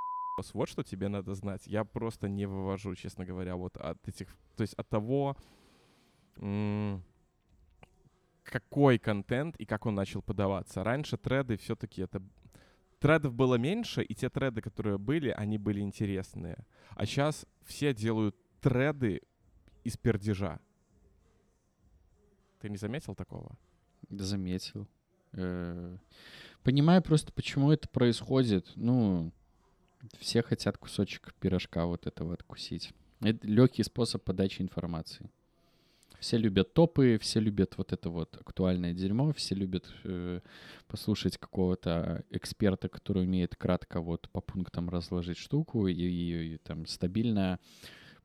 Вот 0.53 0.69
что 0.69 0.83
тебе 0.83 1.07
надо 1.07 1.33
знать. 1.33 1.65
Я 1.65 1.83
просто 1.85 2.27
не 2.27 2.45
вывожу, 2.45 2.93
честно 2.95 3.25
говоря, 3.25 3.55
вот 3.55 3.77
от 3.77 4.07
этих... 4.07 4.27
То 4.55 4.61
есть 4.61 4.73
от 4.73 4.87
того, 4.89 5.37
какой 8.43 8.99
контент 8.99 9.55
и 9.55 9.65
как 9.65 9.85
он 9.85 9.95
начал 9.95 10.21
подаваться. 10.21 10.83
Раньше 10.83 11.17
треды 11.17 11.57
все-таки 11.57 12.01
это... 12.01 12.21
Тредов 12.99 13.33
было 13.33 13.55
меньше, 13.55 14.03
и 14.03 14.13
те 14.13 14.29
треды, 14.29 14.61
которые 14.61 14.97
были, 14.97 15.29
они 15.29 15.57
были 15.57 15.81
интересные. 15.81 16.65
А 16.91 17.05
сейчас 17.05 17.45
все 17.63 17.93
делают 17.93 18.35
треды 18.61 19.21
из 19.85 19.95
пердежа. 19.95 20.59
Ты 22.59 22.69
не 22.69 22.77
заметил 22.77 23.15
такого? 23.15 23.55
Заметил. 24.09 24.87
Э, 25.33 25.97
понимаю 26.63 27.01
просто, 27.01 27.31
почему 27.31 27.71
это 27.71 27.87
происходит. 27.87 28.71
Ну, 28.75 29.31
все 30.19 30.41
хотят 30.41 30.77
кусочек 30.77 31.33
пирожка 31.39 31.85
вот 31.85 32.07
этого 32.07 32.33
откусить. 32.33 32.93
Это 33.21 33.47
легкий 33.47 33.83
способ 33.83 34.23
подачи 34.23 34.61
информации. 34.61 35.29
Все 36.19 36.37
любят 36.37 36.73
топы, 36.73 37.19
все 37.21 37.39
любят 37.39 37.77
вот 37.77 37.93
это 37.93 38.09
вот 38.09 38.35
актуальное 38.37 38.93
дерьмо, 38.93 39.31
все 39.33 39.53
любят 39.53 39.93
э, 40.05 40.39
послушать 40.87 41.37
какого-то 41.37 42.23
эксперта, 42.31 42.89
который 42.89 43.23
умеет 43.23 43.55
кратко 43.55 44.01
вот 44.01 44.29
по 44.29 44.41
пунктам 44.41 44.89
разложить 44.89 45.37
штуку 45.37 45.87
и, 45.87 45.93
и, 45.93 46.55
и 46.55 46.57
там 46.57 46.87
стабильно 46.87 47.59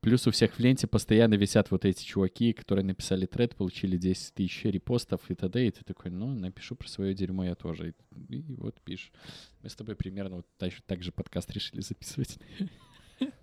Плюс 0.01 0.25
у 0.25 0.31
всех 0.31 0.55
в 0.55 0.59
ленте 0.59 0.87
постоянно 0.87 1.35
висят 1.35 1.69
вот 1.69 1.85
эти 1.85 2.03
чуваки, 2.03 2.53
которые 2.53 2.83
написали 2.83 3.27
тред, 3.27 3.55
получили 3.55 3.97
10 3.97 4.33
тысяч 4.33 4.63
репостов 4.65 5.29
и 5.29 5.35
т.д. 5.35 5.67
И 5.67 5.69
ты 5.69 5.83
такой, 5.83 6.09
ну, 6.09 6.33
напишу 6.33 6.75
про 6.75 6.87
свое 6.87 7.13
дерьмо 7.13 7.45
я 7.45 7.53
тоже. 7.53 7.93
И, 8.29 8.35
и 8.35 8.55
вот 8.55 8.81
пишешь. 8.81 9.11
Мы 9.61 9.69
с 9.69 9.75
тобой 9.75 9.95
примерно 9.95 10.37
вот 10.37 10.47
так, 10.57 10.73
так 10.87 11.03
же 11.03 11.11
подкаст 11.11 11.51
решили 11.51 11.81
записывать. 11.81 12.39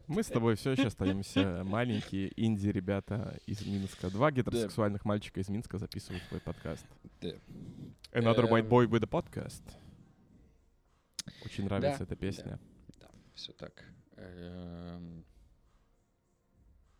Мы 0.08 0.24
с 0.24 0.26
тобой 0.26 0.56
все 0.56 0.72
еще 0.72 0.88
остаемся 0.88 1.62
маленькие 1.64 2.32
инди-ребята 2.34 3.38
из 3.46 3.64
Минска. 3.64 4.10
Два 4.10 4.32
гетеросексуальных 4.32 5.04
да. 5.04 5.08
мальчика 5.08 5.38
из 5.38 5.48
Минска 5.48 5.78
записывают 5.78 6.24
свой 6.24 6.40
подкаст. 6.40 6.84
Да. 7.20 7.34
Another 8.10 8.50
white 8.50 8.64
эм. 8.64 8.68
boy 8.68 8.88
with 8.88 9.04
a 9.04 9.06
podcast. 9.06 9.62
Очень 11.44 11.66
нравится 11.66 12.00
да, 12.00 12.04
эта 12.04 12.16
песня. 12.16 12.58
Да, 12.98 13.06
да 13.06 13.10
все 13.34 13.52
так. 13.52 13.84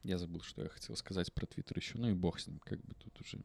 Я 0.09 0.17
забыл, 0.17 0.41
что 0.41 0.63
я 0.63 0.71
хотел 0.71 0.97
сказать 0.97 1.31
про 1.35 1.45
Твиттер 1.45 1.77
еще. 1.77 1.99
Ну 1.99 2.09
и 2.09 2.15
бог 2.15 2.41
с 2.41 2.47
ним, 2.47 2.61
как 2.65 2.81
бы 2.81 2.95
тут 2.95 3.21
уже 3.21 3.39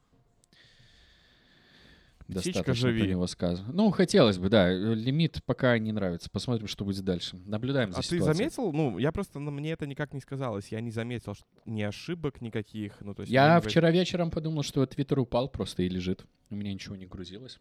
Птичка 2.20 2.54
достаточно 2.54 2.74
живи. 2.88 3.02
про 3.02 3.10
него 3.10 3.28
сказано. 3.28 3.74
Ну, 3.74 3.92
хотелось 3.92 4.38
бы, 4.38 4.48
да. 4.48 4.72
Лимит 4.72 5.44
пока 5.44 5.78
не 5.78 5.92
нравится. 5.92 6.30
Посмотрим, 6.30 6.68
что 6.68 6.86
будет 6.86 7.04
дальше. 7.04 7.36
Наблюдаем 7.36 7.92
за 7.92 8.00
а 8.00 8.02
ситуацией. 8.02 8.30
А 8.30 8.32
ты 8.32 8.38
заметил? 8.38 8.72
Ну, 8.72 8.98
я 8.98 9.12
просто, 9.12 9.40
ну, 9.40 9.52
мне 9.52 9.74
это 9.74 9.86
никак 9.86 10.14
не 10.14 10.22
сказалось. 10.22 10.70
Я 10.70 10.80
не 10.80 10.90
заметил 10.90 11.34
что 11.34 11.46
ни 11.66 11.82
ошибок 11.82 12.40
никаких. 12.40 13.02
Ну, 13.02 13.14
то 13.14 13.24
есть 13.24 13.32
я 13.34 13.60
вчера 13.60 13.92
вечером 13.92 14.32
подумал, 14.32 14.64
что 14.64 14.86
Твиттер 14.86 15.20
упал 15.20 15.50
просто 15.50 15.84
и 15.84 15.90
лежит. 15.90 16.26
У 16.50 16.56
меня 16.56 16.74
ничего 16.74 16.96
не 16.96 17.08
грузилось. 17.08 17.60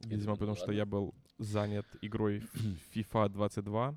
Видимо, 0.00 0.34
потому 0.34 0.56
что 0.56 0.72
я 0.72 0.84
был 0.84 1.14
занят 1.38 1.86
игрой 2.02 2.42
FIFA 2.92 3.28
22. 3.28 3.96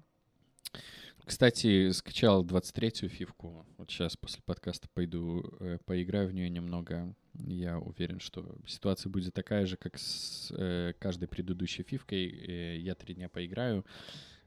Кстати, 1.29 1.91
скачал 1.91 2.43
23-ю 2.43 3.07
фивку. 3.07 3.63
Вот 3.77 3.91
сейчас 3.91 4.17
после 4.17 4.41
подкаста 4.41 4.89
пойду 4.95 5.43
э, 5.59 5.77
поиграю 5.85 6.27
в 6.27 6.33
нее 6.33 6.49
немного. 6.49 7.15
Я 7.35 7.77
уверен, 7.77 8.19
что 8.19 8.57
ситуация 8.65 9.11
будет 9.11 9.35
такая 9.35 9.67
же, 9.67 9.77
как 9.77 9.99
с 9.99 10.51
э, 10.57 10.93
каждой 10.97 11.27
предыдущей 11.27 11.83
фивкой. 11.83 12.29
Э, 12.29 12.77
я 12.79 12.95
три 12.95 13.13
дня 13.13 13.29
поиграю. 13.29 13.85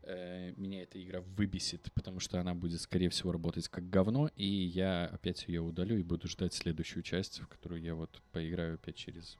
Э, 0.02 0.52
меня 0.56 0.82
эта 0.82 1.00
игра 1.00 1.20
выбесит, 1.20 1.88
потому 1.94 2.18
что 2.18 2.40
она 2.40 2.52
будет, 2.52 2.80
скорее 2.80 3.10
всего, 3.10 3.30
работать 3.30 3.68
как 3.68 3.88
говно, 3.88 4.28
и 4.34 4.44
я 4.44 5.06
опять 5.06 5.46
ее 5.46 5.60
удалю 5.60 5.96
и 5.96 6.02
буду 6.02 6.26
ждать 6.26 6.52
следующую 6.52 7.04
часть, 7.04 7.42
в 7.42 7.46
которую 7.46 7.80
я 7.80 7.94
вот 7.94 8.20
поиграю 8.32 8.74
опять 8.74 8.96
через 8.96 9.38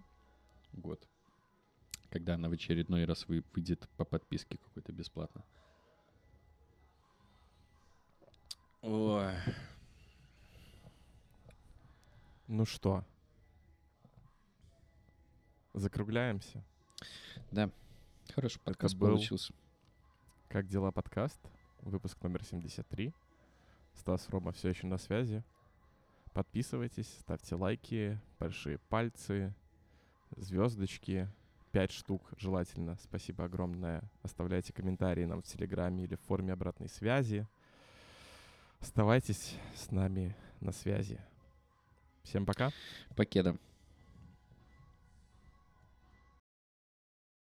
год. 0.73 1.09
Когда 2.09 2.35
она 2.35 2.49
в 2.49 2.53
очередной 2.53 3.05
раз 3.05 3.27
вы, 3.27 3.43
выйдет 3.53 3.89
по 3.97 4.05
подписке 4.05 4.59
какой-то 4.59 4.93
бесплатно. 4.93 5.43
Ой. 8.83 9.33
Ну 12.49 12.65
что? 12.65 13.05
Закругляемся. 15.73 16.65
Да. 17.53 17.71
Хороший 18.35 18.61
подкаст 18.61 18.97
был 18.97 19.11
получился. 19.11 19.53
Как 20.49 20.67
дела 20.67 20.91
подкаст? 20.91 21.41
Выпуск 21.83 22.21
номер 22.25 22.43
73. 22.43 23.15
Стас 23.95 24.29
Рома 24.31 24.51
все 24.51 24.71
еще 24.71 24.89
на 24.89 24.99
связи. 24.99 25.45
Подписывайтесь, 26.33 27.09
ставьте 27.21 27.55
лайки, 27.55 28.19
большие 28.41 28.79
пальцы, 28.89 29.55
звездочки, 30.37 31.29
пять 31.71 31.93
штук 31.93 32.33
желательно. 32.37 32.97
Спасибо 32.97 33.45
огромное. 33.45 34.03
Оставляйте 34.23 34.73
комментарии 34.73 35.25
нам 35.25 35.41
в 35.41 35.47
Телеграме 35.47 36.03
или 36.03 36.17
в 36.17 36.21
форме 36.23 36.53
обратной 36.53 36.89
связи. 36.89 37.47
Оставайтесь 38.83 39.55
с 39.77 39.93
нами 39.93 40.37
на 40.61 40.73
связи. 40.73 41.21
Всем 42.25 42.45
пока. 42.45 42.73
Покеда. 43.17 43.57